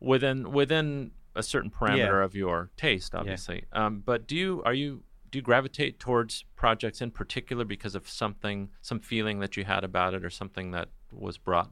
within 0.00 0.50
within 0.50 1.12
a 1.34 1.42
certain 1.42 1.70
parameter 1.70 2.20
Yeah. 2.20 2.24
of 2.24 2.34
your 2.34 2.70
taste, 2.76 3.14
obviously. 3.14 3.64
Um, 3.72 4.02
but 4.04 4.26
do 4.26 4.36
you 4.36 4.62
are 4.64 4.74
you 4.74 5.02
do 5.30 5.38
you 5.38 5.42
gravitate 5.42 5.98
towards 5.98 6.44
projects 6.56 7.00
in 7.00 7.10
particular 7.10 7.64
because 7.64 7.94
of 7.94 8.08
something, 8.08 8.68
some 8.82 9.00
feeling 9.00 9.38
that 9.40 9.56
you 9.56 9.64
had 9.64 9.84
about 9.84 10.12
it, 10.14 10.24
or 10.24 10.30
something 10.30 10.72
that 10.72 10.88
was 11.10 11.38
brought 11.38 11.70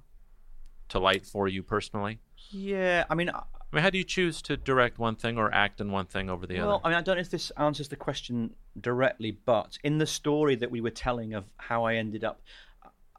to 0.89 0.99
light 0.99 1.27
for 1.27 1.49
you 1.49 1.63
personally? 1.63 2.21
Yeah, 2.51 3.05
I 3.11 3.15
mean, 3.15 3.31
I- 3.73 3.77
I 3.77 3.77
mean, 3.77 3.83
how 3.85 3.91
do 3.91 3.99
you 3.99 4.05
choose 4.05 4.43
to 4.43 4.57
direct 4.57 4.99
one 4.99 5.17
thing 5.17 5.39
or 5.39 5.53
act 5.55 5.81
in 5.81 5.91
one 5.93 6.07
thing 6.07 6.29
over 6.29 6.47
the 6.47 6.55
Well, 6.57 6.63
other? 6.63 6.69
Well, 6.71 6.81
I 6.85 6.89
mean, 6.89 6.99
I 6.99 7.03
don't 7.03 7.17
know 7.17 7.21
if 7.21 7.31
this 7.31 7.51
answers 7.53 7.89
the 7.89 7.97
question 7.97 8.55
directly, 8.81 9.31
but 9.31 9.79
in 9.85 9.99
the 9.99 10.07
story 10.07 10.55
that 10.57 10.71
we 10.71 10.81
were 10.81 10.91
telling 10.91 11.35
of 11.35 11.45
how 11.57 11.85
I 11.85 11.95
ended 11.97 12.25
up, 12.25 12.43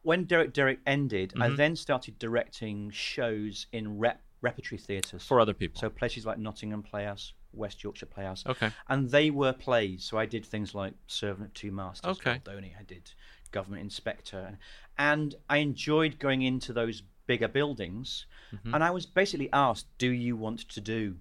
when 0.03 0.25
Derek 0.25 0.51
Derek 0.53 0.79
ended, 0.85 1.33
I 1.39 1.49
Mhm. 1.49 1.57
then 1.57 1.75
started 1.75 2.17
directing 2.19 2.89
shows 2.91 3.67
in 3.71 3.97
rep, 3.99 4.21
repertory 4.41 4.79
theatres. 4.79 5.25
for 5.25 5.39
other 5.39 5.53
people. 5.53 5.79
So 5.79 5.89
places 5.89 6.25
like 6.25 6.39
Nottingham 6.39 6.81
Playhouse, 6.83 7.33
West 7.53 7.83
Yorkshire 7.83 8.07
Playhouse, 8.07 8.43
okay. 8.45 8.71
and 8.89 9.09
they 9.11 9.29
were 9.29 9.53
plays. 9.53 10.03
So 10.03 10.17
I 10.17 10.25
did 10.25 10.45
things 10.45 10.73
like 10.73 10.95
Servant 11.07 11.49
at 11.49 11.55
Two 11.55 11.71
Masters, 11.71 12.17
Okay. 12.17 12.39
Goldoni. 12.43 12.75
I 12.79 12.83
did 12.83 13.11
Government 13.51 13.83
Inspector, 13.83 14.57
and 14.97 15.35
I 15.49 15.57
enjoyed 15.57 16.17
going 16.17 16.41
into 16.41 16.73
those 16.73 17.03
bigger 17.27 17.47
buildings. 17.47 18.25
Mhm. 18.53 18.73
And 18.73 18.83
I 18.83 18.91
was 18.91 19.05
basically 19.05 19.49
asked, 19.53 19.87
"Do 19.97 20.09
you 20.09 20.35
want 20.35 20.59
to 20.69 20.81
do 20.81 21.17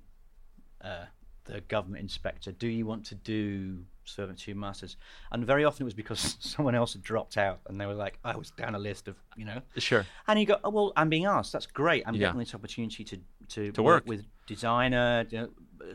uh, 0.81 1.07
the 1.45 1.61
Government 1.63 2.03
Inspector? 2.03 2.51
Do 2.53 2.67
you 2.69 2.87
want 2.87 3.05
to 3.07 3.15
do 3.15 3.85
Two 4.37 4.55
Masters?" 4.55 4.97
And 5.31 5.47
very 5.47 5.65
often 5.65 5.83
it 5.83 5.85
was 5.85 5.95
because 5.95 6.37
someone 6.41 6.75
else 6.75 6.95
had 6.95 7.03
dropped 7.03 7.37
out, 7.37 7.61
and 7.67 7.81
they 7.81 7.87
were 7.87 7.95
like, 7.95 8.19
"I 8.25 8.37
was 8.37 8.51
down 8.51 8.75
a 8.75 8.79
list 8.79 9.09
of 9.09 9.17
you 9.37 9.45
know." 9.45 9.63
Sure. 9.77 10.05
And 10.27 10.41
you 10.41 10.47
go, 10.47 10.59
oh, 10.65 10.71
well, 10.71 10.93
I'm 10.97 11.09
being 11.09 11.27
asked. 11.27 11.53
That's 11.53 11.67
great. 11.67 12.03
I'm 12.07 12.15
Yeah. 12.15 12.29
getting 12.29 12.41
this 12.41 12.55
opportunity 12.55 13.05
to 13.05 13.17
to, 13.49 13.73
To 13.73 13.83
work. 13.83 14.07
with 14.07 14.25
designer 14.47 15.27
you 15.31 15.39
know, 15.39 15.49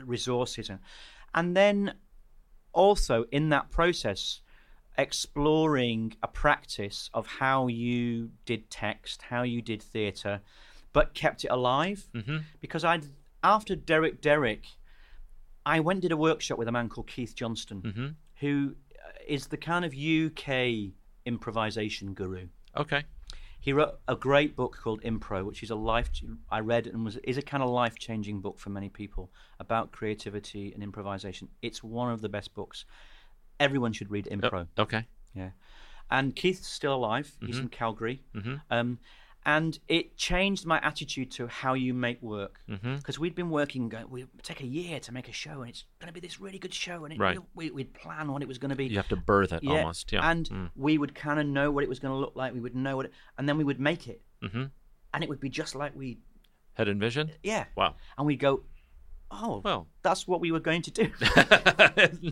resources, 0.06 0.70
and 0.70 0.80
and 1.34 1.56
then 1.58 1.96
also 2.74 3.24
in 3.32 3.50
that 3.50 3.70
process, 3.72 4.42
exploring 4.98 6.16
a 6.24 6.28
practice 6.28 7.10
of 7.14 7.28
how 7.28 7.68
you 7.68 8.32
did 8.46 8.70
text, 8.70 9.24
how 9.24 9.44
you 9.44 9.62
did 9.62 9.82
theatre, 9.82 10.42
but 10.94 11.14
kept 11.14 11.44
it 11.44 11.52
alive. 11.52 12.08
hmm 12.14 12.38
Because 12.62 12.84
I, 12.84 13.02
after 13.44 13.76
Derek 13.76 14.22
Derrick, 14.22 14.66
I 15.66 15.80
went 15.80 15.98
and 15.98 16.02
did 16.04 16.12
a 16.12 16.18
workshop 16.18 16.58
with 16.58 16.68
a 16.68 16.72
man 16.72 16.90
called 16.90 17.08
Keith 17.08 17.36
Johnstone, 17.36 17.82
hmm 17.82 18.08
who 18.40 18.76
is 19.26 19.48
the 19.48 19.58
kind 19.58 19.86
of 19.86 19.94
UK 19.94 20.92
improvisation 21.26 22.14
guru. 22.14 22.48
Okay. 22.76 23.04
He 23.60 23.74
wrote 23.74 24.00
a 24.08 24.16
great 24.16 24.56
book 24.56 24.78
called 24.80 25.02
Impro, 25.02 25.44
which 25.44 25.64
is 25.64 25.72
a 25.72 25.76
life 25.76 26.10
I 26.52 26.60
read 26.60 26.86
and 26.86 27.04
was 27.04 27.18
is 27.18 27.38
a 27.38 27.42
kind 27.42 27.64
of 27.64 27.70
life 27.70 27.98
changing 27.98 28.42
book 28.42 28.60
for 28.60 28.70
many 28.70 28.90
people 28.90 29.32
about 29.60 29.92
creativity 29.92 30.72
and 30.74 30.84
improvisation. 30.84 31.48
It's 31.62 31.84
one 31.84 32.12
of 32.12 32.22
the 32.22 32.30
best 32.30 32.54
books. 32.54 32.86
Everyone 33.60 33.94
should 33.94 34.12
read 34.12 34.28
Oh, 34.32 34.36
Impro. 34.36 34.68
okay. 34.78 35.06
Yeah, 35.34 35.52
and 36.10 36.36
Keith's 36.36 36.68
still 36.68 36.94
alive. 36.96 37.36
He's 37.46 37.60
in 37.60 37.70
Calgary, 37.70 38.24
hmm 38.34 38.56
um, 38.70 39.00
and 39.48 39.78
it 39.88 40.18
changed 40.18 40.66
my 40.66 40.80
attitude 40.82 41.30
to 41.34 41.46
how 41.48 41.74
you 41.76 41.94
make 41.94 42.20
work. 42.22 42.62
Because 42.68 43.20
we'd 43.20 43.36
been 43.36 43.50
working, 43.52 43.90
going, 43.90 44.10
we 44.10 44.26
take 44.42 44.62
a 44.62 44.66
year 44.66 45.00
to 45.02 45.12
make 45.14 45.28
a 45.30 45.32
show, 45.34 45.62
and 45.62 45.70
it's 45.70 45.86
going 46.00 46.08
to 46.08 46.14
be 46.14 46.20
this 46.26 46.40
really 46.40 46.58
good 46.58 46.74
show, 46.74 47.06
and 47.06 47.14
it, 47.14 47.20
Right. 47.20 47.38
we, 47.54 47.70
we'd 47.70 47.94
plan 47.94 48.32
what 48.32 48.42
it 48.42 48.48
was 48.48 48.58
going 48.58 48.70
to 48.72 48.76
be. 48.76 48.86
You 48.88 48.98
have 48.98 49.08
to 49.10 49.16
birth 49.16 49.54
it 49.54 49.62
Yeah, 49.62 49.72
almost. 49.80 50.12
Yeah. 50.12 50.28
And 50.30 50.50
Mm. 50.50 50.72
we 50.76 50.98
would 50.98 51.14
kind 51.14 51.40
of 51.40 51.46
know 51.46 51.70
what 51.72 51.84
it 51.84 51.90
was 51.90 52.00
going 52.00 52.14
to 52.14 52.18
look 52.18 52.36
like. 52.36 52.54
We 52.54 52.60
would 52.60 52.76
know 52.76 52.96
what, 52.96 53.06
it, 53.08 53.14
and 53.38 53.48
then 53.48 53.58
we 53.58 53.64
would 53.64 53.80
make 53.80 54.08
it, 54.08 54.22
hmm 54.42 54.66
and 55.14 55.24
it 55.24 55.30
would 55.30 55.40
be 55.40 55.50
just 55.50 55.76
like 55.76 55.96
we, 55.96 56.18
Had 56.74 56.88
envisioned. 56.90 57.32
yeah. 57.44 57.66
Wow. 57.76 57.96
And 58.18 58.26
we'd 58.28 58.40
go, 58.40 58.64
oh, 59.32 59.62
Well, 59.64 59.88
that's 60.02 60.28
what 60.28 60.40
we 60.42 60.52
were 60.52 60.60
going 60.60 60.82
to 60.84 60.92
do. 60.92 61.12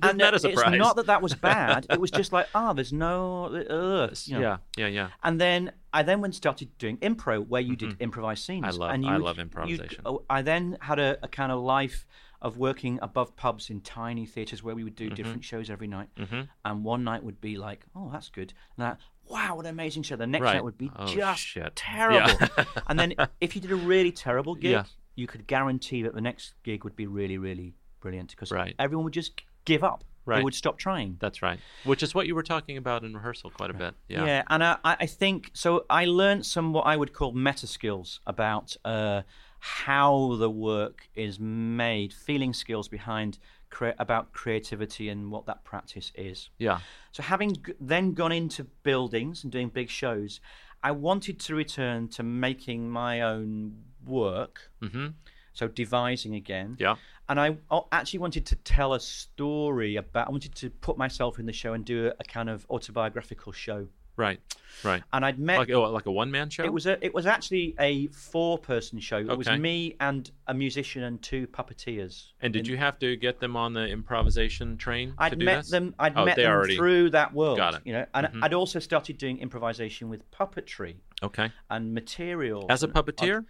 and 0.01 0.19
that 0.19 0.33
a 0.33 0.39
surprise? 0.39 0.67
it's 0.73 0.77
not 0.77 0.95
that 0.97 1.07
that 1.07 1.21
was 1.21 1.33
bad. 1.51 1.85
it 1.89 1.99
was 1.99 2.11
just 2.11 2.31
like, 2.33 2.47
ah, 2.55 2.73
there's 2.73 2.93
no, 2.93 3.45
uh, 3.45 4.13
you 4.25 4.35
know. 4.35 4.41
Yeah. 4.41 4.57
Yeah. 4.77 4.87
Yeah. 4.87 5.09
And 5.23 5.39
then 5.39 5.71
I 5.91 6.03
then 6.03 6.21
went 6.21 6.35
started 6.35 6.75
doing 6.77 6.97
impro, 6.97 7.45
where 7.47 7.61
you 7.61 7.75
did 7.75 7.97
improvised 7.99 8.43
scenes. 8.45 8.65
Mm-hmm. 8.65 8.81
I 8.81 8.85
love- 8.85 8.93
and 8.93 9.03
you 9.03 9.09
I 9.11 9.17
love 9.17 9.39
improvisation. 9.39 10.01
oh, 10.05 10.23
I 10.29 10.41
then 10.41 10.77
had 10.81 10.99
a, 10.99 11.17
a 11.23 11.27
kind 11.27 11.51
of 11.51 11.61
life 11.61 12.05
of 12.41 12.57
working 12.57 12.99
above 13.01 13.35
pubs 13.37 13.69
in 13.69 13.79
tiny 13.81 14.25
theatres 14.25 14.61
where 14.63 14.75
we 14.75 14.83
would 14.83 14.95
Mm-hmm. 14.95 15.09
do 15.09 15.15
different 15.15 15.43
shows 15.43 15.69
every 15.69 15.87
night. 15.87 16.09
hmm 16.17 16.41
And 16.65 16.83
one 16.83 17.03
night 17.03 17.23
would 17.23 17.39
be 17.41 17.57
like, 17.57 17.85
oh, 17.95 18.09
that's 18.11 18.29
good. 18.29 18.53
And 18.77 18.85
that, 18.85 18.99
wow, 19.29 19.55
what 19.55 19.65
an 19.65 19.71
amazing 19.71 20.03
show. 20.03 20.15
The 20.17 20.27
next 20.27 20.43
Right. 20.43 20.55
night 20.55 20.63
would 20.63 20.77
be 20.77 20.91
Oh, 20.95 21.05
just 21.05 21.39
shit. 21.41 21.73
terrible. 21.75 22.29
Yeah. 22.57 22.65
and 22.87 22.99
then 22.99 23.13
if 23.39 23.55
you 23.55 23.61
did 23.61 23.71
a 23.71 23.75
really 23.75 24.11
terrible 24.11 24.55
gig, 24.55 24.71
Yeah. 24.71 24.83
You 25.15 25.27
could 25.27 25.47
guarantee 25.47 26.01
that 26.03 26.13
the 26.15 26.21
next 26.21 26.53
gig 26.63 26.83
would 26.83 26.95
be 26.95 27.07
really, 27.07 27.37
really 27.37 27.75
brilliant 27.99 28.31
because 28.31 28.51
Right. 28.51 28.75
everyone 28.79 29.03
would 29.05 29.13
just 29.13 29.41
give 29.65 29.83
up. 29.83 30.03
Right. 30.25 30.37
They 30.37 30.43
would 30.43 30.55
stop 30.55 30.77
trying. 30.77 31.17
That's 31.19 31.41
right. 31.41 31.59
Which 31.83 32.01
is 32.01 32.15
what 32.15 32.27
you 32.27 32.35
were 32.35 32.43
talking 32.43 32.77
about 32.77 33.03
in 33.03 33.13
rehearsal 33.13 33.49
quite 33.49 33.69
a 33.69 33.73
bit. 33.73 33.93
Yeah. 34.07 34.25
Yeah, 34.25 34.43
and 34.49 34.63
I, 34.63 34.77
I 34.85 35.05
think 35.05 35.51
so. 35.53 35.85
I 35.89 36.05
learned 36.05 36.45
some 36.45 36.71
what 36.71 36.85
I 36.85 36.95
would 36.95 37.11
call 37.11 37.33
meta 37.33 37.67
skills 37.67 38.21
about 38.25 38.77
uh, 38.85 39.23
how 39.59 40.35
the 40.37 40.49
work 40.49 41.09
is 41.13 41.39
made, 41.41 42.13
feeling 42.13 42.53
skills 42.53 42.87
behind 42.87 43.37
crea- 43.69 43.93
about 43.99 44.31
creativity 44.31 45.09
and 45.09 45.29
what 45.29 45.45
that 45.45 45.65
practice 45.65 46.13
is. 46.15 46.49
Yeah. 46.57 46.79
So, 47.11 47.21
having 47.23 47.55
g- 47.55 47.73
then 47.81 48.13
gone 48.13 48.31
into 48.31 48.63
buildings 48.83 49.43
and 49.43 49.51
doing 49.51 49.67
big 49.69 49.89
shows, 49.89 50.39
I 50.81 50.91
wanted 50.91 51.39
to 51.41 51.55
return 51.55 52.07
to 52.09 52.23
making 52.23 52.89
my 52.89 53.21
own 53.21 53.75
work. 54.05 54.71
hmm 54.81 55.07
So, 55.53 55.67
devising 55.67 56.33
again. 56.35 56.77
Yeah. 56.79 56.95
And 57.29 57.39
I 57.39 57.57
actually 57.91 58.19
wanted 58.19 58.45
to 58.47 58.55
tell 58.55 58.93
a 58.93 58.99
story 58.99 59.95
about, 59.95 60.27
I 60.27 60.31
wanted 60.31 60.55
to 60.55 60.69
put 60.69 60.97
myself 60.97 61.39
in 61.39 61.45
the 61.45 61.53
show 61.53 61.73
and 61.73 61.85
do 61.85 62.07
a, 62.07 62.09
a 62.19 62.23
kind 62.23 62.49
of 62.49 62.65
autobiographical 62.69 63.51
show. 63.53 63.87
Right. 64.15 64.39
Right. 64.83 65.01
And 65.11 65.25
I'd 65.25 65.39
met 65.39 65.57
Like 65.57 65.71
oh, 65.71 65.89
like 65.89 66.05
a 66.05 66.11
one 66.11 66.29
man 66.29 66.51
show. 66.51 66.63
it 66.63 66.71
was 66.71 66.85
a 66.85 67.03
it 67.03 67.15
was 67.15 67.25
actually 67.25 67.73
a 67.79 68.07
four 68.09 68.59
person 68.59 68.99
show. 68.99 69.17
It 69.17 69.35
was 69.35 69.49
me 69.49 69.95
and 69.99 70.29
a 70.47 70.53
musician 70.53 71.01
and 71.03 71.19
two 71.19 71.47
puppeteers. 71.47 72.31
and 72.39 72.53
did 72.53 72.67
you 72.67 72.77
have 72.77 72.99
to 72.99 73.15
get 73.15 73.39
them 73.39 73.55
on 73.55 73.73
the 73.73 73.87
improvisation 73.87 74.77
train 74.77 75.15
I'd 75.17 75.39
do 75.39 75.45
met 75.45 75.61
this? 75.61 75.71
them. 75.71 75.95
I'd 75.97 76.15
Oh, 76.15 76.25
met 76.25 76.35
them 76.35 76.51
already- 76.51 76.75
through 76.75 77.09
that 77.11 77.33
world. 77.33 77.57
Got 77.57 77.73
it. 77.73 77.81
You 77.85 77.93
know, 77.93 78.05
and 78.13 78.27
Mhm. 78.27 78.43
I'd 78.43 78.53
also 78.53 78.77
started 78.79 79.17
doing 79.17 79.39
improvisation 79.39 80.09
with 80.09 80.29
puppetry 80.29 80.97
Okay. 81.23 81.51
and 81.71 81.91
material. 81.95 82.67
As 82.69 82.83
a 82.83 82.87
puppeteer, 82.87 83.45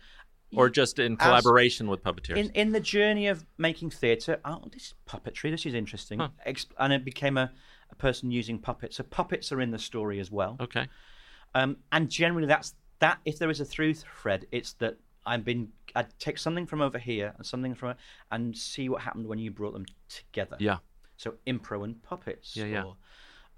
or 0.56 0.70
just 0.70 1.00
in 1.00 1.14
As- 1.14 1.18
collaboration 1.20 1.88
with 1.88 2.04
puppeteers? 2.04 2.38
In 2.38 2.50
in 2.52 2.72
the 2.72 2.80
journey 2.80 3.28
of 3.28 3.46
making 3.58 3.90
theatre, 3.92 4.40
oh, 4.46 4.62
this 4.72 4.84
is 4.88 4.94
puppetry. 5.08 5.52
This 5.52 5.66
is 5.66 5.74
interesting. 5.74 6.20
Huh. 6.20 6.30
And 6.80 6.94
it 6.94 7.04
became 7.06 7.38
a, 7.38 7.52
a 7.92 7.96
person 7.96 8.32
using 8.32 8.60
puppets. 8.60 8.98
So 8.98 9.04
puppets 9.04 9.52
are 9.52 9.62
in 9.62 9.72
the 9.72 9.80
story 9.80 10.20
as 10.20 10.32
well. 10.32 10.58
okay. 10.60 10.88
Um, 11.56 11.78
and 11.92 12.10
generally, 12.10 12.48
that's 12.48 12.74
that. 13.00 13.20
If 13.26 13.38
there 13.40 13.50
is 13.52 13.60
a 13.60 13.66
through 13.66 13.94
thread, 13.94 14.48
it's 14.52 14.74
that 14.74 14.98
I've 15.26 15.46
been. 15.46 15.70
I'd 15.96 16.18
take 16.18 16.38
something 16.40 16.66
from 16.66 16.82
over 16.82 16.98
here 16.98 17.34
and 17.38 17.46
something 17.46 17.76
from, 17.76 17.94
and 18.32 18.58
see 18.58 18.90
what 18.90 19.02
happened 19.04 19.28
when 19.28 19.38
you 19.38 19.52
brought 19.52 19.74
them 19.74 19.86
together. 20.10 20.58
Yeah. 20.60 20.78
So 21.18 21.36
impro 21.46 21.84
and 21.84 22.02
puppets. 22.02 22.56
Yeah, 22.58 22.66
yeah. 22.66 22.84
Or, 22.84 22.96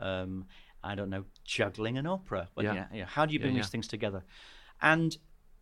um, 0.06 0.46
I 0.84 0.94
don't 0.94 1.10
know, 1.10 1.24
juggling 1.46 1.98
and 1.98 2.06
opera. 2.08 2.50
But, 2.54 2.66
Yeah. 2.66 2.74
yeah. 2.74 2.88
yeah, 2.94 3.06
how 3.06 3.26
do 3.26 3.34
you 3.34 3.40
Yeah, 3.40 3.46
bring 3.46 3.56
yeah. 3.56 3.62
these 3.62 3.70
things 3.70 3.88
together? 3.88 4.24
And 4.82 5.18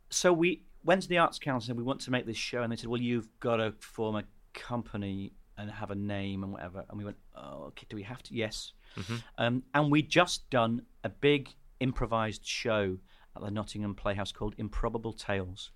so 0.09 0.33
we 0.33 0.63
went 0.83 1.01
to 1.03 1.07
the 1.09 1.17
Arts 1.17 1.39
Council 1.39 1.71
and 1.71 1.77
we 1.77 1.83
want 1.83 2.01
to 2.01 2.11
make 2.11 2.25
this 2.25 2.37
show, 2.37 2.61
and 2.63 2.71
they 2.71 2.75
said, 2.75 2.87
well, 2.89 3.01
you've 3.01 3.27
got 3.39 3.57
to 3.57 3.73
form 3.79 4.15
a 4.15 4.23
company 4.53 5.33
and 5.57 5.69
have 5.69 5.91
a 5.91 5.95
name 5.95 6.43
and 6.43 6.51
whatever. 6.51 6.83
And 6.89 6.97
we 6.97 7.05
went, 7.05 7.17
oh, 7.35 7.65
okay, 7.67 7.85
do 7.89 7.95
we 7.95 8.03
have 8.03 8.23
to? 8.23 8.35
Yes. 8.35 8.73
Mm-hmm. 8.97 9.15
Um, 9.37 9.63
and 9.73 9.91
we'd 9.91 10.09
just 10.09 10.49
done 10.49 10.83
a 11.03 11.09
big 11.09 11.49
improvised 11.79 12.45
show 12.45 12.97
at 13.35 13.41
the 13.41 13.51
Nottingham 13.51 13.95
Playhouse 13.95 14.31
called 14.31 14.55
Improbable 14.57 15.13
Tales. 15.13 15.71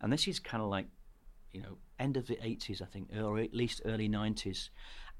And 0.00 0.12
this 0.12 0.28
is 0.28 0.38
kind 0.38 0.62
of 0.62 0.68
like, 0.70 0.86
you 1.52 1.62
know, 1.62 1.78
end 1.98 2.16
of 2.16 2.26
the 2.26 2.36
80s, 2.36 2.80
I 2.82 2.86
think, 2.86 3.10
or 3.18 3.38
at 3.38 3.52
least 3.54 3.82
early 3.84 4.08
90s. 4.08 4.70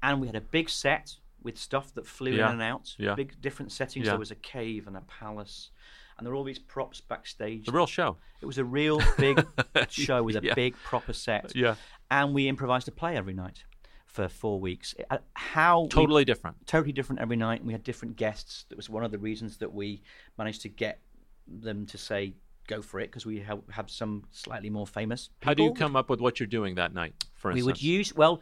And 0.01 0.21
we 0.21 0.27
had 0.27 0.35
a 0.35 0.41
big 0.41 0.69
set 0.69 1.15
with 1.41 1.57
stuff 1.57 1.93
that 1.93 2.05
flew 2.05 2.31
Yeah. 2.31 2.47
in 2.47 2.53
and 2.53 2.61
out, 2.61 2.95
Yeah. 2.97 3.15
big 3.15 3.39
different 3.41 3.71
settings. 3.71 4.05
Yeah. 4.05 4.13
There 4.13 4.19
was 4.19 4.31
a 4.31 4.35
cave 4.35 4.87
and 4.87 4.97
a 4.97 5.01
palace. 5.01 5.71
And 6.19 6.25
there 6.25 6.31
were 6.33 6.37
all 6.37 6.43
these 6.43 6.59
props 6.59 7.01
backstage. 7.01 7.65
The 7.65 7.71
real 7.71 7.87
show. 7.87 8.17
It 8.41 8.45
was 8.45 8.57
a 8.57 8.63
real 8.65 9.01
big 9.17 9.45
show 9.89 10.21
with 10.23 10.35
a 10.35 10.41
Yeah. 10.43 10.53
big 10.53 10.75
proper 10.83 11.13
set. 11.13 11.55
Yeah. 11.55 11.75
And 12.11 12.33
we 12.33 12.47
improvised 12.47 12.87
a 12.87 12.91
play 12.91 13.15
every 13.17 13.33
night 13.33 13.63
for 14.05 14.27
four 14.27 14.59
weeks. 14.59 14.93
Uh, 15.09 15.17
How 15.33 15.81
we- 15.83 15.87
Totally 15.89 16.25
different. 16.25 16.57
totally 16.67 16.91
different 16.91 17.21
every 17.21 17.35
night. 17.37 17.59
And 17.61 17.67
we 17.67 17.73
had 17.73 17.83
different 17.83 18.15
guests. 18.17 18.65
That 18.69 18.75
was 18.75 18.89
one 18.89 19.03
of 19.03 19.11
the 19.11 19.17
reasons 19.19 19.57
that 19.57 19.73
we 19.73 20.01
managed 20.37 20.61
to 20.63 20.69
get 20.69 20.99
them 21.47 21.85
to 21.87 21.97
say 21.97 22.33
go 22.67 22.81
for 22.83 22.99
it 22.99 23.07
because 23.07 23.25
we 23.25 23.39
have, 23.39 23.61
have 23.71 23.89
some 23.89 24.23
slightly 24.31 24.69
more 24.69 24.85
famous. 24.85 25.29
How 25.41 25.55
do 25.55 25.63
you 25.63 25.73
come 25.73 25.95
up 25.95 26.07
with 26.09 26.21
what 26.21 26.39
you're 26.39 26.45
doing 26.47 26.75
that 26.75 26.93
night? 26.93 27.13
For 27.35 27.51
We 27.51 27.63
would 27.63 27.81
use 27.81 28.13
well. 28.15 28.41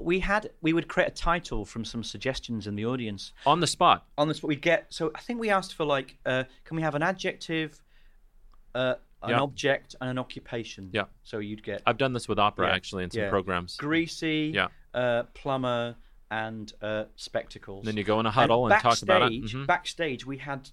We 0.00 0.20
had 0.20 0.50
we 0.60 0.72
would 0.72 0.88
create 0.88 1.08
a 1.08 1.14
title 1.14 1.64
from 1.64 1.84
some 1.84 2.02
suggestions 2.04 2.66
in 2.66 2.74
the 2.76 2.84
audience 2.86 3.32
on 3.46 3.60
the 3.60 3.66
spot. 3.66 4.06
on 4.16 4.28
the 4.28 4.34
spot. 4.34 4.48
We'd 4.48 4.62
get 4.62 4.86
so 4.90 5.10
I 5.14 5.20
think 5.20 5.40
we 5.40 5.50
asked 5.50 5.74
for 5.74 5.84
like 5.84 6.16
uh, 6.26 6.44
can 6.64 6.76
we 6.76 6.82
have 6.82 6.94
an 6.94 7.02
adjective, 7.02 7.80
uh, 8.74 8.94
an 9.22 9.30
Yeah. 9.30 9.40
object, 9.40 9.96
and 10.00 10.10
an 10.10 10.18
occupation. 10.18 10.90
Yeah. 10.92 11.04
So 11.24 11.38
you'd 11.38 11.62
get 11.62 11.82
I've 11.86 11.98
done 11.98 12.12
this 12.12 12.28
with 12.28 12.38
opera 12.38 12.68
Yeah, 12.68 12.74
actually 12.74 13.04
in 13.04 13.10
some 13.10 13.22
yeah. 13.22 13.30
programs. 13.30 13.76
greasy, 13.76 14.52
Yeah. 14.54 14.68
uh, 14.94 15.24
plumber, 15.34 15.96
and 16.30 16.72
uh, 16.82 17.04
spectacles. 17.16 17.84
Then 17.84 17.96
you 17.96 18.04
go 18.04 18.20
in 18.20 18.26
a 18.26 18.30
huddle 18.30 18.66
and, 18.70 18.80
talk 18.82 19.00
about 19.02 19.32
it. 19.32 19.42
Mhm. 19.44 19.66
Backstage, 19.66 20.24
we 20.26 20.38
had 20.38 20.70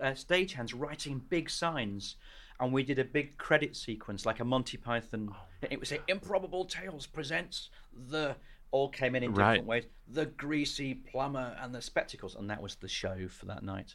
uh, 0.00 0.06
stagehands 0.12 0.72
writing 0.76 1.18
big 1.28 1.48
signs, 1.50 2.16
and 2.60 2.72
we 2.72 2.82
did 2.82 2.98
a 2.98 3.04
big 3.04 3.36
credit 3.38 3.74
sequence 3.76 4.24
like 4.26 4.38
a 4.40 4.44
Monty 4.44 4.76
Python. 4.76 5.30
Oh. 5.32 5.36
It 5.70 5.78
was 5.80 5.90
like, 5.90 6.02
Improbable 6.08 6.64
Tales 6.64 7.06
presents 7.06 7.70
the. 7.92 8.36
All 8.72 8.88
came 8.88 9.14
in 9.14 9.22
in 9.22 9.32
Right. 9.34 9.54
different 9.54 9.68
ways. 9.68 9.84
The 10.08 10.26
greasy 10.26 10.94
plumber 10.94 11.56
and 11.60 11.74
the 11.74 11.80
spectacles, 11.82 12.34
and 12.36 12.48
that 12.50 12.62
was 12.62 12.76
the 12.76 12.88
show 12.88 13.28
for 13.28 13.46
that 13.46 13.62
night. 13.62 13.94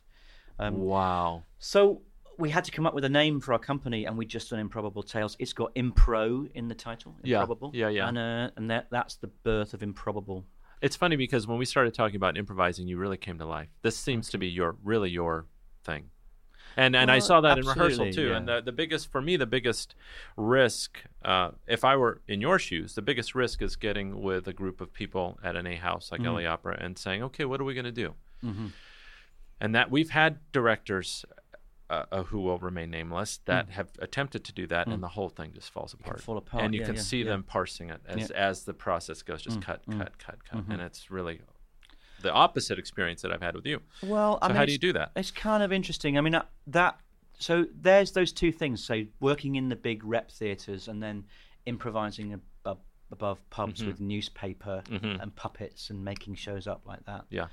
Um, 0.60 0.80
wow. 0.82 1.44
So 1.60 2.02
we 2.38 2.50
had 2.50 2.64
to 2.66 2.72
come 2.72 2.86
up 2.86 2.94
with 2.94 3.06
a 3.06 3.10
name 3.10 3.40
for 3.40 3.54
our 3.54 3.60
company, 3.60 4.06
and 4.06 4.18
we 4.18 4.26
just 4.26 4.50
done 4.50 4.60
Improbable 4.60 5.04
Tales. 5.04 5.36
It's 5.40 5.54
got 5.54 5.74
impro 5.76 6.50
in 6.54 6.68
the 6.68 6.76
title. 6.76 7.16
Yeah, 7.24 7.42
Improbable. 7.42 7.72
yeah, 7.74 7.90
yeah. 7.90 8.08
And 8.08 8.18
uh, 8.18 8.52
and 8.58 8.70
that 8.72 8.88
that's 8.92 9.16
the 9.16 9.28
birth 9.28 9.74
of 9.74 9.82
Improbable. 9.84 10.46
It's 10.82 10.96
funny 10.96 11.16
because 11.16 11.48
when 11.48 11.58
we 11.58 11.66
started 11.66 11.94
talking 11.94 12.18
about 12.18 12.38
improvising, 12.38 12.88
you 12.88 12.98
really 12.98 13.18
came 13.18 13.38
to 13.40 13.46
life. 13.46 13.70
This 13.82 13.98
seems 13.98 14.30
to 14.30 14.38
be 14.38 14.48
your 14.48 14.76
really 14.84 15.10
your 15.10 15.46
thing. 15.84 16.10
And 16.78 16.96
and 16.96 17.10
I 17.10 17.20
saw 17.20 17.42
that 17.42 17.58
in 17.58 17.66
rehearsal 17.66 18.12
too. 18.12 18.34
And 18.34 18.48
the, 18.48 18.62
the 18.62 18.72
biggest 18.72 19.12
for 19.12 19.22
me, 19.22 19.38
the 19.38 19.46
biggest 19.46 19.96
risk, 20.38 21.00
uh, 21.24 21.52
if 21.68 21.84
I 21.86 21.96
were 21.96 22.22
in 22.28 22.42
your 22.42 22.60
shoes, 22.60 22.96
the 22.96 23.02
biggest 23.02 23.34
risk 23.36 23.62
is 23.62 23.76
getting 23.76 24.22
with 24.22 24.48
a 24.48 24.54
group 24.54 24.82
of 24.82 24.92
people 24.94 25.40
at 25.44 25.56
an 25.56 25.66
A 25.68 25.76
house 25.76 26.12
like 26.12 26.22
Mm-hmm. 26.22 26.46
LA 26.46 26.52
Opera 26.52 26.78
and 26.80 26.98
saying, 26.98 27.24
okay, 27.24 27.46
what 27.46 27.62
are 27.62 27.64
we 27.64 27.74
going 27.74 27.86
to 27.86 27.92
do? 27.92 28.14
And 29.62 29.74
that 29.74 29.90
we've 29.90 30.10
had 30.10 30.40
directors 30.52 31.26
uh, 31.90 32.04
uh, 32.12 32.24
who 32.24 32.40
will 32.42 32.58
remain 32.60 32.90
nameless 32.92 33.40
that 33.46 33.70
have 33.70 33.90
attempted 34.00 34.44
to 34.44 34.52
do 34.54 34.68
that, 34.68 34.88
and 34.88 35.02
the 35.02 35.08
whole 35.08 35.30
thing 35.30 35.52
just 35.54 35.70
falls 35.72 35.94
apart. 35.94 36.18
Mm. 36.18 36.22
fall 36.22 36.38
apart, 36.38 36.64
And 36.64 36.74
you 36.74 36.82
yeah, 36.82 36.86
can 36.88 36.96
yeah, 36.96 37.02
see 37.02 37.20
yeah. 37.20 37.26
Mm, 37.26 37.30
them 37.30 37.44
parsing 37.44 37.90
it 37.90 38.02
as 38.08 38.32
as 38.32 38.64
the 38.64 38.74
process 38.74 39.22
goes, 39.22 39.42
just 39.44 39.62
cut, 39.62 39.82
cut, 39.90 40.18
cut, 40.18 40.44
cut, 40.46 40.60
Mm-hmm. 40.60 40.72
and 40.74 40.82
it's 40.82 41.10
really 41.10 41.40
the 42.26 42.32
opposite 42.32 42.78
experience 42.80 43.22
that 43.22 43.32
I've 43.32 43.42
had 43.42 43.56
with 43.56 43.66
you. 43.66 43.82
Well, 44.04 44.38
I 44.42 44.48
mean, 44.50 44.58
how 44.58 44.66
do 44.66 44.72
you 44.72 44.78
do 44.78 44.94
that? 44.94 45.12
It's 45.16 45.32
kind 45.32 45.62
of 45.64 45.72
interesting. 45.72 46.18
I 46.18 46.22
mean, 46.22 46.36
uh, 46.36 46.44
that 46.68 47.00
so 47.38 47.66
there's 47.88 48.12
those 48.14 48.32
two 48.32 48.52
things. 48.52 48.84
So 48.84 49.04
working 49.20 49.56
in 49.56 49.70
the 49.70 49.76
big 49.76 50.04
rep 50.04 50.32
theatres 50.32 50.88
and 50.88 51.02
then 51.04 51.26
improvising 51.66 52.34
above, 52.34 52.80
above 53.12 53.50
pubs 53.50 53.80
Mm-hmm. 53.82 53.88
with 53.90 54.00
newspaper 54.00 54.84
and 54.90 55.36
puppets 55.36 55.90
and 55.90 56.04
making 56.04 56.36
shows 56.36 56.66
up 56.68 56.82
like 56.86 57.04
that. 57.06 57.26
Yeah, 57.30 57.48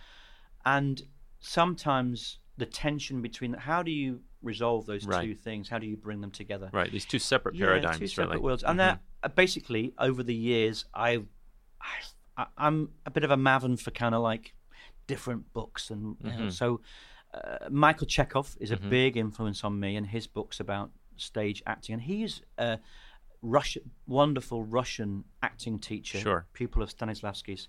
And 0.65 1.03
sometimes 1.41 2.39
the 2.57 2.67
tension 2.67 3.23
between 3.23 3.53
how 3.55 3.83
do 3.83 3.91
you 3.91 4.21
resolve 4.43 4.87
those 4.87 5.05
Right. 5.07 5.25
two 5.25 5.35
things? 5.35 5.69
How 5.69 5.79
do 5.79 5.87
you 5.87 5.97
bring 5.97 6.21
them 6.21 6.31
together? 6.31 6.69
right. 6.73 6.91
These 6.91 7.05
two 7.07 7.19
separate 7.19 7.55
Yeah, 7.55 7.67
paradigms, 7.67 7.99
two 7.99 8.07
separate 8.07 8.25
really. 8.27 8.37
Mm-hmm. 8.37 8.45
worlds. 8.47 8.63
And 8.65 8.79
that 8.81 9.01
uh, 9.23 9.29
basically 9.29 9.93
over 9.99 10.23
the 10.23 10.35
years, 10.35 10.85
I've, 10.95 11.27
I, 12.37 12.47
I'm 12.57 12.91
a 13.07 13.11
bit 13.11 13.25
of 13.25 13.31
a 13.31 13.37
maven 13.37 13.79
for 13.81 13.91
kind 13.91 14.15
of 14.15 14.23
like 14.23 14.55
different 15.07 15.53
books, 15.53 15.91
and 15.91 16.17
you 16.23 16.31
Mm-hmm. 16.31 16.43
know, 16.45 16.51
so 16.51 16.81
uh, 17.35 17.69
Michael 17.71 18.07
Chekhov 18.07 18.57
is 18.61 18.71
a 18.71 18.77
big 18.77 19.17
influence 19.17 19.65
on 19.65 19.79
me, 19.81 19.97
and 19.97 20.07
his 20.07 20.27
books 20.27 20.61
about 20.61 20.91
stage 21.17 21.63
acting, 21.67 21.95
and 21.95 22.03
he's 22.03 22.43
a 22.59 22.79
Russian, 23.43 23.91
wonderful 24.07 24.65
Russian 24.65 25.25
acting 25.43 25.79
teacher, 25.79 26.19
Sure. 26.19 26.47
pupil 26.53 26.83
of 26.83 26.91
Stanislavski's. 26.97 27.69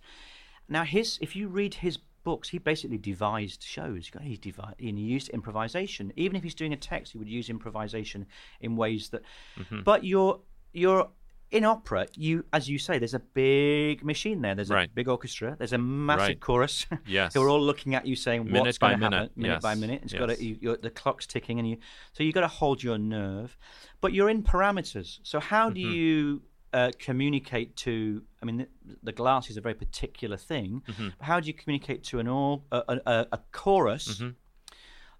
Now, 0.69 0.84
his 0.84 1.17
if 1.21 1.36
you 1.36 1.47
read 1.47 1.73
his 1.75 1.97
books, 2.23 2.49
he 2.49 2.57
basically 2.57 2.97
devised 2.97 3.63
shows. 3.63 4.09
He 4.21 4.38
devised, 4.38 4.75
he 4.79 4.89
used 4.91 5.29
improvisation. 5.29 6.13
Even 6.15 6.36
if 6.38 6.43
he's 6.43 6.55
doing 6.55 6.73
a 6.73 6.77
text, 6.77 7.11
he 7.11 7.17
would 7.17 7.27
use 7.27 7.49
improvisation 7.49 8.25
in 8.61 8.75
ways 8.75 9.09
that. 9.09 9.23
Mm-hmm. 9.59 9.81
But 9.84 10.03
you're 10.03 10.39
you're 10.73 11.09
in 11.54 11.64
opera. 11.66 12.08
You, 12.16 12.43
as 12.51 12.68
you 12.68 12.78
say, 12.80 12.99
there's 12.99 13.14
a 13.14 13.20
big 13.20 14.04
machine 14.04 14.41
there. 14.41 14.56
There's 14.56 14.72
a 14.72 14.74
Right. 14.74 14.93
big 14.95 15.08
orchestra. 15.08 15.56
There's 15.58 15.72
a 15.74 15.78
massive 15.78 16.28
Right. 16.28 16.39
chorus. 16.39 16.86
Yes. 17.06 17.34
who 17.34 17.41
are 17.43 17.49
all 17.49 17.62
looking 17.62 17.95
at 17.95 18.06
you, 18.08 18.16
saying 18.16 18.45
Minute 18.45 18.62
what's 18.62 18.78
by 18.78 18.89
going 18.89 18.99
to 19.01 19.10
minute, 19.10 19.22
happen, 19.30 19.41
minute 19.41 19.62
by 19.62 19.72
yes, 19.74 19.80
minute. 19.80 20.01
It's 20.04 20.14
yes. 20.14 20.20
got 20.20 20.26
to, 20.30 20.43
you, 20.43 20.58
you're, 20.60 20.78
the 20.78 20.89
clock's 20.89 21.26
ticking, 21.28 21.60
and 21.60 21.70
you. 21.70 21.78
So 22.14 22.24
you 22.24 22.32
got 22.34 22.41
to 22.41 22.47
hold 22.47 22.82
your 22.84 22.97
nerve, 22.97 23.56
but 24.01 24.14
you're 24.14 24.30
in 24.30 24.43
parameters. 24.43 25.20
So 25.24 25.39
how 25.39 25.70
do 25.70 25.80
Mm-hmm. 25.80 25.91
you 25.93 26.41
uh, 26.74 26.91
communicate 26.97 27.76
to? 27.86 28.24
I 28.41 28.45
mean, 28.45 28.58
the, 28.58 28.68
the 29.04 29.12
glass 29.12 29.49
is 29.51 29.58
a 29.58 29.62
very 29.62 29.76
particular 29.76 30.38
thing. 30.38 30.82
Mm-hmm. 30.88 31.10
How 31.22 31.39
do 31.39 31.47
you 31.47 31.54
communicate 31.54 32.04
to 32.06 32.20
an 32.20 32.28
all 32.28 32.66
a, 32.72 32.82
a, 32.88 32.99
a- 33.06 33.28
a 33.34 33.39
chorus? 33.51 34.08
Mm-hmm. 34.18 34.30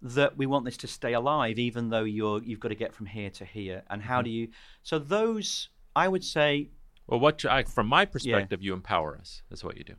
That 0.06 0.36
we 0.36 0.48
want 0.48 0.66
this 0.66 0.76
to 0.78 0.88
stay 0.88 1.14
alive, 1.14 1.58
even 1.60 1.90
though 1.90 2.04
you're 2.04 2.44
you've 2.44 2.60
got 2.60 2.70
to 2.70 2.76
get 2.76 2.94
from 2.94 3.06
here 3.06 3.30
to 3.30 3.46
here, 3.46 3.84
and 3.90 4.02
Mm-hmm. 4.02 4.10
how 4.10 4.22
do 4.22 4.30
you? 4.30 4.50
So 4.82 5.00
those, 5.00 5.70
I 5.96 6.08
would 6.08 6.24
say, 6.24 6.70
Well, 7.08 7.20
what 7.20 7.44
I, 7.46 7.64
from 7.64 7.88
my 7.88 8.06
perspective, 8.06 8.62
you 8.62 8.74
empower 8.74 9.18
us. 9.18 9.42
That's 9.50 9.64
what 9.64 9.78
you 9.78 9.84
do, 9.84 9.96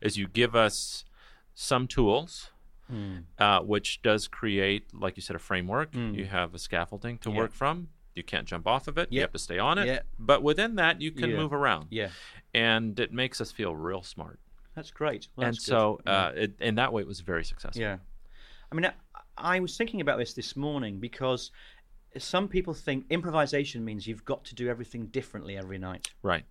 is 0.00 0.16
you 0.16 0.28
give 0.28 0.54
us 0.54 1.04
some 1.54 1.86
tools, 1.88 2.50
Hmm. 2.88 3.20
uh, 3.38 3.60
which 3.60 4.02
does 4.02 4.28
create, 4.28 4.92
like 4.92 5.16
you 5.16 5.22
said, 5.22 5.36
a 5.36 5.38
framework. 5.38 5.94
You 5.94 6.26
have 6.26 6.54
a 6.54 6.58
scaffolding 6.58 7.16
to 7.18 7.30
Yeah. 7.30 7.36
work 7.36 7.52
from. 7.52 7.88
You 8.14 8.22
can't 8.22 8.46
jump 8.46 8.66
off 8.66 8.86
of 8.88 8.98
it. 8.98 9.10
You 9.10 9.22
have 9.22 9.32
to 9.32 9.38
stay 9.38 9.58
on 9.58 9.78
it. 9.78 9.86
Yeah. 9.86 10.00
But 10.18 10.42
within 10.42 10.74
that, 10.76 11.00
you 11.00 11.10
can 11.10 11.30
Yeah. 11.30 11.36
move 11.36 11.52
around. 11.54 11.88
yeah, 11.90 12.10
And 12.52 13.00
it 13.00 13.12
makes 13.12 13.40
us 13.40 13.50
feel 13.50 13.74
real 13.74 14.02
smart. 14.02 14.38
that's 14.74 14.90
great. 14.90 15.28
Well, 15.36 15.46
and 15.46 15.54
that's 15.56 15.64
so, 15.64 16.00
uh, 16.06 16.32
it, 16.34 16.60
in 16.60 16.74
that 16.74 16.92
way, 16.92 17.00
it 17.02 17.08
was 17.08 17.20
very 17.20 17.44
successful. 17.44 17.80
Yeah. 17.80 17.98
I 18.70 18.74
mean, 18.74 18.84
I, 18.84 18.92
I 19.36 19.60
was 19.60 19.76
thinking 19.76 20.00
about 20.00 20.18
this 20.18 20.34
this 20.34 20.54
morning 20.56 20.98
because 21.00 21.50
some 22.18 22.48
people 22.48 22.74
think 22.74 23.06
improvisation 23.10 23.84
means 23.84 24.06
you've 24.06 24.24
got 24.24 24.44
to 24.46 24.54
do 24.54 24.68
everything 24.68 25.06
differently 25.06 25.56
every 25.56 25.78
night. 25.78 26.08
Right. 26.22 26.44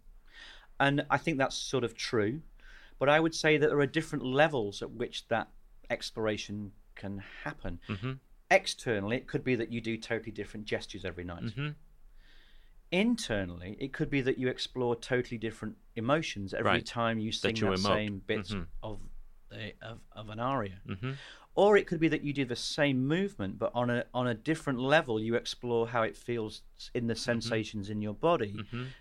And 0.79 1.05
I 1.09 1.17
think 1.17 1.37
that's 1.37 1.55
sort 1.55 1.83
of 1.83 1.95
true. 1.95 2.41
But 2.99 3.09
I 3.09 3.19
would 3.19 3.33
say 3.35 3.57
that 3.57 3.67
there 3.69 3.79
are 3.79 3.85
different 3.87 4.23
levels 4.25 4.81
at 4.81 4.91
which 4.91 5.27
that 5.27 5.47
exploration 5.89 6.71
can 6.95 7.19
happen. 7.43 7.79
Mhm. 7.87 8.19
Externally, 8.51 9.17
it 9.17 9.27
could 9.27 9.43
be 9.43 9.55
that 9.55 9.71
you 9.71 9.81
do 9.81 9.97
totally 9.97 10.31
different 10.31 10.65
gestures 10.65 11.05
every 11.05 11.23
night. 11.23 11.43
Mhm. 11.43 11.75
Internally, 12.91 13.75
it 13.79 13.91
could 13.91 14.09
be 14.11 14.21
that 14.21 14.37
you 14.37 14.47
explore 14.47 14.95
totally 14.95 15.37
different 15.39 15.75
emotions 15.95 16.53
every 16.53 16.69
Right. 16.71 16.85
time 16.85 17.17
you 17.17 17.31
sing 17.31 17.55
that 17.55 17.61
emote. 17.65 17.79
same 17.79 18.19
bit 18.19 18.45
Mhm. 18.45 18.67
of, 18.83 18.99
a, 19.51 19.73
of 19.81 19.99
of 20.11 20.29
an 20.29 20.39
aria. 20.39 20.79
Or 21.55 21.77
it 21.77 21.85
could 21.85 21.99
be 21.99 22.07
that 22.07 22.23
you 22.23 22.33
do 22.33 22.45
the 22.45 22.55
same 22.55 23.05
movement, 23.07 23.59
but 23.59 23.71
on 23.75 23.89
a 23.91 24.05
on 24.13 24.27
a 24.27 24.33
different 24.33 24.79
level, 24.79 25.19
you 25.19 25.35
explore 25.35 25.87
how 25.87 26.01
it 26.01 26.17
feels 26.17 26.63
in 26.95 27.05
the 27.07 27.15
sensations 27.15 27.89
in 27.91 28.01
your 28.01 28.15
body, 28.15 28.55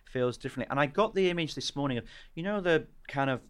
feels 0.05 0.37
differently. 0.37 0.71
And 0.71 0.79
I 0.79 0.87
got 0.87 1.15
the 1.15 1.31
image 1.31 1.55
this 1.55 1.75
morning 1.75 1.97
of 1.99 2.05
you 2.35 2.43
know 2.43 2.61
the 2.61 2.87
kind 3.09 3.31
of 3.31 3.41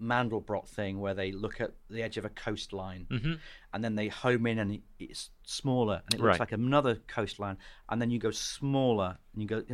Mandelbrot 0.00 0.66
thing 0.66 1.00
where 1.00 1.14
they 1.14 1.30
look 1.30 1.60
at 1.60 1.72
the 1.88 2.02
edge 2.02 2.16
of 2.16 2.24
a 2.24 2.28
coastline 2.28 3.06
Mhm. 3.08 3.38
and 3.72 3.84
then 3.84 3.94
they 3.94 4.08
home 4.08 4.44
in 4.48 4.58
and 4.58 4.82
it's 4.98 5.30
smaller 5.44 6.02
and 6.04 6.14
it 6.14 6.20
looks 6.20 6.26
Right. 6.32 6.40
like 6.40 6.50
another 6.52 6.96
coastline, 7.06 7.56
and 7.88 8.02
then 8.02 8.10
you 8.10 8.18
go 8.18 8.32
smaller 8.32 9.16
and 9.32 9.42
you 9.42 9.46
go. 9.48 9.64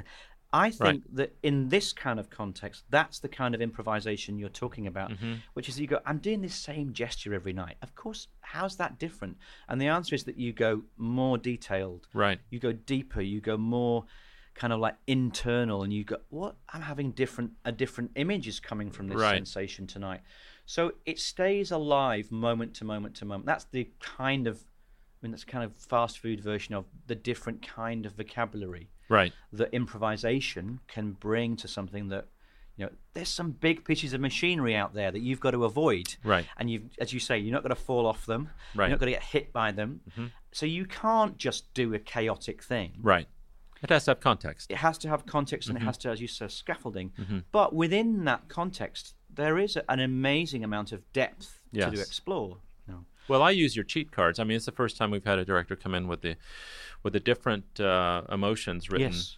I 0.52 0.70
think 0.70 1.04
that 1.14 1.36
in 1.42 1.68
this 1.68 1.92
kind 1.92 2.18
of 2.18 2.28
context, 2.28 2.84
that's 2.90 3.20
the 3.20 3.28
kind 3.28 3.54
of 3.54 3.60
improvisation 3.60 4.36
you're 4.38 4.48
talking 4.48 4.86
about, 4.86 5.10
Mm-hmm. 5.10 5.34
which 5.54 5.68
is 5.68 5.78
you 5.78 5.86
go, 5.86 6.00
I'm 6.04 6.18
doing 6.18 6.40
this 6.40 6.54
same 6.54 6.92
gesture 6.92 7.34
every 7.34 7.52
night. 7.52 7.76
Of 7.82 7.94
course, 7.94 8.26
how's 8.40 8.76
that 8.76 8.98
different? 8.98 9.36
And 9.68 9.80
the 9.80 9.86
answer 9.86 10.14
is 10.14 10.24
that 10.24 10.36
you 10.38 10.52
go 10.52 10.82
more 10.96 11.38
detailed. 11.38 12.08
Right. 12.12 12.40
You 12.50 12.58
go 12.58 12.72
deeper. 12.72 13.20
You 13.20 13.40
go 13.40 13.56
more 13.56 14.06
kind 14.54 14.72
of 14.72 14.80
like 14.80 14.96
internal, 15.06 15.84
and 15.84 15.92
you 15.92 16.02
go, 16.02 16.16
what? 16.28 16.56
I'm 16.70 16.82
having 16.82 17.12
different 17.12 17.52
a 17.64 17.70
different 17.72 18.10
image 18.16 18.48
is 18.48 18.58
coming 18.58 18.90
from 18.90 19.06
this 19.08 19.18
Right. 19.20 19.36
sensation 19.36 19.86
tonight. 19.86 20.20
So 20.66 20.92
it 21.06 21.18
stays 21.20 21.70
alive 21.70 22.30
moment 22.32 22.74
to 22.74 22.84
moment 22.84 23.14
to 23.16 23.24
moment. 23.24 23.46
That's 23.46 23.64
the 23.64 23.88
kind 24.00 24.46
of, 24.48 24.56
I 24.58 25.18
mean, 25.22 25.30
that's 25.30 25.44
kind 25.44 25.64
of 25.64 25.76
fast 25.76 26.18
food 26.18 26.40
version 26.40 26.74
of 26.74 26.86
the 27.06 27.14
different 27.14 27.66
kind 27.66 28.04
of 28.04 28.12
vocabulary 28.14 28.90
Right. 29.10 29.32
that 29.52 29.74
improvisation 29.74 30.80
can 30.88 31.12
bring 31.12 31.56
to 31.56 31.68
something 31.68 32.08
that 32.08 32.26
you 32.76 32.86
know 32.86 32.92
there's 33.12 33.28
some 33.28 33.50
big 33.50 33.84
pieces 33.84 34.12
of 34.14 34.20
machinery 34.20 34.74
out 34.74 34.94
there 34.94 35.10
that 35.10 35.20
you've 35.20 35.40
got 35.40 35.50
to 35.50 35.64
avoid 35.64 36.16
Right. 36.24 36.46
and 36.56 36.70
you've 36.70 36.84
as 36.98 37.12
you 37.12 37.20
say 37.20 37.36
you're 37.38 37.52
not 37.52 37.62
going 37.62 37.74
to 37.74 37.82
fall 37.90 38.06
off 38.06 38.24
them 38.26 38.48
Right. 38.48 38.50
Mm-hmm. 38.50 38.80
you're 38.82 38.88
not 38.90 39.00
going 39.00 39.12
to 39.12 39.18
get 39.18 39.24
hit 39.24 39.52
by 39.52 39.72
them 39.72 40.00
so 40.52 40.64
you 40.66 40.86
can't 40.86 41.36
just 41.36 41.72
do 41.74 41.92
a 41.94 41.98
chaotic 41.98 42.62
thing 42.62 42.92
Right. 43.02 43.28
It 43.82 43.88
has 43.90 44.04
to 44.04 44.10
have 44.12 44.20
context. 44.20 44.70
it 44.70 44.76
has 44.78 44.96
to 44.98 45.08
have 45.08 45.26
context 45.26 45.68
and 45.68 45.76
Mm-hmm. 45.78 45.84
it 45.84 45.90
has 45.90 45.98
to 45.98 46.08
as 46.10 46.20
you 46.20 46.28
said 46.28 46.50
scaffolding 46.52 47.12
but 47.52 47.74
within 47.74 48.24
that 48.24 48.48
context 48.48 49.14
there 49.32 49.58
is 49.58 49.78
an 49.88 50.00
amazing 50.00 50.64
amount 50.64 50.92
of 50.92 51.00
depth 51.12 51.62
to 51.72 52.00
explore. 52.00 52.58
Well, 53.28 53.42
I 53.42 53.50
use 53.50 53.76
your 53.76 53.84
cheat 53.84 54.10
cards. 54.12 54.38
I 54.38 54.44
mean, 54.44 54.56
it's 54.56 54.66
the 54.66 54.72
first 54.72 54.96
time 54.96 55.10
we've 55.10 55.24
had 55.24 55.38
a 55.38 55.44
director 55.44 55.76
come 55.76 55.94
in 55.94 56.08
with 56.08 56.22
the 56.22 56.36
with 57.02 57.12
the 57.12 57.20
different 57.20 57.78
uh, 57.80 58.22
emotions 58.30 58.90
written. 58.90 59.12
yes 59.12 59.36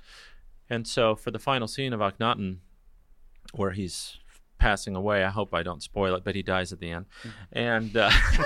And 0.70 0.86
so 0.88 1.14
for 1.14 1.30
the 1.30 1.38
final 1.38 1.68
scene 1.68 1.92
of 1.92 2.00
Akhenaten, 2.00 2.58
where 3.54 3.70
he's 3.72 4.18
passing 4.58 4.96
away, 4.96 5.22
I 5.24 5.28
hope 5.30 5.52
I 5.54 5.62
don't 5.62 5.82
spoil 5.82 6.14
it, 6.14 6.24
but 6.24 6.34
he 6.34 6.42
dies 6.42 6.72
at 6.72 6.78
the 6.80 6.90
end. 6.90 7.06
And 7.52 7.96
uh, 7.96 8.10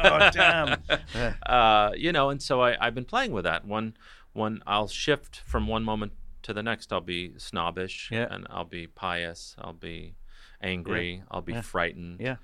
oh 0.00 0.30
damn 0.32 0.82
uh, 1.46 1.90
you 1.96 2.12
know, 2.12 2.30
and 2.30 2.40
so 2.40 2.60
I, 2.62 2.76
I've 2.84 2.94
been 2.94 3.04
playing 3.04 3.32
with 3.32 3.44
that. 3.44 3.64
One, 3.66 3.94
one, 4.34 4.62
I'll 4.66 4.88
shift 4.88 5.42
from 5.46 5.66
one 5.66 5.82
moment 5.84 6.12
to 6.42 6.52
the 6.52 6.62
next. 6.62 6.92
I'll 6.92 7.00
be 7.00 7.32
snobbish, 7.38 8.08
Yeah. 8.12 8.28
and 8.30 8.46
I'll 8.50 8.64
be 8.64 8.86
pious. 8.86 9.54
I'll 9.58 9.72
be 9.72 10.14
angry. 10.60 11.22
I'll 11.30 11.40
be 11.42 11.52
Yeah. 11.54 11.60
frightened. 11.62 12.20
yeah 12.20 12.36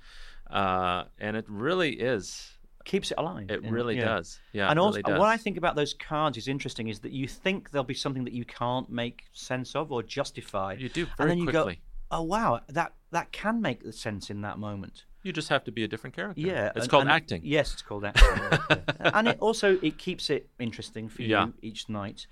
Uh, 0.49 1.03
and 1.19 1.37
it 1.37 1.45
really 1.47 1.91
is. 1.99 2.51
keeps 2.85 3.11
it 3.11 3.17
alive 3.19 3.51
It 3.51 3.63
in- 3.63 3.71
really 3.71 3.97
yeah. 3.97 4.05
does. 4.15 4.39
Yeah, 4.51 4.69
and 4.69 4.79
also, 4.79 5.01
really 5.05 5.19
what 5.19 5.27
I 5.27 5.37
think 5.37 5.57
about 5.57 5.75
those 5.75 5.93
cards 5.93 6.37
is 6.37 6.47
interesting 6.47 6.87
is 6.87 6.99
that 7.01 7.11
you 7.11 7.27
think 7.27 7.69
there'll 7.69 7.83
be 7.83 7.93
something 7.93 8.23
that 8.23 8.33
you 8.33 8.45
can't 8.45 8.89
make 8.89 9.25
sense 9.33 9.75
of 9.75 9.91
or 9.91 10.01
justify. 10.01 10.73
You 10.79 10.89
do 10.89 11.05
and 11.19 11.29
then 11.29 11.37
you 11.37 11.43
quickly. 11.45 11.75
go, 11.75 12.17
"Oh 12.17 12.23
wow, 12.23 12.61
that 12.69 12.93
that 13.11 13.31
can 13.31 13.61
make 13.61 13.81
sense 13.93 14.29
in 14.31 14.41
that 14.41 14.57
moment." 14.57 15.05
You 15.21 15.33
just 15.33 15.49
have 15.49 15.63
to 15.65 15.71
be 15.71 15.83
a 15.83 15.87
different 15.87 16.15
character. 16.15 16.39
Yeah, 16.41 16.67
it's 16.75 16.85
and- 16.85 16.89
called 16.89 17.03
and- 17.03 17.11
acting. 17.11 17.41
Yes, 17.43 17.73
it's 17.73 17.81
called 17.83 18.05
acting. 18.05 18.79
and 19.01 19.27
it 19.27 19.37
also 19.39 19.77
it 19.83 19.97
keeps 19.99 20.29
it 20.31 20.49
interesting 20.57 21.09
for 21.09 21.21
you 21.21 21.27
Yeah. 21.29 21.47
each 21.61 21.89
night, 21.89 22.25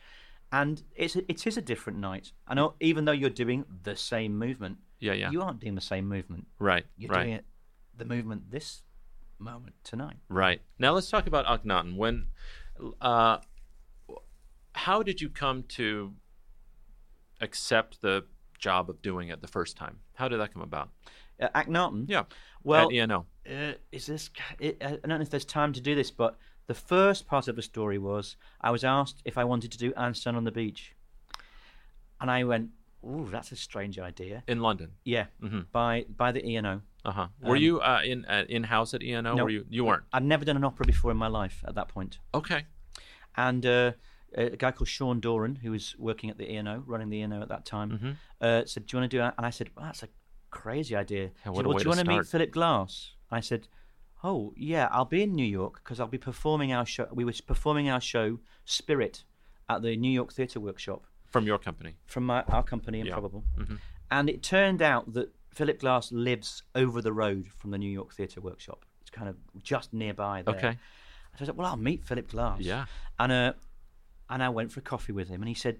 and 0.51 0.81
it's 0.95 1.15
a- 1.17 1.29
it 1.31 1.45
is 1.45 1.57
a 1.57 1.61
different 1.61 1.99
night. 1.99 2.31
Know, 2.51 2.73
even 2.79 3.05
though 3.05 3.11
you're 3.11 3.29
doing 3.29 3.65
the 3.83 3.95
same 3.95 4.35
movement, 4.39 4.77
Yeah, 4.99 5.13
yeah. 5.13 5.29
you 5.29 5.41
aren't 5.43 5.59
doing 5.59 5.75
the 5.75 5.81
same 5.81 6.07
movement. 6.07 6.47
right, 6.57 6.85
You're 6.97 7.11
right, 7.11 7.23
doing 7.25 7.35
it 7.35 7.45
the 7.97 8.05
movement 8.05 8.51
this 8.51 8.83
moment 9.39 9.75
tonight. 9.83 10.17
right. 10.29 10.61
Now 10.79 10.93
let's 10.93 11.09
talk 11.09 11.27
about 11.27 11.45
Akhenaten. 11.45 11.95
When, 11.95 12.27
uh, 13.01 13.37
how 14.73 15.03
did 15.03 15.21
you 15.21 15.29
come 15.29 15.63
to 15.69 16.13
accept 17.41 18.01
the 18.01 18.25
job 18.59 18.89
of 18.89 19.01
doing 19.01 19.29
it 19.29 19.41
the 19.41 19.47
first 19.47 19.77
time? 19.77 19.99
How 20.15 20.27
did 20.27 20.39
that 20.39 20.53
come 20.53 20.61
about? 20.63 20.89
Uh, 21.39 21.49
Akhenaten. 21.55 22.05
Yeah. 22.07 22.23
Well, 22.63 22.91
E 22.91 22.99
ENO. 22.99 23.25
uh, 23.49 23.73
is 23.91 24.07
this? 24.07 24.29
It, 24.59 24.77
I 24.83 24.89
don't 24.91 25.07
know 25.07 25.21
if 25.21 25.29
there's 25.29 25.45
time 25.45 25.71
to 25.73 25.81
do 25.81 25.95
this, 25.95 26.09
but 26.11 26.37
the 26.65 26.73
first 26.73 27.27
part 27.27 27.47
of 27.47 27.55
the 27.55 27.61
story 27.61 27.97
was 27.97 28.35
I 28.59 28.71
was 28.71 28.83
asked 28.83 29.21
if 29.23 29.37
I 29.37 29.43
wanted 29.43 29.71
to 29.71 29.77
do 29.77 29.93
Einstein 29.95 30.35
on 30.35 30.43
the 30.43 30.51
beach, 30.51 30.95
and 32.19 32.29
I 32.31 32.43
went, 32.43 32.71
"Ooh, 33.05 33.27
that's 33.31 33.51
a 33.51 33.55
strange 33.55 33.99
idea." 33.99 34.43
in 34.47 34.59
London. 34.61 34.91
Yeah, 35.05 35.27
by 35.71 36.05
by 36.17 36.31
the 36.31 36.43
ENO. 36.43 36.81
Uh 37.07 37.11
huh. 37.11 37.27
Were 37.41 37.55
Um, 37.55 37.61
you 37.61 37.79
uh, 37.81 38.01
in 38.03 38.25
uh, 38.25 38.43
in 38.49 38.63
house 38.63 38.93
at 38.93 39.01
ENO? 39.01 39.33
No. 39.35 39.47
You? 39.47 39.65
You 39.69 39.85
weren't. 39.85 40.03
I'd 40.13 40.23
never 40.33 40.43
done 40.45 40.57
an 40.57 40.63
opera 40.65 40.85
before 40.85 41.09
in 41.11 41.17
my 41.17 41.27
life 41.41 41.63
at 41.67 41.73
that 41.75 41.87
point, 41.87 42.19
Okay. 42.33 42.65
and 43.35 43.65
uh, 43.65 43.91
a 44.35 44.49
guy 44.57 44.71
called 44.71 44.89
Sean 44.89 45.19
Doran, 45.21 45.55
who 45.55 45.71
was 45.71 45.95
working 45.97 46.29
at 46.29 46.37
the 46.37 46.47
ENO, 46.51 46.83
running 46.85 47.09
the 47.09 47.21
ENO 47.21 47.41
at 47.41 47.49
that 47.49 47.65
time, 47.65 47.89
Mm-hmm. 47.91 48.11
uh, 48.41 48.61
said, 48.65 48.85
"Do 48.85 48.97
you 48.97 49.01
want 49.01 49.09
to 49.11 49.17
do 49.17 49.21
that?" 49.23 49.33
And 49.37 49.45
I 49.45 49.51
said, 49.51 49.69
well, 49.75 49.85
"That's 49.85 50.03
a 50.03 50.09
crazy 50.49 50.95
idea." 50.95 51.31
He 51.43 51.49
what 51.49 51.55
said, 51.57 51.65
well, 51.67 51.77
do 51.77 51.83
you 51.83 51.89
want 51.89 51.99
to 52.01 52.07
meet. 52.07 52.25
Philip 52.27 52.51
Glass? 52.51 53.13
I 53.31 53.39
said, 53.41 53.67
"Oh 54.23 54.53
yeah, 54.57 54.87
I'll 54.91 55.05
be 55.17 55.21
in 55.23 55.33
New 55.33 55.45
York 55.61 55.75
because 55.83 55.99
I'll 56.01 56.07
be 56.07 56.17
performing 56.17 56.73
our 56.73 56.85
show. 56.85 57.07
We 57.13 57.23
were 57.25 57.33
performing 57.45 57.89
our 57.89 58.01
show 58.01 58.39
Spirit 58.65 59.23
at 59.69 59.81
the 59.81 59.95
New 59.95 60.11
York 60.11 60.33
Theatre 60.33 60.59
Workshop 60.59 61.05
From 61.25 61.45
your 61.45 61.57
company. 61.59 61.95
from 62.05 62.25
my, 62.25 62.41
our 62.43 62.63
company, 62.63 62.97
Yeah. 62.99 63.03
Mm-hmm. 63.15 63.23
Improbable." 63.25 63.43
And 64.09 64.29
it 64.29 64.41
turned 64.41 64.81
out 64.81 65.13
that 65.13 65.29
Philip 65.57 65.79
Glass 65.79 66.11
lives 66.11 66.61
over 66.75 67.01
the 67.01 67.11
road 67.11 67.47
from 67.57 67.71
the 67.71 67.79
New 67.79 67.89
York 67.89 68.13
Theatre 68.13 68.39
Workshop. 68.41 68.85
It's 69.01 69.09
kind 69.09 69.27
of 69.27 69.35
just 69.63 69.91
nearby 69.91 70.43
there. 70.43 70.55
Okay. 70.55 70.77
So 71.35 71.43
I 71.43 71.45
said, 71.47 71.57
"Well, 71.57 71.65
I'll 71.65 71.77
meet 71.77 72.03
Philip 72.03 72.29
Glass." 72.29 72.59
Yeah. 72.61 72.85
And 73.17 73.31
uh, 73.31 73.53
and 74.29 74.43
I 74.43 74.49
went 74.49 74.71
for 74.71 74.81
a 74.81 74.83
coffee 74.83 75.13
with 75.13 75.29
him, 75.29 75.41
and 75.41 75.49
he 75.49 75.55
said, 75.55 75.79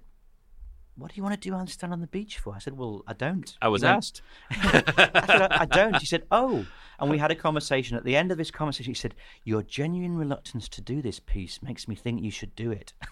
"What 0.96 1.12
do 1.12 1.18
you 1.18 1.22
want 1.22 1.40
to 1.40 1.50
do 1.50 1.56
Einstein 1.56 1.94
on 1.94 2.02
the 2.02 2.08
beach 2.08 2.40
for?" 2.40 2.56
I 2.56 2.60
said, 2.60 2.76
"Well, 2.76 3.04
I 3.06 3.14
don't." 3.14 3.56
I 3.62 3.68
was 3.68 3.84
went, 3.84 3.98
asked. 3.98 4.24
I 4.50 5.26
said, 5.28 5.52
I 5.52 5.66
don't. 5.66 5.98
He 5.98 6.08
said, 6.08 6.24
"Oh," 6.32 6.66
and 7.00 7.12
we 7.12 7.20
had 7.20 7.30
a 7.30 7.36
conversation. 7.36 7.96
At 7.96 8.04
the 8.04 8.16
end 8.16 8.32
of 8.32 8.40
this 8.40 8.50
conversation, 8.50 8.90
he 8.90 8.98
said, 8.98 9.14
"Your 9.44 9.62
genuine 9.62 10.18
reluctance 10.18 10.68
to 10.70 10.82
do 10.82 11.04
this 11.04 11.20
piece 11.20 11.62
makes 11.62 11.88
me 11.88 11.94
think 11.94 12.24
you 12.24 12.32
should 12.32 12.56
do 12.56 12.72
it." 12.72 12.94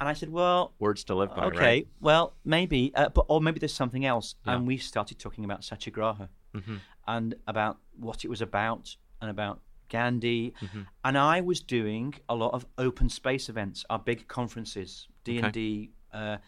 and 0.00 0.08
I 0.08 0.12
said, 0.14 0.30
"Well." 0.30 0.74
Words 0.78 1.04
to 1.04 1.14
live 1.14 1.34
by. 1.34 1.44
Okay, 1.46 1.58
Right? 1.58 1.88
well, 2.00 2.34
maybe, 2.44 2.92
uh, 2.94 3.08
but 3.08 3.24
or 3.28 3.40
maybe 3.40 3.58
there's 3.58 3.74
something 3.74 4.04
else. 4.04 4.34
And 4.44 4.66
we 4.66 4.76
started 4.78 5.18
talking 5.18 5.44
about 5.44 5.64
Satyagraha 5.64 6.28
Mm-hmm. 6.54 6.76
and 7.06 7.34
about 7.46 7.78
what 7.98 8.24
it 8.24 8.28
was 8.28 8.40
about 8.40 8.96
and 9.20 9.30
about 9.30 9.60
Gandhi. 9.90 10.54
Mm-hmm. 10.62 10.82
And 11.04 11.18
I 11.18 11.40
was 11.42 11.60
doing 11.60 12.14
a 12.28 12.34
lot 12.34 12.52
of 12.54 12.64
open 12.78 13.08
space 13.10 13.48
events, 13.50 13.84
our 13.90 13.98
big 13.98 14.28
conferences, 14.28 15.08
D 15.24 15.38
and 15.38 15.52
D, 15.52 15.90
uh, 16.12 16.38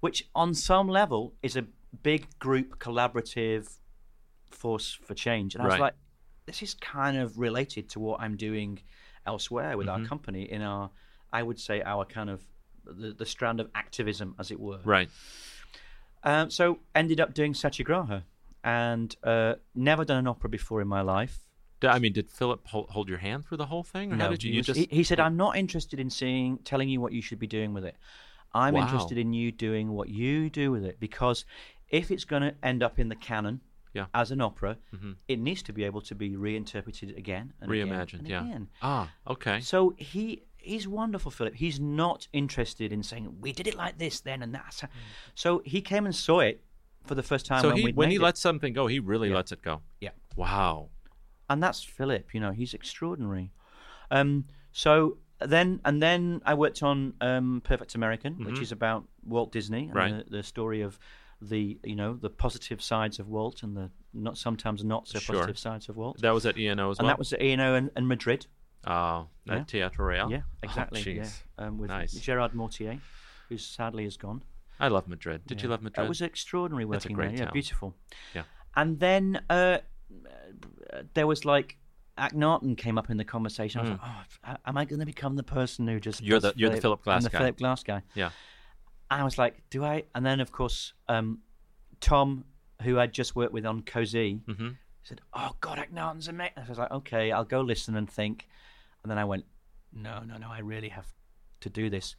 which 0.00 0.28
on 0.34 0.54
some 0.54 0.86
level 0.88 1.34
is 1.42 1.56
a 1.56 1.64
big 2.02 2.26
group 2.38 2.78
collaborative 2.78 3.78
force 4.50 4.92
for 4.92 5.14
change. 5.14 5.54
And 5.54 5.62
I 5.62 5.66
was 5.66 5.72
Right. 5.72 5.80
like, 5.80 5.94
this 6.46 6.62
is 6.62 6.74
kind 6.74 7.16
of 7.18 7.38
related 7.38 7.88
to 7.90 8.00
what 8.00 8.20
I'm 8.20 8.36
doing 8.36 8.80
elsewhere 9.26 9.76
with 9.76 9.86
Mm-hmm. 9.88 10.02
our 10.02 10.08
company 10.08 10.42
in 10.50 10.62
our, 10.62 10.90
I 11.32 11.42
would 11.42 11.58
say, 11.60 11.82
our 11.82 12.04
kind 12.04 12.30
of 12.30 12.44
the, 12.88 13.12
the 13.12 13.26
strand 13.26 13.60
of 13.60 13.68
activism, 13.74 14.34
as 14.38 14.50
it 14.50 14.58
were. 14.60 14.80
Right. 14.84 15.08
Um, 16.24 16.50
so 16.50 16.80
ended 16.94 17.20
up 17.20 17.34
doing 17.34 17.54
Satyagraha, 17.54 18.24
and 18.64 19.14
uh, 19.22 19.54
never 19.74 20.04
done 20.04 20.18
an 20.18 20.26
opera 20.26 20.50
before 20.50 20.80
in 20.80 20.88
my 20.88 21.00
life. 21.00 21.40
I 21.82 22.00
mean, 22.00 22.12
did 22.12 22.28
Philip 22.28 22.66
hold, 22.66 23.08
your 23.08 23.18
hand 23.18 23.46
through 23.46 23.58
the 23.58 23.66
whole 23.66 23.84
thing, 23.84 24.12
or 24.12 24.16
how 24.16 24.28
did 24.28 24.42
you? 24.42 24.50
he, 24.50 24.56
You 24.56 24.60
was- 24.60 24.66
just 24.66 24.78
he, 24.80 24.88
he 24.90 25.04
said, 25.04 25.20
"I'm 25.20 25.36
not 25.36 25.56
interested 25.56 26.00
in 26.00 26.10
seeing, 26.10 26.58
telling 26.58 26.88
you 26.88 27.00
what 27.00 27.12
you 27.12 27.22
should 27.22 27.38
be 27.38 27.46
doing 27.46 27.72
with 27.72 27.84
it. 27.84 27.94
I'm 28.52 28.74
Wow. 28.74 28.82
interested 28.82 29.16
in 29.18 29.32
you 29.32 29.52
doing 29.52 29.90
what 29.92 30.08
you 30.08 30.50
do 30.50 30.72
with 30.72 30.84
it 30.84 30.98
because 30.98 31.44
if 31.90 32.10
it's 32.10 32.24
going 32.24 32.42
to 32.42 32.54
end 32.62 32.82
up 32.82 32.98
in 32.98 33.08
the 33.10 33.14
canon 33.14 33.60
Yeah. 33.92 34.06
as 34.14 34.30
an 34.32 34.40
opera, 34.40 34.78
it 35.28 35.38
needs 35.38 35.62
to 35.64 35.72
be 35.72 35.84
able 35.84 36.00
to 36.00 36.14
be 36.14 36.34
reinterpreted 36.34 37.16
again 37.16 37.52
and 37.60 37.70
reimagined. 37.70 38.14
again 38.14 38.18
and 38.20 38.28
yeah. 38.28 38.44
again. 38.46 38.68
Ah. 38.82 39.10
Okay. 39.28 39.60
So 39.60 39.94
he 39.98 40.42
he's 40.58 40.86
wonderful, 40.88 41.30
Philip. 41.30 41.54
He's 41.54 41.80
not 41.80 42.28
interested 42.32 42.92
in 42.92 43.02
saying 43.02 43.36
we 43.40 43.52
did 43.52 43.66
it 43.66 43.74
like 43.74 43.98
this 43.98 44.20
then 44.20 44.42
and 44.42 44.54
that. 44.54 44.82
So 45.34 45.62
he 45.64 45.80
came 45.80 46.04
and 46.06 46.14
saw 46.14 46.40
it 46.40 46.62
for 47.06 47.14
the 47.14 47.22
first 47.22 47.46
time 47.46 47.62
so 47.62 47.68
when 47.68 47.76
he 47.78 47.92
when 47.92 48.10
he 48.10 48.16
it. 48.16 48.20
lets 48.22 48.40
something 48.40 48.72
go, 48.72 48.86
he 48.86 48.98
really 48.98 49.30
lets 49.30 49.52
it 49.52 49.62
go. 49.62 49.80
yeah. 50.00 50.10
Wow. 50.36 50.90
and 51.50 51.62
that's 51.62 51.82
Philip. 51.82 52.32
You 52.34 52.40
know, 52.40 52.52
he's 52.52 52.74
extraordinary. 52.74 53.50
Um, 54.10 54.44
so 54.72 55.18
then, 55.40 55.80
and 55.84 56.02
then 56.02 56.42
I 56.44 56.54
worked 56.54 56.82
on 56.82 57.14
um, 57.20 57.60
Perfect 57.64 57.94
American, 57.94 58.44
which 58.44 58.60
is 58.60 58.72
about 58.72 59.04
Walt 59.24 59.52
Disney 59.52 59.84
and 59.84 59.88
Mm-hmm. 59.94 59.96
Right. 59.98 60.24
the, 60.30 60.36
the 60.38 60.42
story 60.42 60.82
of 60.82 60.98
the 61.40 61.78
you 61.84 61.94
know 61.94 62.14
the 62.20 62.28
positive 62.30 62.82
sides 62.82 63.18
of 63.20 63.28
Walt 63.28 63.62
and 63.62 63.76
the 63.76 63.90
not 64.12 64.36
sometimes 64.36 64.82
not 64.84 65.06
so 65.06 65.18
Sure. 65.20 65.36
positive 65.36 65.58
sides 65.58 65.88
of 65.88 65.96
Walt. 65.96 66.20
That 66.20 66.34
was 66.34 66.44
at 66.46 66.58
ENO 66.58 66.90
as 66.90 66.98
and 66.98 67.06
well. 67.06 67.12
that 67.14 67.18
was 67.18 67.32
at 67.32 67.40
ENO 67.40 67.74
and, 67.74 67.90
and 67.96 68.08
Madrid. 68.08 68.46
Oh, 68.86 69.28
at 69.48 69.56
Yeah. 69.58 69.64
Teatro 69.64 70.06
Real. 70.06 70.30
Yeah, 70.30 70.42
Oh, 70.44 70.58
exactly. 70.62 71.16
yeah, 71.16 71.28
um, 71.58 71.78
with 71.78 71.88
Nice. 71.90 72.12
Gerard 72.14 72.54
Mortier, 72.54 72.98
who 73.48 73.58
sadly 73.58 74.04
is 74.04 74.16
gone. 74.16 74.42
I 74.80 74.88
love 74.88 75.08
Madrid. 75.08 75.42
Did 75.46 75.60
you 75.62 75.68
love 75.68 75.82
Madrid? 75.82 76.06
It 76.06 76.08
was 76.08 76.22
extraordinary 76.22 76.84
working 76.84 77.14
great 77.14 77.36
there. 77.36 77.46
Yeah, 77.46 77.50
beautiful. 77.50 77.94
Yeah. 78.34 78.44
And 78.76 79.00
then 79.00 79.40
uh, 79.50 79.78
uh, 80.92 81.02
there 81.14 81.26
was 81.26 81.44
like 81.44 81.76
Akhenaten 82.16 82.76
came 82.76 82.96
up 82.98 83.10
in 83.10 83.16
the 83.16 83.24
conversation. 83.24 83.80
I 83.80 83.82
was 83.82 83.90
like, 83.92 84.00
oh, 84.46 84.56
am 84.66 84.76
I 84.76 84.84
going 84.84 85.00
to 85.00 85.06
become 85.06 85.34
the 85.36 85.42
person 85.42 85.86
who 85.88 85.98
just. 86.00 86.22
You're 86.22 86.40
the- 86.40 86.52
you're 86.56 86.70
the 86.70 86.80
Philip 86.80 87.02
Glass 87.02 87.14
guy. 87.14 87.16
I'm 87.16 87.22
the 87.24 87.30
guy. 87.30 87.38
Philip 87.38 87.56
Glass 87.58 87.82
guy. 87.82 88.02
yeah. 88.14 88.30
I 89.10 89.24
was 89.24 89.38
like, 89.38 89.62
do 89.70 89.84
I? 89.84 90.04
And 90.14 90.24
then, 90.24 90.38
of 90.38 90.52
course, 90.52 90.92
um, 91.08 91.38
Tom, 92.00 92.44
who 92.82 92.98
I'd 92.98 93.12
just 93.12 93.34
worked 93.34 93.52
with 93.54 93.64
on 93.66 93.80
Così, 93.82 94.40
Mhm. 94.44 94.76
said, 95.02 95.22
"Oh 95.32 95.56
God, 95.62 95.78
Akhenaten's 95.78 96.28
amazing." 96.28 96.52
I 96.58 96.68
was 96.68 96.76
like, 96.78 96.90
"Okay, 96.90 97.32
I'll 97.32 97.44
go 97.44 97.62
listen 97.62 97.96
and 97.96 98.08
think." 98.08 98.46
And 99.02 99.10
then 99.10 99.18
I 99.18 99.24
went, 99.24 99.44
"No, 99.92 100.20
no, 100.22 100.36
no, 100.36 100.48
I 100.50 100.58
really 100.60 100.88
have 100.90 101.06
to 101.60 101.70
do 101.70 101.88
this." 101.90 102.16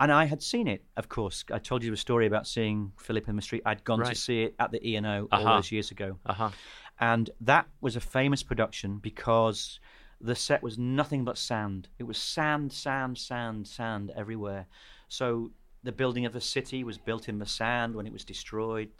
And 0.00 0.10
I 0.10 0.24
had 0.24 0.42
seen 0.42 0.66
it, 0.66 0.84
of 0.96 1.08
course. 1.08 1.44
I 1.52 1.58
told 1.58 1.84
you 1.84 1.92
a 1.92 1.96
story 1.96 2.26
about 2.26 2.46
seeing 2.46 2.92
Philip 2.98 3.28
in 3.28 3.36
the 3.36 3.42
street. 3.42 3.62
I'd 3.64 3.84
gone 3.84 4.00
to 4.00 4.14
see 4.14 4.42
it 4.42 4.54
at 4.58 4.72
the 4.72 4.84
E 4.86 4.96
and 4.96 5.06
O 5.06 5.28
all 5.30 5.40
Uh-huh. 5.40 5.56
those 5.56 5.70
years 5.70 5.90
ago, 5.92 6.18
Uh 6.26 6.32
huh. 6.34 6.50
and 6.98 7.30
that 7.40 7.68
was 7.80 7.94
a 7.96 8.00
famous 8.00 8.42
production 8.42 8.98
because 8.98 9.78
the 10.20 10.34
set 10.34 10.62
was 10.62 10.78
nothing 10.78 11.24
but 11.24 11.36
sand. 11.38 11.88
It 11.98 12.04
was 12.04 12.18
sand, 12.18 12.72
sand, 12.72 13.18
sand, 13.18 13.66
sand 13.68 14.10
everywhere. 14.16 14.66
So 15.08 15.52
the 15.84 15.92
building 15.92 16.24
of 16.26 16.32
the 16.32 16.40
city 16.40 16.84
was 16.84 16.96
built 16.98 17.28
in 17.28 17.38
the 17.38 17.46
sand 17.46 17.94
when 17.96 18.06
it 18.06 18.12
was 18.12 18.24
destroyed. 18.24 18.90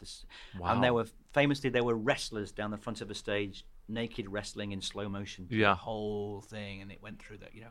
Wow. 0.59 0.73
And 0.73 0.83
there 0.83 0.93
were 0.93 1.07
famously 1.33 1.69
there 1.69 1.83
were 1.83 1.95
wrestlers 1.95 2.51
down 2.51 2.71
the 2.71 2.77
front 2.77 3.01
of 3.01 3.07
the 3.07 3.15
stage, 3.15 3.65
naked 3.87 4.29
wrestling 4.29 4.71
in 4.71 4.81
slow 4.81 5.09
motion. 5.09 5.47
Yeah. 5.49 5.69
the 5.69 5.75
whole 5.75 6.41
thing, 6.41 6.81
and 6.81 6.91
it 6.91 7.01
went 7.01 7.21
through 7.21 7.37
that. 7.39 7.53
You 7.53 7.61
know. 7.61 7.67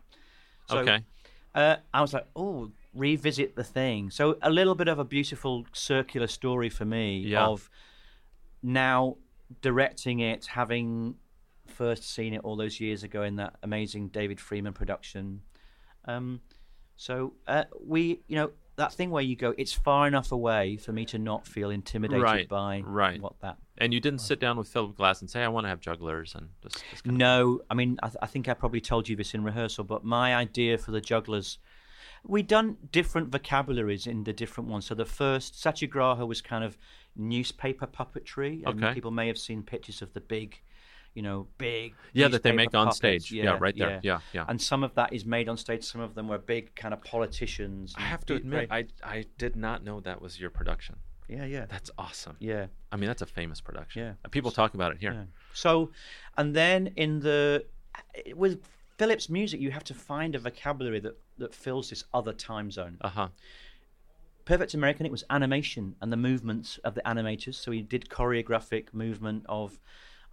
So, 0.69 0.79
okay. 0.79 1.05
Uh, 1.55 1.77
I 1.93 2.01
was 2.01 2.15
like, 2.15 2.27
oh, 2.35 2.71
revisit 2.95 3.57
the 3.57 3.65
thing. 3.65 4.11
So 4.11 4.39
a 4.41 4.49
little 4.51 4.75
bit 4.75 4.89
of 4.89 4.99
a 4.99 5.05
beautiful 5.05 5.67
circular 5.73 6.27
story 6.27 6.71
for 6.71 6.85
me 6.87 7.19
Yeah. 7.19 7.47
of 7.47 7.69
now 8.63 9.17
directing 9.61 10.21
it, 10.21 10.47
having 10.47 11.17
first 11.67 12.05
seen 12.15 12.33
it 12.35 12.41
all 12.43 12.57
those 12.57 12.81
years 12.81 13.03
ago 13.03 13.23
in 13.23 13.37
that 13.37 13.57
amazing 13.63 14.09
David 14.09 14.41
Freeman 14.41 14.73
production. 14.73 15.43
Um, 16.07 16.41
so 16.97 17.35
uh, 17.47 17.65
we, 17.85 18.21
you 18.29 18.37
know, 18.37 18.51
that 18.77 18.93
thing 18.95 19.11
where 19.11 19.23
you 19.23 19.37
go, 19.37 19.55
it's 19.59 19.73
far 19.73 20.07
enough 20.07 20.33
away 20.33 20.77
for 20.79 20.93
me 20.93 21.05
to 21.07 21.19
not 21.19 21.47
feel 21.47 21.71
intimidated 21.71 22.23
Right, 22.23 22.49
by 22.49 22.81
right. 22.81 23.21
what 23.21 23.39
that. 23.41 23.59
And 23.79 23.93
you 23.95 24.01
didn't 24.01 24.21
sit 24.21 24.39
down 24.39 24.59
with 24.59 24.69
Philip 24.69 24.97
Glass 24.97 25.21
and 25.23 25.31
say, 25.31 25.43
"I 25.43 25.49
want 25.49 25.65
to 25.65 25.69
have 25.69 25.81
jugglers," 25.81 26.35
and 26.35 26.51
just, 26.63 26.85
just 26.91 27.07
No, 27.07 27.63
I 27.71 27.75
mean, 27.75 27.99
I, 28.03 28.09
th- 28.09 28.19
I 28.21 28.27
think 28.27 28.49
I 28.49 28.55
probably 28.55 28.83
told 28.83 29.09
you 29.09 29.17
this 29.17 29.33
in 29.35 29.43
rehearsal, 29.45 29.85
but 29.85 30.05
my 30.05 30.35
idea 30.37 30.77
for 30.77 30.91
the 30.91 31.01
jugglers, 31.01 31.59
we 32.25 32.43
done 32.43 32.77
different 32.93 33.31
vocabularies 33.31 34.07
in 34.07 34.25
the 34.25 34.33
different 34.33 34.69
ones. 34.69 34.85
So 34.87 34.95
the 34.95 35.07
first 35.07 35.59
Satyagraha 35.61 36.27
was 36.27 36.43
kind 36.43 36.65
of 36.65 36.77
newspaper 37.17 37.87
puppetry, 37.87 38.63
and 38.67 38.83
Okay. 38.85 38.93
people 38.95 39.11
may 39.11 39.27
have 39.27 39.39
seen 39.39 39.63
pictures 39.63 40.03
of 40.03 40.13
the 40.13 40.21
big, 40.21 40.61
you 41.15 41.23
know, 41.23 41.49
big 41.57 41.95
yeah, 42.13 42.29
that 42.29 42.43
they 42.43 42.53
make 42.53 42.75
on 42.75 42.89
puppets. 42.89 42.97
stage. 43.27 43.33
Yeah, 43.33 43.57
right 43.59 43.77
there. 43.77 44.01
Yeah, 44.03 44.21
yeah. 44.35 44.45
And 44.49 44.61
some 44.61 44.85
of 44.85 44.95
that 44.97 45.13
is 45.15 45.25
made 45.25 45.49
on 45.49 45.57
stage. 45.57 45.83
Some 45.85 46.01
of 46.03 46.15
them 46.15 46.29
were 46.29 46.39
big 46.39 46.75
kind 46.75 46.93
of 46.93 47.03
politicians. 47.03 47.95
I 47.97 48.03
have 48.03 48.25
to 48.27 48.35
admit, 48.35 48.69
I 48.71 48.87
I 49.03 49.25
did 49.39 49.57
not 49.57 49.83
know 49.83 50.01
that 50.01 50.21
was 50.21 50.39
your 50.39 50.51
production. 50.51 50.97
Yeah, 51.29 51.45
yeah, 51.45 51.67
That's 51.67 51.91
awesome. 51.99 52.37
yeah. 52.41 52.67
I 52.91 52.97
mean, 52.97 53.07
that's 53.09 53.23
a 53.23 53.27
famous 53.27 53.61
production. 53.61 54.03
Yeah. 54.03 54.13
Uh, 54.25 54.29
People 54.29 54.51
talk 54.51 54.75
about 54.75 54.93
it 54.93 54.99
here. 54.99 55.13
Yeah. 55.13 55.25
So, 55.55 55.91
and 56.37 56.55
then 56.55 56.89
in 56.97 57.21
the 57.21 57.65
with 58.35 58.61
Philip's 58.99 59.29
music, 59.29 59.61
you 59.61 59.71
have 59.71 59.85
to 59.85 59.95
find 59.95 60.35
a 60.35 60.39
vocabulary 60.39 61.01
that 61.01 61.17
that 61.39 61.55
fills 61.55 61.91
this 61.91 62.05
other 62.13 62.33
time 62.33 62.71
zone. 62.71 62.97
Uh 63.01 63.09
huh. 63.09 63.29
Perfect 64.45 64.75
American, 64.75 65.07
it 65.07 65.13
was 65.13 65.23
animation 65.31 65.95
and 66.01 66.13
the 66.13 66.17
movements 66.17 66.79
of 66.85 66.95
the 66.95 67.03
animators. 67.03 67.55
So 67.55 67.71
he 67.71 67.81
did 67.81 68.09
choreographic 68.09 68.93
movement 68.93 69.45
of 69.49 69.79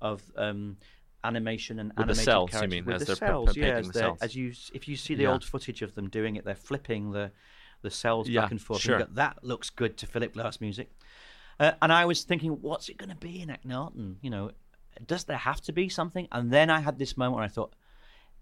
of 0.01 0.23
um, 0.35 0.77
animation 1.23 1.79
and 1.79 1.89
With 1.89 1.97
the 1.97 2.01
animated 2.03 2.23
cells, 2.25 2.53
you 2.61 2.67
mean, 2.67 2.85
with 2.85 3.01
as 3.01 3.07
the 3.07 3.15
cells, 3.15 3.55
yeah, 3.55 3.65
as 3.77 3.87
the 3.87 3.93
cells. 3.93 4.17
as 4.21 4.35
you 4.35 4.51
if 4.73 4.87
you 4.87 4.95
see 4.95 5.13
the 5.15 5.23
Yeah. 5.23 5.31
old 5.33 5.43
footage 5.43 5.81
of 5.83 5.93
them 5.95 6.09
doing 6.09 6.37
it, 6.37 6.43
they're 6.45 6.55
flipping 6.55 7.11
the 7.11 7.31
the 7.81 7.89
cells 7.91 8.27
Yeah, 8.29 8.41
back 8.41 8.51
and 8.51 8.61
forth. 8.61 8.79
and 8.79 8.83
sure. 8.83 8.99
you 8.99 9.05
go, 9.05 9.11
that 9.13 9.43
looks 9.43 9.69
good 9.69 9.97
to 9.97 10.07
Philip 10.07 10.33
Glass 10.33 10.59
music. 10.61 10.91
Uh, 11.59 11.71
and 11.81 11.91
I 11.91 12.05
was 12.05 12.23
thinking, 12.23 12.51
what's 12.61 12.89
it 12.89 12.97
going 12.97 13.09
to 13.09 13.15
be 13.15 13.41
in 13.41 13.49
Akhenaten? 13.49 14.15
You 14.21 14.29
know, 14.29 14.51
does 15.05 15.25
there 15.25 15.37
have 15.37 15.61
to 15.61 15.71
be 15.73 15.89
something? 15.89 16.27
And 16.31 16.51
then 16.51 16.69
I 16.69 16.79
had 16.79 16.97
this 16.97 17.17
moment 17.17 17.35
where 17.35 17.43
I 17.45 17.49
thought, 17.49 17.73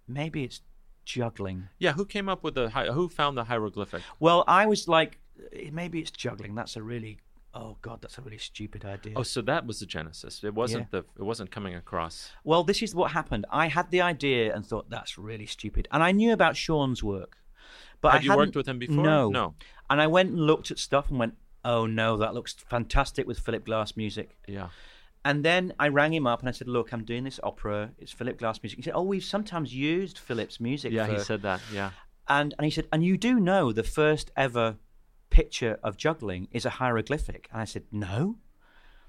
maybe 0.08 0.44
it's 0.44 0.62
juggling. 1.06 1.70
Yeah. 1.80 1.94
Who 1.94 2.06
came 2.06 2.30
up 2.30 2.44
with 2.44 2.56
the 2.56 2.70
who 2.70 3.10
found 3.10 3.38
the 3.38 3.46
hieroglyphic? 3.46 4.04
Well, 4.20 4.44
I 4.48 4.66
was 4.66 4.88
like, 4.88 5.20
eh, 5.54 5.70
maybe 5.72 6.00
it's 6.00 6.12
juggling. 6.12 6.54
That's 6.56 6.76
a 6.76 6.84
really, 6.84 7.18
oh 7.54 7.78
god, 7.82 8.02
that's 8.02 8.18
a 8.18 8.22
really 8.22 8.38
stupid 8.38 8.86
idea. 8.86 9.14
Oh, 9.16 9.24
so 9.24 9.42
that 9.44 9.66
was 9.66 9.80
the 9.80 9.86
genesis. 9.86 10.44
It 10.44 10.54
wasn't 10.54 10.88
Yeah. 10.92 11.02
the 11.02 11.22
it 11.22 11.26
wasn't 11.26 11.50
coming 11.52 11.76
across. 11.76 12.32
Well, 12.44 12.64
this 12.64 12.82
is 12.82 12.94
what 12.94 13.12
happened. 13.12 13.46
I 13.50 13.68
had 13.68 13.90
the 13.92 14.02
idea 14.02 14.54
and 14.54 14.66
thought 14.66 14.90
that's 14.90 15.18
really 15.18 15.46
stupid, 15.46 15.88
and 15.92 16.04
I 16.04 16.12
knew 16.12 16.34
about 16.34 16.56
Sean's 16.56 17.02
work, 17.04 17.38
but 18.02 18.12
Had 18.14 18.22
I 18.22 18.24
you 18.26 18.36
worked 18.36 18.56
with 18.56 18.68
him 18.68 18.80
before? 18.80 19.04
No, 19.04 19.30
No. 19.30 19.56
And 19.90 20.02
I 20.02 20.08
went 20.08 20.30
and 20.32 20.40
looked 20.40 20.70
at 20.72 20.80
stuff 20.80 21.10
and 21.10 21.18
went, 21.20 21.36
oh 21.64 21.86
no, 21.86 22.18
that 22.18 22.34
looks 22.34 22.54
fantastic 22.54 23.26
with 23.28 23.40
Philip 23.40 23.66
Glass 23.66 23.96
music. 23.96 24.38
Yeah. 24.48 24.70
And 25.26 25.44
then 25.44 25.74
I 25.80 25.88
rang 25.90 26.14
him 26.14 26.26
up 26.28 26.40
and 26.42 26.48
I 26.50 26.52
said, 26.52 26.68
look, 26.68 26.92
I'm 26.94 27.04
doing 27.04 27.24
this 27.24 27.40
opera. 27.44 27.92
It's 27.98 28.12
Philip 28.12 28.38
Glass 28.40 28.62
music. 28.62 28.78
He 28.78 28.84
said, 28.84 28.94
oh, 28.96 29.04
we've 29.04 29.24
sometimes 29.24 29.74
used 29.74 30.18
Philip's 30.18 30.60
music. 30.60 30.92
Yeah. 30.94 31.08
He 31.08 31.20
said 31.20 31.42
that. 31.42 31.62
Yeah. 31.74 31.92
And 32.30 32.54
and 32.58 32.66
he 32.66 32.72
said, 32.72 32.88
and 32.92 33.04
you 33.04 33.18
do 33.18 33.40
know 33.40 33.72
the 33.72 33.84
first 33.84 34.32
ever 34.36 34.76
picture 35.30 35.80
of 35.84 35.98
juggling 35.98 36.48
is 36.52 36.66
a 36.66 36.70
hieroglyphic. 36.70 37.48
And 37.52 37.62
I 37.62 37.66
said, 37.66 37.84
no. 37.92 38.38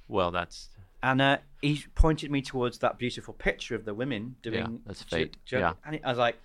Well, 0.08 0.30
that's 0.30 0.70
And 1.02 1.20
uh, 1.20 1.38
he 1.60 1.84
pointed 1.94 2.30
me 2.30 2.42
towards 2.42 2.78
that 2.78 2.98
beautiful 2.98 3.34
picture 3.34 3.74
of 3.74 3.84
the 3.84 3.94
women 3.94 4.36
doing. 4.42 4.80
that's 4.86 5.04
ju- 5.04 5.16
fate. 5.16 5.36
jug- 5.44 5.60
Yeah. 5.60 5.72
And 5.84 6.00
I 6.04 6.08
was 6.08 6.18
like, 6.18 6.36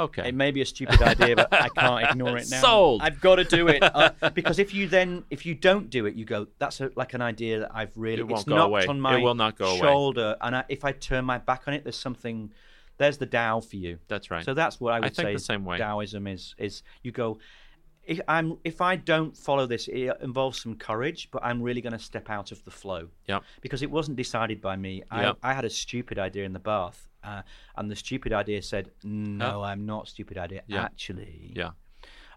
okay. 0.00 0.28
it 0.28 0.34
may 0.34 0.50
be 0.50 0.60
a 0.62 0.66
stupid 0.66 1.00
idea, 1.02 1.36
but 1.36 1.52
I 1.52 1.68
can't 1.68 2.04
ignore 2.10 2.36
it 2.36 2.48
now. 2.50 2.60
Sold. 2.60 3.02
I've 3.02 3.20
got 3.20 3.36
to 3.36 3.44
do 3.44 3.68
it 3.68 3.82
uh, 3.94 4.10
because 4.34 4.58
if 4.58 4.74
you 4.74 4.88
then, 4.88 5.24
if 5.30 5.46
you 5.46 5.54
don't 5.54 5.88
do 5.90 6.06
it, 6.06 6.14
you 6.14 6.24
go. 6.24 6.46
That's 6.58 6.80
a, 6.80 6.90
like 6.96 7.14
an 7.14 7.22
idea 7.22 7.60
that 7.60 7.70
I've 7.74 7.96
really. 7.96 8.20
It 8.20 8.28
won't 8.28 8.40
it's 8.40 8.48
go 8.48 8.56
knocked 8.56 8.68
away. 8.68 8.86
on 8.86 8.96
It 8.96 9.00
my 9.00 9.16
will 9.18 9.34
not 9.34 9.56
go 9.56 9.66
away. 9.70 9.78
shoulder, 9.80 10.36
and 10.40 10.56
I, 10.56 10.64
if 10.68 10.84
I 10.84 10.92
turn 10.92 11.24
my 11.24 11.38
back 11.38 11.62
on 11.66 11.74
it, 11.74 11.84
there's 11.84 11.98
something. 11.98 12.50
There's 12.98 13.16
the 13.16 13.26
Tao 13.26 13.60
for 13.60 13.76
you. 13.76 13.98
That's 14.08 14.30
right. 14.30 14.44
So 14.44 14.52
that's 14.52 14.78
what 14.80 14.92
I 14.92 15.00
would 15.00 15.14
think 15.16 15.28
say. 15.28 15.32
the 15.32 15.38
same 15.40 15.64
way. 15.64 15.78
Taoism 15.78 16.26
is 16.26 16.54
is 16.58 16.82
you 17.02 17.12
go. 17.12 17.38
If 18.02 18.20
I'm 18.26 18.56
if 18.64 18.80
I 18.80 18.96
don't 18.96 19.36
follow 19.36 19.66
this, 19.66 19.86
it 19.86 20.10
involves 20.20 20.60
some 20.60 20.74
courage, 20.74 21.28
but 21.30 21.44
I'm 21.44 21.62
really 21.62 21.80
going 21.80 21.92
to 21.92 21.98
step 21.98 22.28
out 22.30 22.50
of 22.50 22.64
the 22.64 22.70
flow 22.70 23.08
Yep. 23.28 23.42
because 23.60 23.82
it 23.82 23.90
wasn't 23.90 24.16
decided 24.16 24.60
by 24.60 24.74
me. 24.76 25.02
Yep. 25.14 25.36
I, 25.42 25.50
I 25.50 25.52
had 25.54 25.64
a 25.64 25.70
stupid 25.70 26.18
idea 26.18 26.44
in 26.44 26.52
the 26.52 26.58
bath, 26.58 27.08
uh, 27.24 27.42
and 27.76 27.90
the 27.90 27.96
stupid 27.96 28.32
idea 28.32 28.62
said, 28.62 28.90
"No. 29.04 29.62
I'm 29.62 29.86
not 29.86 30.08
stupid 30.08 30.38
idea. 30.38 30.62
Yeah. 30.66 30.82
Actually, 30.84 31.52
Yeah. 31.56 31.70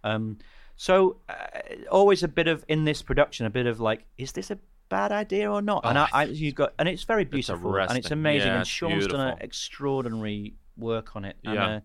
um, 0.03 0.37
so 0.75 1.17
uh, 1.29 1.33
always 1.91 2.23
a 2.23 2.27
bit 2.27 2.47
of 2.47 2.65
in 2.67 2.83
this 2.85 3.01
production, 3.01 3.45
a 3.45 3.49
bit 3.49 3.65
of 3.67 3.79
like, 3.79 4.05
is 4.17 4.31
this 4.31 4.51
a 4.51 4.57
bad 4.89 5.11
idea 5.11 5.51
or 5.51 5.61
not? 5.61 5.81
and 5.85 5.97
Oh, 5.97 6.07
I, 6.13 6.21
I 6.21 6.23
you 6.25 6.51
got, 6.51 6.73
and 6.79 6.87
it's 6.89 7.03
very 7.03 7.25
beautiful 7.25 7.75
and 7.77 7.97
it's 7.97 8.11
amazing. 8.11 8.47
Yeah, 8.47 8.53
and 8.53 8.61
it's 8.61 8.69
Sean's 8.69 9.07
done 9.07 9.19
an 9.27 9.37
extraordinary 9.41 10.55
work 10.77 11.15
on 11.15 11.25
it. 11.25 11.37
And, 11.43 11.55
Yeah. 11.55 11.67
uh, 11.67 11.79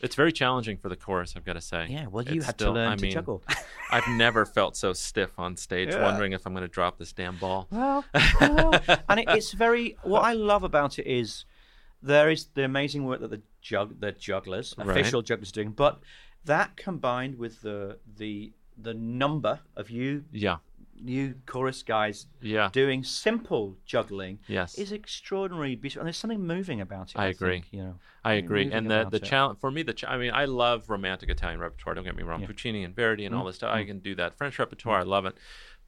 It's 0.00 0.14
very 0.14 0.30
challenging 0.32 0.76
for 0.76 0.88
the 0.88 0.94
chorus, 0.96 1.34
I've 1.36 1.44
got 1.44 1.54
to 1.54 1.60
say. 1.60 1.86
yeah. 1.90 2.06
Well, 2.06 2.24
you 2.24 2.36
It's 2.36 2.46
had 2.46 2.54
still- 2.54 2.68
to 2.74 2.78
learn 2.80 2.92
I 2.92 2.96
to 2.96 3.02
mean, 3.02 3.10
juggle. 3.12 3.42
I've 3.90 4.06
never 4.08 4.46
felt 4.46 4.76
so 4.76 4.92
stiff 4.92 5.36
on 5.38 5.56
stage, 5.56 5.88
Yeah. 5.92 6.02
wondering 6.02 6.32
if 6.32 6.46
I'm 6.46 6.52
going 6.52 6.62
to 6.62 6.68
drop 6.68 6.98
this 6.98 7.12
damn 7.12 7.36
ball. 7.36 7.66
Well, 7.70 8.04
well, 8.40 8.74
and 9.08 9.20
it, 9.20 9.26
it's 9.30 9.52
very. 9.52 9.96
What 10.02 10.22
I 10.22 10.34
love 10.34 10.62
about 10.62 10.98
it 11.00 11.06
is 11.10 11.44
there 12.02 12.30
is 12.30 12.46
the 12.54 12.64
amazing 12.64 13.04
work 13.04 13.20
that 13.20 13.30
the 13.30 13.42
jug, 13.60 14.00
the 14.00 14.12
jugglers, 14.12 14.74
Right. 14.78 14.88
official 14.88 15.22
jugglers, 15.22 15.50
are 15.50 15.52
doing, 15.52 15.72
but 15.72 16.00
that 16.44 16.76
combined 16.76 17.38
with 17.38 17.62
the 17.62 17.98
the 18.16 18.52
the 18.80 18.94
number 18.94 19.60
of 19.76 19.90
you 19.90 20.24
Yeah. 20.32 20.58
you 20.94 21.34
chorus 21.46 21.82
guys 21.82 22.26
Yeah. 22.40 22.70
doing 22.72 23.02
simple 23.04 23.76
juggling 23.84 24.38
Yes. 24.46 24.76
is 24.78 24.92
extraordinary 24.92 25.74
beautiful, 25.76 26.00
and 26.02 26.06
there's 26.06 26.16
something 26.16 26.44
moving 26.46 26.80
about 26.80 27.10
it. 27.10 27.18
I 27.18 27.24
I, 27.24 27.28
agree. 27.28 27.50
think, 27.60 27.72
you 27.72 27.82
know, 27.82 27.98
I 28.24 28.34
agree. 28.34 28.70
And 28.70 28.88
the 28.90 29.08
the 29.10 29.18
challenge 29.20 29.58
for 29.60 29.70
me, 29.72 29.82
the 29.82 29.94
ch- 29.94 30.04
I 30.04 30.16
mean, 30.16 30.32
I 30.32 30.44
love 30.44 30.88
romantic 30.90 31.28
Italian 31.28 31.58
repertoire. 31.60 31.94
Don't 31.96 32.04
get 32.04 32.16
me 32.16 32.22
wrong, 32.22 32.40
Yeah. 32.40 32.46
Mm-hmm. 32.46 32.52
Puccini 32.52 32.84
and 32.84 32.94
Verdi 32.94 33.24
and 33.26 33.34
all 33.34 33.44
this 33.44 33.56
stuff. 33.56 33.74
I 33.74 33.84
can 33.84 33.98
do 33.98 34.14
that. 34.16 34.36
French 34.38 34.58
repertoire, 34.58 35.00
I 35.00 35.02
love 35.04 35.26
it. 35.26 35.36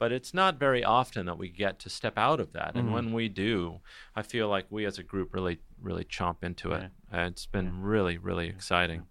But 0.01 0.12
it's 0.12 0.32
not 0.32 0.59
very 0.59 0.82
often 0.82 1.26
that 1.26 1.36
we 1.38 1.51
get 1.51 1.78
to 1.80 1.90
step 1.90 2.16
out 2.16 2.40
of 2.40 2.55
that. 2.55 2.68
Mm-hmm. 2.70 2.78
And 2.78 2.92
when 2.92 3.12
we 3.12 3.28
do, 3.28 3.80
I 4.16 4.22
feel 4.22 4.48
like 4.48 4.64
we 4.70 4.86
as 4.86 4.98
a 4.98 5.03
group 5.03 5.32
really, 5.32 5.61
really 5.80 6.05
chomp 6.05 6.42
into 6.42 6.72
it. 6.72 6.90
And 7.12 7.32
it's 7.32 7.44
been 7.44 7.82
really, 7.82 8.16
really 8.16 8.48
exciting. 8.48 9.03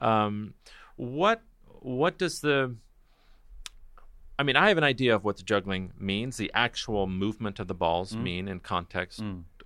Um, 0.00 0.54
what 0.94 1.42
what 1.80 2.16
does 2.16 2.40
the 2.40 2.76
I 4.38 4.42
mean, 4.42 4.56
I 4.56 4.68
have 4.68 4.78
an 4.78 4.84
idea 4.84 5.14
of 5.14 5.24
what 5.24 5.36
the 5.36 5.42
juggling 5.42 5.92
means, 5.98 6.36
the 6.36 6.52
actual 6.54 7.06
movement 7.06 7.58
of 7.58 7.66
the 7.68 7.74
balls 7.74 8.12
Mm. 8.12 8.22
mean 8.22 8.48
in 8.48 8.60
context 8.60 9.22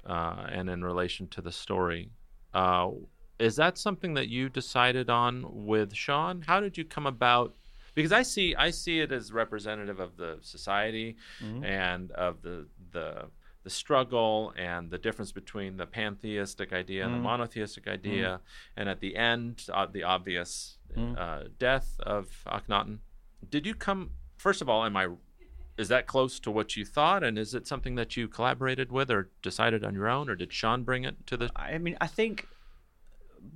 uh, 0.06 0.46
and 0.48 0.70
in 0.70 0.82
relation 0.82 1.26
to 1.28 1.42
the 1.42 1.52
story. 1.52 2.10
Uh, 2.54 2.90
is 3.38 3.56
that 3.56 3.78
something 3.78 4.14
that 4.14 4.28
you 4.28 4.48
decided 4.48 5.10
on 5.10 5.66
with 5.66 5.94
Sean? 5.94 6.42
How 6.46 6.60
did 6.60 6.78
you 6.78 6.84
come 6.84 7.06
about? 7.06 7.54
Because 8.02 8.12
I 8.12 8.22
see, 8.22 8.54
I 8.54 8.70
see 8.70 9.00
it 9.00 9.10
as 9.12 9.32
representative 9.32 10.00
of 10.00 10.16
the 10.16 10.38
society 10.42 11.16
Mm-hmm. 11.42 11.64
and 11.64 12.10
of 12.12 12.42
the 12.42 12.66
the 12.92 13.08
the 13.62 13.70
struggle 13.70 14.54
and 14.56 14.90
the 14.90 14.96
difference 14.96 15.32
between 15.32 15.76
the 15.76 15.86
pantheistic 15.86 16.72
idea 16.72 17.02
Mm-hmm. 17.04 17.14
and 17.14 17.20
the 17.24 17.28
monotheistic 17.30 17.86
idea, 17.86 18.40
and 18.76 18.88
at 18.88 19.00
the 19.00 19.16
end, 19.16 19.66
uh, 19.72 19.86
the 19.86 20.02
obvious 20.02 20.76
Mm-hmm. 20.96 21.14
uh, 21.18 21.42
death 21.58 21.88
of 22.00 22.24
Akhenaten. 22.46 22.98
Did 23.48 23.64
you 23.66 23.74
come 23.74 24.10
first 24.36 24.60
of 24.62 24.68
all, 24.68 24.84
am 24.84 24.96
I? 24.96 25.06
Is 25.78 25.88
that 25.88 26.06
close 26.06 26.40
to 26.40 26.50
what 26.50 26.76
you 26.76 26.84
thought, 26.84 27.22
and 27.22 27.38
is 27.38 27.54
it 27.54 27.66
something 27.66 27.94
that 27.94 28.16
you 28.16 28.28
collaborated 28.28 28.90
with 28.92 29.10
or 29.10 29.30
decided 29.40 29.84
on 29.84 29.94
your 29.94 30.08
own, 30.08 30.28
or 30.28 30.34
did 30.36 30.52
Sean 30.52 30.82
bring 30.82 31.04
it 31.04 31.26
to 31.26 31.36
the? 31.36 31.50
I 31.56 31.78
mean, 31.78 31.96
I 32.00 32.06
think 32.06 32.46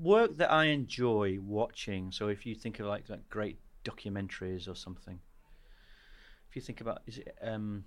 work 0.01 0.37
that 0.39 0.51
I 0.51 0.65
enjoy 0.67 1.39
watching. 1.41 2.13
So 2.13 2.29
if 2.29 2.47
you 2.47 2.55
think 2.55 2.79
of 2.81 2.87
like 2.87 3.09
like 3.09 3.29
great 3.29 3.59
documentaries 3.85 4.69
or 4.69 4.75
something, 4.75 5.21
if 6.49 6.57
you 6.57 6.63
think 6.63 6.81
about 6.81 7.03
is 7.07 7.19
it 7.19 7.37
um 7.43 7.85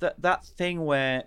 that 0.00 0.20
that 0.22 0.44
thing 0.44 0.84
where 0.84 1.24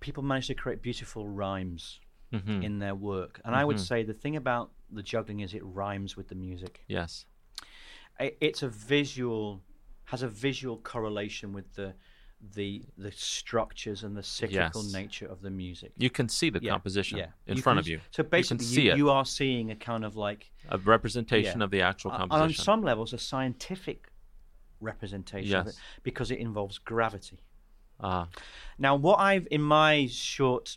people 0.00 0.22
manage 0.22 0.46
to 0.48 0.54
create 0.54 0.82
beautiful 0.82 1.28
rhymes 1.28 2.00
Mhm. 2.32 2.62
in 2.62 2.78
their 2.78 2.94
work, 2.94 3.40
and 3.44 3.54
I 3.54 3.64
would 3.64 3.76
Mhm. 3.76 3.86
say 3.86 4.02
the 4.02 4.14
thing 4.14 4.36
about 4.36 4.72
the 4.90 5.02
juggling 5.02 5.40
is 5.40 5.54
it 5.54 5.62
rhymes 5.64 6.16
with 6.16 6.28
the 6.28 6.34
music. 6.34 6.84
Yes. 6.88 7.26
I- 8.18 8.36
It's 8.40 8.62
a 8.62 8.68
visual 8.68 9.62
has 10.06 10.22
a 10.22 10.28
visual 10.28 10.78
correlation 10.78 11.52
with 11.52 11.74
the 11.74 11.94
the 12.54 12.82
the 12.98 13.12
structures 13.12 14.02
and 14.04 14.16
the 14.16 14.22
cyclical 14.22 14.82
Yes. 14.82 14.92
nature 14.92 15.26
of 15.26 15.40
the 15.42 15.50
music. 15.50 15.92
You 15.96 16.10
can 16.10 16.28
see 16.28 16.50
the 16.50 16.60
Yeah, 16.62 16.72
composition 16.72 17.18
yeah. 17.18 17.30
in 17.46 17.56
You 17.56 17.62
front 17.62 17.76
can 17.76 17.80
of 17.80 17.88
you. 17.88 18.00
So 18.10 18.22
basically, 18.22 18.66
you 18.66 18.82
you, 18.82 18.96
you 18.96 19.10
are 19.10 19.24
seeing 19.24 19.70
a 19.70 19.76
kind 19.76 20.04
of 20.04 20.16
like 20.16 20.50
a 20.68 20.78
representation 20.78 21.60
Yeah. 21.60 21.64
of 21.64 21.70
the 21.70 21.82
actual 21.82 22.10
composition. 22.10 22.42
on 22.42 22.52
some 22.52 22.82
levels 22.82 23.12
a 23.12 23.18
scientific 23.18 24.10
representation 24.80 25.56
of 25.56 25.66
it 25.68 25.76
because 26.02 26.30
it 26.30 26.38
involves 26.38 26.78
gravity. 26.78 27.38
Ah, 28.00 28.28
Now, 28.78 28.94
what 28.94 29.18
I've 29.18 29.48
in 29.50 29.62
my 29.62 30.06
short 30.06 30.76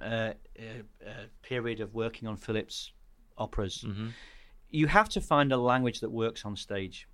uh, 0.00 0.04
uh, 0.04 0.34
uh, 1.06 1.10
period 1.42 1.80
of 1.80 1.94
working 1.94 2.28
on 2.28 2.36
Philip's 2.36 2.92
operas, 3.36 3.84
mhm. 3.86 4.12
you 4.68 4.86
have 4.86 5.08
to 5.08 5.20
find 5.20 5.52
a 5.52 5.56
language 5.56 6.00
that 6.00 6.10
works 6.10 6.44
on 6.44 6.56
stage. 6.56 7.08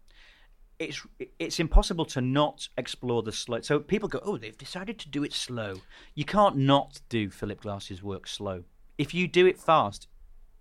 It's 0.78 1.06
it's 1.38 1.58
impossible 1.58 2.04
to 2.06 2.20
not 2.20 2.68
explore 2.76 3.22
the 3.22 3.32
slow. 3.32 3.60
So 3.62 3.78
people 3.80 4.08
go, 4.08 4.20
oh, 4.22 4.36
they've 4.36 4.56
decided 4.58 4.98
to 5.00 5.08
do 5.08 5.24
it 5.24 5.32
slow. 5.32 5.80
You 6.14 6.24
can't 6.24 6.56
not 6.56 7.00
do 7.08 7.30
Philip 7.30 7.62
Glass's 7.62 8.02
work 8.02 8.26
slow. 8.26 8.64
If 8.98 9.14
you 9.14 9.26
do 9.26 9.46
it 9.46 9.58
fast, 9.58 10.08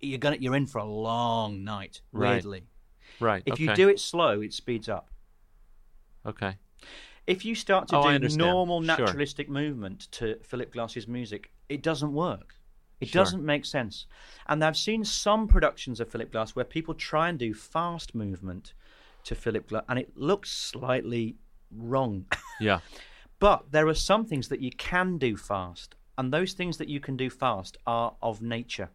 you're 0.00 0.18
gonna 0.18 0.36
you're 0.40 0.56
in 0.56 0.66
for 0.66 0.78
a 0.78 0.84
long 0.84 1.64
night. 1.64 2.00
Right. 2.12 2.34
Weirdly, 2.36 2.64
right. 3.20 3.42
if 3.46 3.60
you 3.60 3.74
do 3.74 3.88
it 3.88 4.00
slow, 4.00 4.40
it 4.40 4.52
speeds 4.54 4.88
up. 4.88 5.10
okay. 6.24 6.56
If 7.26 7.44
you 7.44 7.56
start 7.56 7.88
to 7.88 7.96
Oh, 7.96 8.18
do 8.18 8.28
normal 8.36 8.80
Sure. 8.80 8.86
naturalistic 8.86 9.48
movement 9.48 10.08
to 10.12 10.38
Philip 10.44 10.72
Glass's 10.72 11.08
music, 11.08 11.50
it 11.68 11.82
doesn't 11.82 12.12
work. 12.12 12.54
It 13.00 13.08
Sure. 13.08 13.24
doesn't 13.24 13.44
make 13.44 13.64
sense. 13.64 14.06
And 14.46 14.62
I've 14.64 14.76
seen 14.76 15.04
some 15.04 15.48
productions 15.48 15.98
of 15.98 16.08
Philip 16.08 16.30
Glass 16.30 16.54
where 16.54 16.64
people 16.64 16.94
try 16.94 17.28
and 17.28 17.36
do 17.38 17.52
fast 17.52 18.14
movement 18.14 18.74
to 19.26 19.34
Philip 19.34 19.68
Glass, 19.68 19.84
and 19.88 19.98
it 19.98 20.16
looks 20.16 20.50
slightly 20.50 21.36
wrong. 21.70 22.26
Yeah. 22.60 22.80
but 23.38 23.70
there 23.70 23.86
are 23.86 23.94
some 23.94 24.24
things 24.24 24.48
that 24.48 24.60
you 24.60 24.70
can 24.70 25.18
do 25.18 25.36
fast, 25.36 25.94
and 26.18 26.32
those 26.32 26.52
things 26.54 26.78
that 26.78 26.88
you 26.88 27.00
can 27.00 27.16
do 27.16 27.28
fast 27.30 27.76
are 27.86 28.14
of 28.22 28.40
nature. 28.42 28.90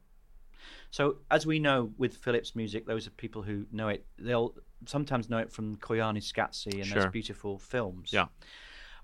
So, 0.90 1.18
as 1.30 1.46
we 1.46 1.60
know 1.60 1.92
with 1.98 2.18
Philip's 2.18 2.56
music, 2.56 2.86
those 2.86 3.08
are 3.08 3.12
people 3.12 3.42
who 3.42 3.66
know 3.72 3.88
it. 3.88 4.06
They'll 4.18 4.54
sometimes 4.86 5.30
know 5.30 5.38
it 5.38 5.52
from 5.52 5.76
Koyaanisqatsi 5.78 6.74
and 6.74 6.86
Sure. 6.86 7.04
those 7.04 7.12
beautiful 7.12 7.58
films. 7.58 8.12
Yeah. 8.12 8.28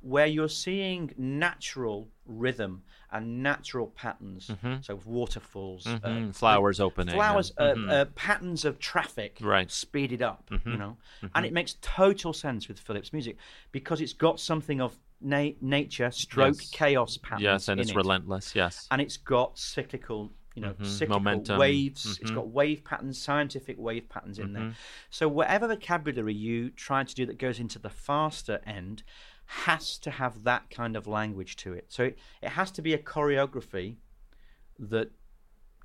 Where 0.02 0.26
you're 0.28 0.50
seeing 0.50 1.14
natural 1.18 2.10
rhythm 2.26 2.84
and 3.12 3.42
natural 3.42 3.88
patterns. 3.88 4.52
So, 4.82 5.00
waterfalls, 5.06 5.88
uh, 5.88 6.00
Mhm. 6.00 6.36
Flowers 6.36 6.80
opening. 6.80 7.14
and- 7.14 7.18
flowers, 7.18 7.52
uh, 7.58 7.74
mhm. 7.74 7.90
uh, 7.92 8.06
patterns 8.16 8.66
of 8.66 8.80
traffic 8.80 9.38
Right. 9.42 9.72
speeded 9.72 10.22
up, 10.22 10.50
Mm-hmm. 10.50 10.70
you 10.72 10.78
know, 10.78 10.98
and 11.34 11.46
it 11.46 11.54
makes 11.54 11.78
total 11.82 12.34
sense 12.34 12.68
with 12.68 12.80
Philip's 12.80 13.14
music 13.14 13.38
because 13.72 14.02
it's 14.02 14.14
got 14.14 14.40
something 14.40 14.82
of 14.82 14.98
na- 15.22 15.52
nature, 15.62 16.12
stroke, 16.12 16.58
Yes. 16.60 16.70
chaos 16.72 17.18
patterns. 17.18 17.42
yes, 17.44 17.68
and 17.70 17.80
it's 17.80 17.92
it. 17.92 17.96
relentless. 17.96 18.56
Yes. 18.56 18.88
and 18.92 19.02
it's 19.02 19.18
got 19.18 19.58
cyclical, 19.58 20.32
you 20.54 20.62
know, 20.62 20.74
Mhm. 20.74 20.86
cyclical 20.86 21.20
Momentum. 21.22 21.58
waves. 21.60 22.20
It's 22.22 22.30
Mhm. 22.32 22.36
got 22.36 22.48
wave 22.50 22.84
patterns, 22.84 23.18
scientific 23.22 23.78
wave 23.80 24.10
patterns 24.10 24.38
in 24.38 24.48
Mm-hmm. 24.50 24.54
there. 24.70 24.76
So 25.10 25.28
whatever 25.30 25.68
vocabulary 25.68 26.34
you 26.36 26.70
try 26.72 27.04
to 27.06 27.16
do 27.16 27.26
that 27.26 27.38
goes 27.40 27.58
into 27.60 27.80
the 27.80 27.90
faster 27.90 28.60
end 28.66 29.04
has 29.48 29.98
to 30.00 30.12
have 30.12 30.44
that 30.44 30.70
kind 30.70 30.96
of 30.96 31.08
language 31.08 31.56
to 31.58 31.74
it. 31.74 31.86
So 31.90 32.04
it, 32.04 32.18
it 32.42 32.50
has 32.50 32.70
to 32.72 32.82
be 32.82 32.94
a 32.94 32.98
choreography 32.98 33.96
that 34.78 35.10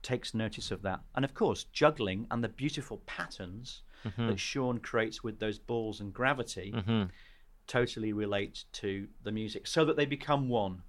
takes 0.03 0.35
notice 0.35 0.71
of 0.71 0.83
that. 0.83 1.01
And 1.15 1.25
of 1.25 1.33
course, 1.33 1.65
juggling 1.73 2.27
and 2.31 2.43
the 2.43 2.49
beautiful 2.49 2.99
patterns 3.07 3.83
Mm-hmm. 4.05 4.27
that 4.27 4.41
Sean 4.41 4.79
creates 4.81 5.23
with 5.23 5.39
those 5.39 5.61
balls 5.61 6.01
and 6.01 6.13
gravity 6.13 6.73
Mhm. 6.75 7.11
totally 7.69 8.13
relate 8.13 8.65
to 8.73 9.07
the 9.23 9.31
music 9.31 9.69
so 9.69 9.85
that 9.85 9.97
they 9.97 10.07
become 10.07 10.49
one. 10.49 10.83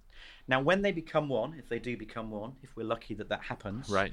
Now, 0.48 0.60
when 0.62 0.82
they 0.82 0.92
become 0.92 1.30
one, 1.30 1.54
if 1.60 1.70
they 1.70 1.78
do 1.78 1.96
become 1.96 2.32
one, 2.32 2.56
if 2.64 2.76
we're 2.76 2.88
lucky 2.88 3.14
that 3.14 3.30
that 3.30 3.44
happens, 3.44 3.88
Right. 3.90 4.12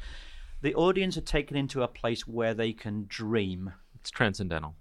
the 0.61 0.75
audience 0.75 1.17
are 1.17 1.23
taken 1.23 1.57
into 1.57 1.83
a 1.83 1.89
place 1.89 2.27
where 2.27 2.53
they 2.53 2.75
can 2.75 3.07
dream. 3.09 3.73
It's 3.95 4.11
transcendental. 4.11 4.77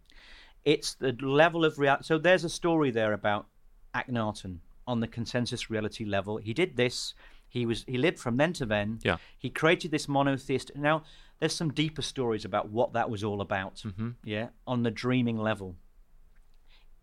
It's 0.66 0.96
the 0.96 1.14
level 1.14 1.64
of 1.64 1.80
reality. 1.80 2.04
So 2.04 2.18
there's 2.18 2.44
a 2.44 2.50
story 2.50 2.92
there 2.92 3.14
about 3.14 3.48
Akhenaten 3.94 4.60
on 4.88 5.00
the 5.00 5.08
consensus 5.08 5.70
reality 5.70 6.06
level. 6.06 6.38
He 6.38 6.54
did 6.54 6.76
this. 6.76 7.14
He 7.48 7.66
was 7.66 7.84
he 7.88 7.98
lived 7.98 8.20
from 8.20 8.38
then 8.38 8.54
to 8.54 8.66
then. 8.66 9.00
Yeah. 9.04 9.18
He 9.38 9.50
created 9.50 9.92
this 9.92 10.08
monotheist. 10.08 10.72
Now 10.76 11.04
there's 11.40 11.56
some 11.56 11.72
deeper 11.74 12.02
stories 12.02 12.46
about 12.46 12.70
what 12.70 12.94
that 12.94 13.10
was 13.10 13.24
all 13.24 13.42
about. 13.42 13.76
Mhm. 13.86 14.16
Yeah, 14.24 14.50
on 14.68 14.84
the 14.84 14.92
dreaming 14.92 15.38
level. 15.38 15.76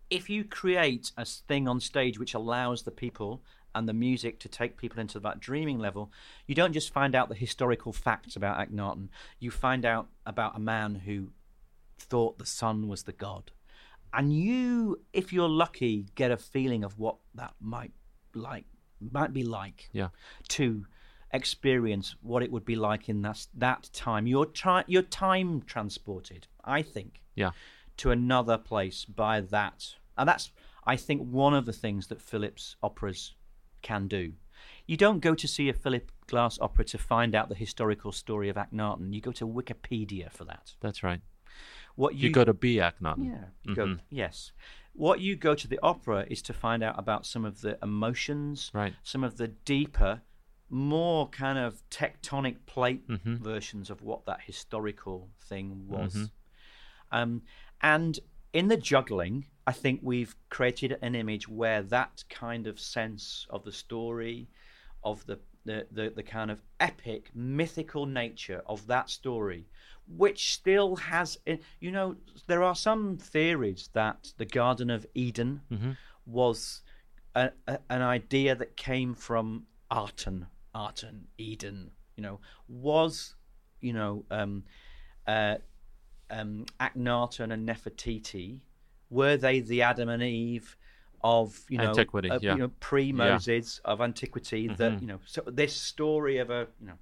If 0.09 0.29
you 0.29 0.45
create 0.45 1.11
a 1.17 1.25
thing 1.25 1.67
on 1.67 1.79
stage 1.81 2.17
which 2.17 2.33
allows 2.33 2.83
the 2.83 2.91
people 2.91 3.41
and 3.75 3.87
the 3.89 3.93
music 3.93 4.39
to 4.39 4.47
take 4.49 4.77
people 4.77 4.99
into 4.99 5.19
that 5.19 5.39
dreaming 5.41 5.79
level, 5.79 6.11
you 6.45 6.55
don't 6.55 6.71
just 6.73 6.93
find 6.93 7.13
out 7.13 7.27
the 7.29 7.35
historical 7.35 7.91
facts 7.91 8.35
about 8.35 8.57
Akhenaten. 8.57 9.09
You 9.39 9.51
find 9.51 9.83
out 9.85 10.07
about 10.25 10.55
a 10.55 10.59
man 10.59 10.95
who 10.95 11.31
thought 11.99 12.37
the 12.39 12.45
sun 12.45 12.87
was 12.87 13.03
the 13.03 13.11
god. 13.11 13.51
And 14.13 14.33
you, 14.33 15.01
if 15.13 15.31
you're 15.33 15.49
lucky, 15.49 16.05
get 16.15 16.31
a 16.31 16.37
feeling 16.37 16.83
of 16.83 16.97
what 16.97 17.17
that 17.35 17.53
might 17.59 17.91
like 18.33 18.65
might 19.11 19.33
be 19.33 19.43
like 19.43 19.89
Yeah. 19.93 20.09
to 20.49 20.85
experience 21.31 22.15
what 22.21 22.41
it 22.41 22.51
would 22.51 22.65
be 22.65 22.75
like 22.75 23.09
in 23.09 23.21
that 23.21 23.47
that 23.53 23.89
time. 23.93 24.27
You're 24.27 24.45
try, 24.45 24.83
you're 24.87 25.01
time 25.03 25.61
transported, 25.61 26.47
I 26.63 26.81
think, 26.81 27.21
Yeah. 27.35 27.51
to 27.97 28.11
another 28.11 28.57
place 28.57 29.05
by 29.05 29.41
that, 29.41 29.95
and 30.17 30.27
that's 30.27 30.51
I 30.85 30.95
think 30.95 31.21
one 31.29 31.53
of 31.53 31.65
the 31.65 31.73
things 31.73 32.07
that 32.07 32.21
Philip's 32.21 32.77
operas 32.81 33.35
can 33.81 34.07
do. 34.07 34.33
You 34.85 34.95
don't 34.97 35.19
go 35.19 35.35
to 35.35 35.47
see 35.47 35.67
a 35.69 35.73
Philip 35.73 36.11
Glass 36.27 36.57
opera 36.59 36.85
to 36.85 36.97
find 36.97 37.35
out 37.35 37.49
the 37.49 37.55
historical 37.55 38.11
story 38.11 38.49
of 38.49 38.55
Akhenaten. 38.55 39.13
You 39.13 39.21
go 39.21 39.33
to 39.33 39.45
Wikipedia 39.47 40.31
for 40.31 40.45
that. 40.45 40.75
That's 40.79 41.03
right. 41.03 41.21
What 41.97 42.15
You, 42.15 42.29
go 42.29 42.45
to 42.45 42.53
be 42.53 42.75
Akhenaten. 42.75 43.25
yeah. 43.25 43.43
You 43.63 43.75
go, 43.75 43.97
yes. 44.09 44.51
What 44.93 45.19
you 45.19 45.35
go 45.35 45.53
to 45.55 45.67
the 45.67 45.79
opera 45.81 46.25
is 46.29 46.41
to 46.43 46.53
find 46.53 46.83
out 46.83 46.97
about 46.97 47.25
some 47.25 47.43
of 47.43 47.61
the 47.61 47.77
emotions, 47.83 48.71
Right. 48.73 48.93
some 49.03 49.23
of 49.23 49.37
the 49.37 49.47
deeper, 49.49 50.21
more 50.69 51.27
kind 51.29 51.57
of 51.57 51.81
tectonic 51.89 52.57
plate 52.67 53.07
Mhm. 53.07 53.39
versions 53.39 53.89
of 53.89 54.01
what 54.01 54.25
that 54.25 54.41
historical 54.41 55.29
thing 55.39 55.87
was. 55.87 56.13
Mhm. 56.15 56.31
Um, 57.11 57.41
and 57.81 58.19
in 58.53 58.67
the 58.67 58.77
juggling, 58.77 59.47
I 59.65 59.71
think 59.71 59.99
we've 60.03 60.35
created 60.49 60.97
an 61.01 61.15
image 61.15 61.47
where 61.49 61.81
that 61.83 62.23
kind 62.29 62.67
of 62.67 62.79
sense 62.79 63.47
of 63.49 63.63
the 63.63 63.71
story, 63.71 64.47
of 65.03 65.25
the 65.25 65.39
the, 65.65 65.85
the, 65.91 66.09
the 66.09 66.23
kind 66.23 66.49
of 66.49 66.61
epic, 66.79 67.29
mythical 67.35 68.05
nature 68.05 68.61
of 68.67 68.87
that 68.87 69.09
story, 69.09 69.67
which 70.07 70.53
still 70.53 70.95
has, 70.95 71.37
eh, 71.47 71.57
you 71.79 71.91
know, 71.91 72.15
there 72.47 72.63
are 72.63 72.75
some 72.75 73.17
theories 73.17 73.89
that 73.93 74.33
the 74.37 74.45
Garden 74.45 74.89
of 74.89 75.05
Eden 75.13 75.61
Mhm. 75.71 75.97
was 76.25 76.81
a, 77.35 77.51
a, 77.67 77.79
an 77.89 78.01
idea 78.01 78.55
that 78.55 78.77
came 78.77 79.13
from 79.13 79.65
Aten, 79.91 80.47
Aten, 80.75 81.27
Eden, 81.37 81.91
you 82.15 82.23
know, 82.23 82.39
was, 82.67 83.35
you 83.81 83.93
know, 83.93 84.25
um, 84.31 84.63
uh, 85.27 85.57
um, 86.29 86.65
Akhenaten 86.79 87.51
and 87.51 87.67
Nefertiti, 87.67 88.59
were 89.09 89.37
they 89.37 89.59
the 89.61 89.81
Adam 89.81 90.09
and 90.09 90.23
Eve 90.23 90.77
of 91.21 91.65
you 91.69 91.77
know, 91.77 91.89
Antiquity, 91.89 92.29
of, 92.29 92.43
yeah. 92.43 92.53
you 92.53 92.59
know 92.59 92.71
pre 92.79 93.11
Moses 93.11 93.79
of 93.85 94.01
antiquity? 94.01 94.67
That 94.67 94.93
Mhm. 94.93 95.01
you 95.01 95.07
know, 95.07 95.19
so 95.25 95.41
this 95.47 95.75
story 95.75 96.37
of 96.37 96.49
a 96.49 96.67
you 96.79 96.87
know, 96.87 96.97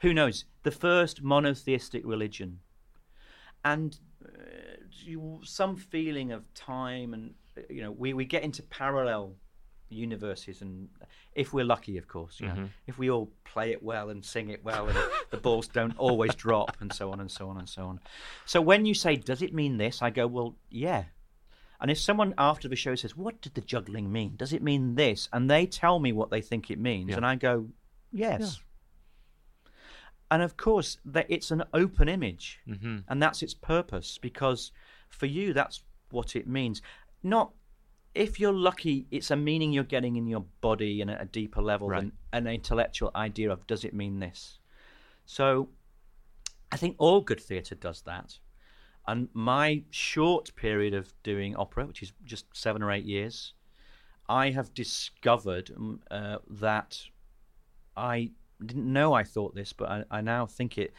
who 0.00 0.14
knows 0.14 0.44
the 0.62 0.70
first 0.70 1.22
monotheistic 1.22 2.02
religion, 2.06 2.60
and 3.64 3.98
uh, 4.24 4.28
you, 4.90 5.40
some 5.44 5.76
feeling 5.76 6.32
of 6.32 6.42
time 6.54 7.14
and 7.14 7.34
uh, 7.56 7.60
you 7.70 7.82
know 7.82 7.90
we, 7.92 8.12
we 8.12 8.24
get 8.24 8.42
into 8.42 8.62
parallel 8.64 9.34
universes 9.90 10.60
and 10.60 10.88
if 11.34 11.54
we're 11.54 11.64
lucky 11.64 11.96
of 11.96 12.06
course 12.06 12.40
you 12.40 12.46
know 12.46 12.52
Mhm. 12.54 12.68
if 12.86 12.98
we 12.98 13.08
all 13.10 13.30
play 13.44 13.72
it 13.72 13.82
well 13.82 14.10
and 14.10 14.22
sing 14.22 14.50
it 14.50 14.62
well 14.62 14.86
and 14.86 14.98
the 15.30 15.38
balls 15.38 15.66
don't 15.66 15.96
always 15.98 16.34
drop 16.34 16.76
and 16.80 16.92
so 16.92 17.10
on 17.10 17.20
and 17.20 17.30
so 17.30 17.48
on 17.48 17.56
and 17.56 17.66
so 17.68 17.84
on 17.86 17.98
so 18.44 18.60
when 18.60 18.84
you 18.84 18.92
say 18.92 19.16
does 19.16 19.40
it 19.40 19.54
mean 19.54 19.78
this 19.78 20.02
i 20.02 20.10
go 20.10 20.26
well 20.26 20.54
yeah 20.70 21.04
And 21.80 21.90
if 21.90 21.98
someone 21.98 22.34
after 22.36 22.68
the 22.68 22.74
show 22.76 22.96
says, 22.96 23.16
"What 23.16 23.40
did 23.40 23.54
the 23.54 23.60
juggling 23.60 24.10
mean? 24.12 24.34
Does 24.36 24.52
it 24.52 24.62
mean 24.62 24.96
this?" 24.96 25.28
and 25.32 25.48
they 25.48 25.64
tell 25.64 25.98
me 26.00 26.10
what 26.12 26.28
they 26.28 26.42
think 26.42 26.70
it 26.70 26.78
means, 26.78 27.10
Yeah. 27.10 27.16
and 27.18 27.24
I 27.24 27.36
go, 27.36 27.68
"Yes." 28.10 28.60
And 30.30 30.42
of 30.42 30.56
course, 30.56 30.98
that 31.04 31.26
it's 31.28 31.50
an 31.50 31.64
open 31.72 32.08
image, 32.08 32.60
Mhm. 32.68 33.04
and 33.08 33.22
that's 33.22 33.42
its 33.42 33.54
purpose. 33.54 34.18
Because 34.18 34.72
for 35.08 35.26
you, 35.26 35.52
that's 35.52 35.82
what 36.10 36.36
it 36.36 36.46
means. 36.46 36.82
Not 37.22 37.52
if 38.14 38.40
you're 38.40 38.52
lucky, 38.52 39.06
it's 39.10 39.30
a 39.30 39.36
meaning 39.36 39.72
you're 39.72 39.84
getting 39.84 40.16
in 40.16 40.26
your 40.26 40.44
body 40.60 41.00
and 41.00 41.10
at 41.10 41.20
a 41.20 41.24
deeper 41.26 41.62
level 41.62 41.88
Right. 41.88 42.00
than 42.00 42.12
an 42.32 42.46
intellectual 42.48 43.10
idea 43.14 43.50
of 43.50 43.66
does 43.66 43.84
it 43.84 43.94
mean 43.94 44.18
this. 44.18 44.58
So, 45.24 45.68
I 46.72 46.76
think 46.76 46.96
all 46.98 47.20
good 47.20 47.40
theatre 47.40 47.74
does 47.74 48.02
that. 48.02 48.38
And 49.06 49.28
my 49.34 49.84
short 49.90 50.54
period 50.56 50.94
of 50.94 51.14
doing 51.22 51.54
opera, 51.56 51.86
which 51.86 52.02
is 52.02 52.12
just 52.24 52.44
seven 52.56 52.82
or 52.82 52.90
eight 52.90 53.04
years, 53.04 53.54
I 54.28 54.50
have 54.50 54.74
discovered 54.74 55.70
um, 55.76 56.02
uh, 56.10 56.38
that 56.48 57.08
I 57.96 58.32
didn't 58.64 58.92
know 58.92 59.12
I 59.12 59.24
thought 59.24 59.54
this, 59.54 59.72
but 59.72 59.88
I, 59.88 60.04
I 60.10 60.20
now 60.20 60.46
think 60.46 60.78
it. 60.78 60.92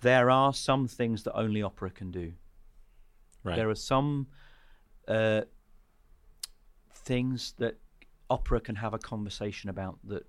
There 0.00 0.30
are 0.30 0.52
some 0.52 0.86
things 0.88 1.22
that 1.22 1.34
only 1.34 1.62
opera 1.62 1.90
can 1.90 2.10
do. 2.10 2.32
Right. 3.42 3.56
There 3.56 3.70
are 3.70 3.74
some 3.74 4.26
uh, 5.08 5.42
things 6.94 7.54
that 7.58 7.78
opera 8.28 8.60
can 8.60 8.76
have 8.76 8.92
a 8.92 8.98
conversation 8.98 9.70
about 9.70 9.98
that 10.04 10.26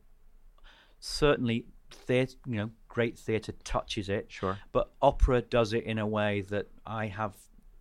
certainly 1.00 1.66
theatre, 1.92 2.36
you 2.46 2.58
know, 2.58 2.70
great 2.88 3.18
theatre 3.18 3.54
touches 3.64 4.10
it. 4.10 4.28
Sure. 4.30 4.58
But 4.72 4.92
opera 5.02 5.42
does 5.42 5.74
it 5.74 5.84
in 5.84 5.98
a 5.98 6.08
way 6.08 6.42
that 6.50 6.68
I 6.86 7.08
have, 7.08 7.36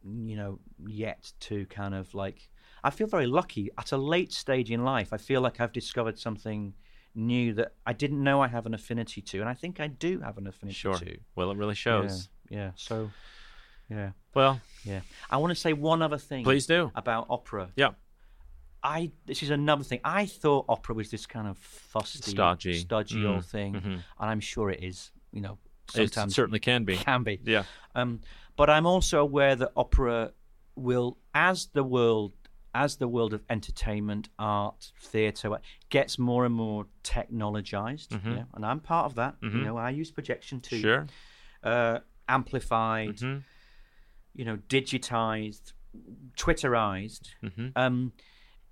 you 0.05 0.37
know, 0.37 0.59
yet 0.87 1.33
to 1.41 1.67
kind 1.67 1.95
of 1.95 2.15
like. 2.15 2.49
I 2.85 2.91
feel 2.91 3.07
very 3.07 3.27
lucky 3.27 3.71
at 3.79 3.93
a 3.93 3.97
late 3.97 4.33
stage 4.33 4.71
in 4.71 4.85
life. 4.85 5.13
I 5.13 5.17
feel 5.17 5.41
like 5.41 5.61
I've 5.61 5.73
discovered 5.73 6.19
something 6.19 6.75
new 7.17 7.55
that 7.55 7.73
I 7.87 7.93
didn't 7.93 8.23
know 8.23 8.41
I 8.43 8.49
have 8.49 8.67
an 8.67 8.75
affinity 8.75 9.21
to, 9.23 9.41
and 9.41 9.49
I 9.49 9.55
think 9.55 9.81
I 9.81 9.87
do 9.89 10.21
have 10.21 10.39
an 10.39 10.47
affinity 10.47 10.75
Sure. 10.77 10.95
to. 10.99 11.19
Well, 11.35 11.51
it 11.51 11.57
really 11.57 11.75
shows. 11.75 12.29
Yeah. 12.51 12.59
yeah. 12.59 12.71
So, 12.77 13.11
yeah. 13.91 14.11
Well, 14.35 14.61
Yeah. 14.85 15.01
I 15.31 15.39
want 15.39 15.51
to 15.53 15.55
say 15.61 15.73
one 15.73 16.03
other 16.03 16.19
thing. 16.19 16.45
Please 16.45 16.67
do. 16.67 16.93
About 16.95 17.27
opera. 17.31 17.71
yeah. 17.77 17.91
I 18.83 19.11
this 19.25 19.43
is 19.43 19.51
another 19.51 19.83
thing. 19.83 20.01
I 20.05 20.27
thought 20.27 20.67
opera 20.69 20.95
was 20.95 21.11
this 21.11 21.27
kind 21.27 21.49
of 21.49 21.59
fusty, 21.59 22.31
Stodgy. 22.31 22.75
stodgy 22.75 23.17
Mm, 23.17 23.35
old 23.35 23.45
thing, 23.47 23.75
mhm. 23.75 23.85
and 23.95 24.03
I'm 24.19 24.39
sure 24.41 24.71
it 24.71 24.83
is. 24.83 25.11
You 25.33 25.41
know, 25.41 25.59
It 25.95 26.15
certainly 26.15 26.61
can 26.61 26.85
be. 26.85 26.97
can 26.97 27.25
be. 27.25 27.41
Yeah. 27.43 27.65
Um, 27.97 28.21
but 28.55 28.71
I'm 28.71 28.87
also 28.87 29.21
aware 29.21 29.57
that 29.57 29.73
opera 29.77 30.33
will, 30.77 31.19
as 31.35 31.67
the 31.73 31.83
world, 31.83 32.33
as 32.77 32.97
the 32.97 33.09
world 33.09 33.33
of 33.33 33.43
entertainment, 33.49 34.29
art, 34.39 34.93
theatre 35.01 35.59
gets 35.89 36.19
more 36.19 36.45
and 36.45 36.55
more 36.55 36.87
technologized, 37.03 38.09
Mhm. 38.09 38.37
yeah, 38.37 38.45
and 38.55 38.65
I'm 38.67 38.81
part 38.81 39.07
of 39.07 39.15
that. 39.15 39.41
Mhm. 39.41 39.53
You 39.55 39.65
know, 39.65 39.77
I 39.79 39.91
use 39.91 40.11
projection 40.11 40.61
too. 40.61 40.81
Sure. 40.81 41.07
Uh, 41.63 42.01
amplified, 42.29 43.17
Mhm. 43.17 43.43
you 44.35 44.45
know, 44.45 44.59
digitized, 44.69 45.73
Twitterized. 46.37 47.35
Mhm. 47.43 47.73
Um, 47.75 48.13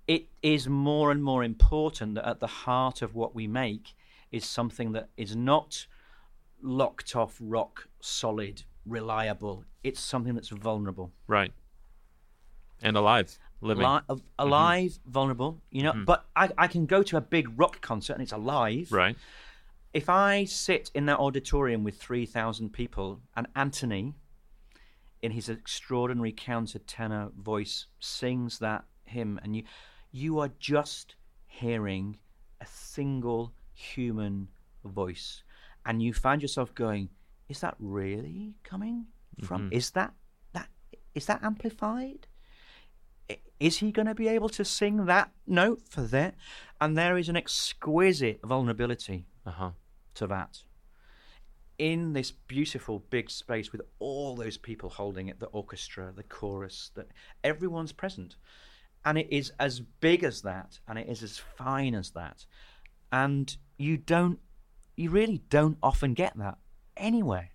it 0.07 0.29
is 0.43 0.69
more 0.69 1.11
and 1.11 1.23
more 1.23 1.43
important 1.43 2.13
that 2.13 2.25
at 2.27 2.39
the 2.39 2.45
heart 2.65 3.01
of 3.01 3.15
what 3.15 3.33
we 3.33 3.47
make 3.47 3.95
is 4.31 4.45
something 4.45 4.91
that 4.91 5.09
is 5.17 5.35
not 5.35 5.87
locked 6.61 7.15
off, 7.15 7.37
rock 7.41 7.87
solid, 7.99 8.61
reliable. 8.85 9.65
It's 9.83 9.99
something 9.99 10.35
that's 10.35 10.49
vulnerable, 10.49 11.11
Right. 11.25 11.51
And 12.83 12.95
alive, 12.95 13.39
living. 13.65 13.85
Li- 13.85 13.99
uh, 14.09 14.15
alive, 14.39 14.99
vulnerable. 15.05 15.61
You 15.71 15.83
know, 15.83 15.93
but 16.05 16.25
I, 16.35 16.49
I 16.57 16.67
can 16.67 16.85
go 16.85 17.03
to 17.03 17.17
a 17.17 17.21
big 17.21 17.47
rock 17.59 17.81
concert 17.81 18.13
and 18.13 18.21
it's 18.21 18.31
alive. 18.31 18.91
Right. 18.91 19.17
If 19.93 20.09
I 20.09 20.45
sit 20.45 20.91
in 20.93 21.05
that 21.05 21.19
auditorium 21.19 21.83
with 21.83 21.95
three 21.97 22.25
thousand 22.25 22.73
people 22.73 23.21
and 23.35 23.47
Anthony, 23.55 24.13
in 25.21 25.31
his 25.31 25.49
extraordinary 25.49 26.33
countertenor 26.33 27.33
voice, 27.33 27.87
sings 27.99 28.59
that 28.59 28.83
hymn, 29.05 29.39
and 29.43 29.55
you, 29.55 29.63
you 30.11 30.39
are 30.39 30.51
just 30.59 31.15
hearing 31.47 32.17
a 32.61 32.65
single 32.67 33.53
human 33.73 34.47
voice, 34.83 35.43
and 35.85 36.01
you 36.01 36.13
find 36.13 36.41
yourself 36.41 36.75
going, 36.75 37.09
"Is 37.49 37.59
that 37.61 37.75
really 37.79 38.53
coming 38.63 39.05
from? 39.43 39.69
Is 39.71 39.91
that 39.91 40.13
that 40.53 40.69
is 41.13 41.25
that 41.25 41.41
amplified?" 41.43 42.27
Is 43.59 43.77
he 43.77 43.91
going 43.91 44.07
to 44.07 44.15
be 44.15 44.27
able 44.27 44.49
to 44.49 44.65
sing 44.65 45.05
that 45.05 45.31
note 45.47 45.81
for 45.89 46.01
that? 46.01 46.35
And 46.81 46.97
there 46.97 47.17
is 47.17 47.29
an 47.29 47.37
exquisite 47.37 48.39
vulnerability 48.43 49.25
Uh 49.45 49.51
huh. 49.51 49.71
to 50.15 50.27
that. 50.27 50.63
In 51.77 52.13
this 52.13 52.31
beautiful 52.31 52.99
big 53.09 53.29
space 53.29 53.71
with 53.71 53.81
all 53.99 54.35
those 54.35 54.57
people 54.57 54.89
holding 54.89 55.27
it, 55.27 55.39
the 55.39 55.47
orchestra, 55.47 56.13
the 56.15 56.23
chorus, 56.23 56.91
that 56.95 57.07
everyone's 57.43 57.91
present. 57.91 58.35
And 59.03 59.17
it 59.17 59.27
is 59.29 59.51
as 59.59 59.81
big 59.81 60.23
as 60.23 60.41
that, 60.41 60.79
and 60.87 60.97
it 60.97 61.07
is 61.07 61.21
as 61.21 61.37
fine 61.37 61.93
as 61.95 62.11
that. 62.11 62.45
And 63.11 63.55
you 63.77 63.97
don't, 63.97 64.39
you 64.95 65.09
really 65.09 65.41
don't 65.49 65.77
often 65.83 66.13
get 66.13 66.37
that 66.37 66.57
anywhere. 66.97 67.51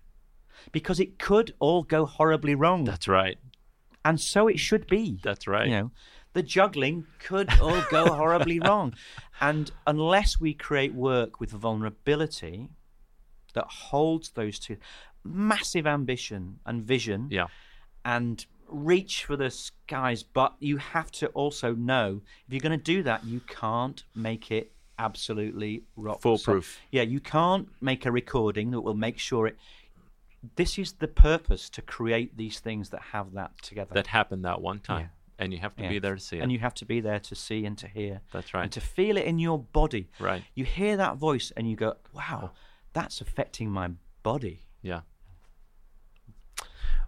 Because 0.71 0.99
it 0.99 1.17
could 1.17 1.53
all 1.59 1.81
go 1.83 2.05
horribly 2.05 2.53
wrong. 2.55 2.83
That's 2.83 3.07
right. 3.07 3.37
And 4.05 4.19
so 4.19 4.47
it 4.47 4.59
should 4.59 4.87
be. 4.87 5.19
That's 5.23 5.47
right. 5.47 5.67
You 5.67 5.71
know, 5.73 5.91
the 6.33 6.43
juggling 6.43 7.05
could 7.19 7.49
all 7.59 7.81
go 7.89 8.05
horribly 8.13 8.59
wrong. 8.59 8.93
And 9.39 9.69
unless 9.87 10.39
we 10.39 10.53
create 10.53 10.93
work 10.93 11.39
with 11.39 11.51
vulnerability 11.51 12.69
that 13.53 13.65
holds 13.67 14.29
those 14.31 14.59
two 14.59 14.77
massive 15.23 15.85
ambition 15.85 16.59
and 16.65 16.81
vision 16.83 17.27
Yeah. 17.29 17.47
and 18.05 18.45
reach 18.67 19.25
for 19.25 19.35
the 19.35 19.51
skies, 19.51 20.23
but 20.23 20.53
you 20.59 20.77
have 20.77 21.11
to 21.11 21.27
also 21.27 21.75
know 21.75 22.21
if 22.47 22.53
you're 22.53 22.61
going 22.61 22.77
to 22.77 22.83
do 22.83 23.03
that, 23.03 23.25
you 23.25 23.41
can't 23.41 24.03
make 24.15 24.51
it 24.51 24.71
absolutely 24.97 25.83
rock 25.95 26.21
Foolproof. 26.21 26.79
Yeah, 26.91 27.01
you 27.01 27.19
can't 27.19 27.67
make 27.81 28.05
a 28.05 28.11
recording 28.11 28.71
that 28.71 28.81
will 28.81 28.95
make 28.95 29.17
sure 29.19 29.47
it. 29.47 29.57
This 30.55 30.77
is 30.79 30.93
the 30.93 31.07
purpose 31.07 31.69
to 31.71 31.81
create 31.81 32.35
these 32.37 32.59
things 32.59 32.89
that 32.89 33.01
have 33.13 33.33
that 33.33 33.51
together. 33.61 33.93
That 33.93 34.07
happened 34.07 34.43
that 34.45 34.61
one 34.61 34.79
time. 34.79 35.09
And 35.37 35.51
you 35.53 35.59
have 35.59 35.75
to 35.77 35.83
Yeah. 35.83 35.89
be 35.89 35.99
there 35.99 36.15
to 36.15 36.21
see 36.21 36.37
it. 36.37 36.41
And 36.41 36.51
you 36.51 36.59
have 36.59 36.73
to 36.75 36.85
be 36.85 36.99
there 36.99 37.19
to 37.19 37.35
see 37.35 37.65
and 37.65 37.77
to 37.79 37.87
hear. 37.87 38.21
That's 38.31 38.53
right. 38.53 38.63
And 38.63 38.71
to 38.73 38.81
feel 38.81 39.17
it 39.17 39.25
in 39.25 39.39
your 39.39 39.57
body. 39.59 40.09
Right. 40.19 40.43
You 40.53 40.65
hear 40.65 40.97
that 40.97 41.17
voice 41.17 41.51
and 41.57 41.69
you 41.69 41.75
go, 41.75 41.97
wow, 42.13 42.51
oh. 42.53 42.57
that's 42.93 43.21
affecting 43.21 43.69
my 43.71 43.91
body. 44.23 44.67
Yeah. 44.83 45.01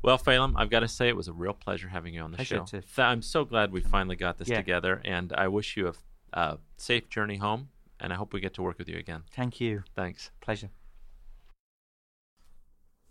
Well, 0.02 0.18
Phelim, 0.18 0.56
I've 0.58 0.70
got 0.70 0.82
to 0.82 0.88
say 0.88 1.08
it 1.08 1.16
was 1.16 1.28
a 1.28 1.34
real 1.34 1.54
pleasure 1.54 1.88
having 1.90 2.14
you 2.14 2.22
on 2.22 2.32
the 2.32 2.38
Pleasure 2.38 2.66
show. 2.68 2.82
to- 2.82 3.02
I'm 3.04 3.22
so 3.22 3.46
glad 3.46 3.72
we 3.72 3.82
finally 3.82 4.16
got 4.16 4.38
this 4.38 4.50
Yeah. 4.50 4.58
together, 4.58 5.02
and 5.06 5.32
I 5.34 5.48
wish 5.48 5.78
you 5.78 5.88
a 5.90 5.94
a 6.36 6.58
safe 6.78 7.08
journey 7.10 7.38
home, 7.38 7.70
and 8.00 8.12
I 8.12 8.16
hope 8.16 8.34
we 8.34 8.40
get 8.40 8.56
to 8.56 8.64
work 8.64 8.80
with 8.80 8.90
you 8.90 8.98
again. 8.98 9.24
Thank 9.32 9.62
you. 9.62 9.84
Thanks. 9.94 10.32
Pleasure. 10.42 10.72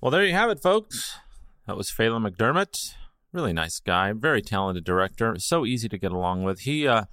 Well, 0.03 0.11
there 0.11 0.25
you 0.25 0.33
have 0.33 0.51
it, 0.51 0.61
folks. 0.61 1.17
That 1.69 1.77
was 1.77 1.89
Phelim 1.89 2.29
McDermott. 2.29 2.95
Really 3.33 3.53
nice 3.53 3.79
guy, 3.79 4.13
very 4.13 4.43
talented 4.43 4.83
director, 4.83 5.37
so 5.39 5.65
easy 5.65 5.89
to 5.89 5.97
get 5.97 6.11
along 6.11 6.43
with. 6.43 6.63
He 6.63 6.89
uh, 6.89 7.05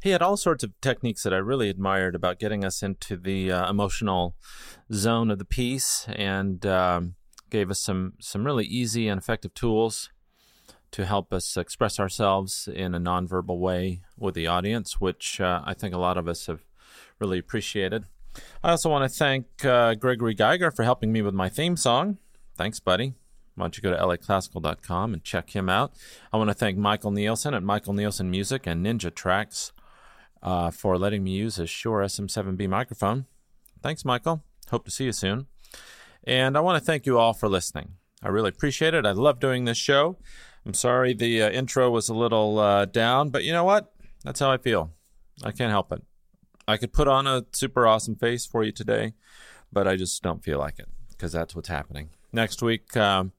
he 0.00 0.10
had 0.10 0.22
all 0.22 0.36
sorts 0.36 0.62
of 0.62 0.70
techniques 0.80 1.24
that 1.24 1.34
I 1.34 1.38
really 1.38 1.68
admired 1.68 2.14
about 2.14 2.38
getting 2.38 2.64
us 2.64 2.84
into 2.84 3.16
the 3.16 3.50
uh, 3.50 3.68
emotional 3.68 4.36
zone 4.92 5.32
of 5.32 5.40
the 5.40 5.44
piece, 5.44 6.06
and 6.08 6.64
um, 6.64 7.16
gave 7.50 7.68
us 7.68 7.80
some 7.80 8.12
some 8.20 8.46
really 8.46 8.64
easy 8.64 9.08
and 9.08 9.20
effective 9.20 9.52
tools 9.52 10.10
to 10.92 11.04
help 11.04 11.32
us 11.32 11.56
express 11.56 11.98
ourselves 11.98 12.68
in 12.72 12.94
a 12.94 13.00
nonverbal 13.00 13.58
way 13.58 14.02
with 14.16 14.36
the 14.36 14.46
audience, 14.46 15.00
which 15.00 15.40
uh, 15.40 15.62
I 15.64 15.74
think 15.74 15.92
a 15.96 15.98
lot 15.98 16.16
of 16.16 16.28
us 16.28 16.46
have 16.46 16.60
really 17.18 17.40
appreciated. 17.40 18.04
I 18.62 18.70
also 18.70 18.88
want 18.88 19.10
to 19.10 19.18
thank 19.18 19.64
uh, 19.64 19.94
Gregory 19.94 20.34
Geiger 20.34 20.70
for 20.70 20.84
helping 20.84 21.10
me 21.10 21.22
with 21.22 21.34
my 21.34 21.48
theme 21.48 21.76
song. 21.76 22.18
Thanks, 22.56 22.80
buddy. 22.80 23.14
Why 23.54 23.64
don't 23.64 23.76
you 23.76 23.82
go 23.82 23.90
to 23.90 23.96
laclassical.com 23.96 25.14
and 25.14 25.24
check 25.24 25.54
him 25.54 25.68
out? 25.68 25.92
I 26.32 26.36
want 26.36 26.50
to 26.50 26.54
thank 26.54 26.76
Michael 26.76 27.10
Nielsen 27.10 27.54
at 27.54 27.62
Michael 27.62 27.94
Nielsen 27.94 28.30
Music 28.30 28.66
and 28.66 28.84
Ninja 28.84 29.14
Tracks 29.14 29.72
uh, 30.42 30.70
for 30.70 30.98
letting 30.98 31.24
me 31.24 31.32
use 31.32 31.56
his 31.56 31.70
Shure 31.70 32.00
SM7B 32.02 32.68
microphone. 32.68 33.26
Thanks, 33.82 34.04
Michael. 34.04 34.42
Hope 34.70 34.84
to 34.84 34.90
see 34.90 35.04
you 35.04 35.12
soon. 35.12 35.46
And 36.24 36.56
I 36.56 36.60
want 36.60 36.78
to 36.78 36.84
thank 36.84 37.06
you 37.06 37.18
all 37.18 37.32
for 37.32 37.48
listening. 37.48 37.92
I 38.22 38.28
really 38.28 38.48
appreciate 38.48 38.94
it. 38.94 39.06
I 39.06 39.12
love 39.12 39.38
doing 39.38 39.64
this 39.64 39.78
show. 39.78 40.16
I'm 40.64 40.74
sorry 40.74 41.14
the 41.14 41.42
uh, 41.42 41.50
intro 41.50 41.90
was 41.90 42.08
a 42.08 42.14
little 42.14 42.58
uh, 42.58 42.86
down, 42.86 43.30
but 43.30 43.44
you 43.44 43.52
know 43.52 43.64
what? 43.64 43.92
That's 44.24 44.40
how 44.40 44.50
I 44.50 44.56
feel. 44.56 44.92
I 45.44 45.52
can't 45.52 45.70
help 45.70 45.92
it. 45.92 46.02
I 46.66 46.76
could 46.76 46.92
put 46.92 47.06
on 47.06 47.26
a 47.26 47.44
super 47.52 47.86
awesome 47.86 48.16
face 48.16 48.44
for 48.44 48.64
you 48.64 48.72
today, 48.72 49.12
but 49.72 49.86
I 49.86 49.96
just 49.96 50.22
don't 50.22 50.42
feel 50.42 50.58
like 50.58 50.78
it 50.78 50.88
because 51.10 51.32
that's 51.32 51.54
what's 51.54 51.68
happening. 51.68 52.10
Next 52.36 52.62
week, 52.62 52.96
um, 52.96 53.32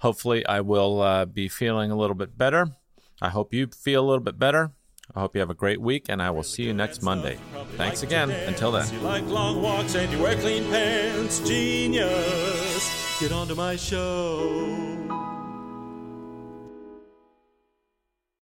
hopefully, 0.00 0.44
I 0.44 0.60
will 0.60 1.00
uh, 1.00 1.24
be 1.24 1.48
feeling 1.48 1.90
a 1.90 1.96
little 1.96 2.16
bit 2.16 2.36
better 2.36 2.76
I 3.20 3.30
hope 3.30 3.54
you 3.54 3.66
feel 3.68 4.04
a 4.04 4.06
little 4.06 4.22
bit 4.22 4.38
better. 4.38 4.72
I 5.14 5.20
hope 5.20 5.34
you 5.34 5.40
have 5.40 5.50
a 5.50 5.54
great 5.54 5.80
week, 5.80 6.06
and 6.08 6.20
I 6.20 6.30
will 6.30 6.42
see 6.42 6.64
you 6.64 6.74
next 6.74 7.02
Monday. 7.02 7.38
Thanks 7.76 8.02
again. 8.02 8.30
Until 8.30 8.72
then. 8.72 8.92
You 8.92 9.00
like 9.00 9.26
long 9.26 9.62
walks 9.62 9.94
and 9.94 10.12
you 10.12 10.20
wear 10.20 10.34
clean 10.36 10.64
pants. 10.64 11.40
Genius. 11.40 13.20
Get 13.20 13.32
onto 13.32 13.54
my 13.54 13.76
show. 13.76 14.95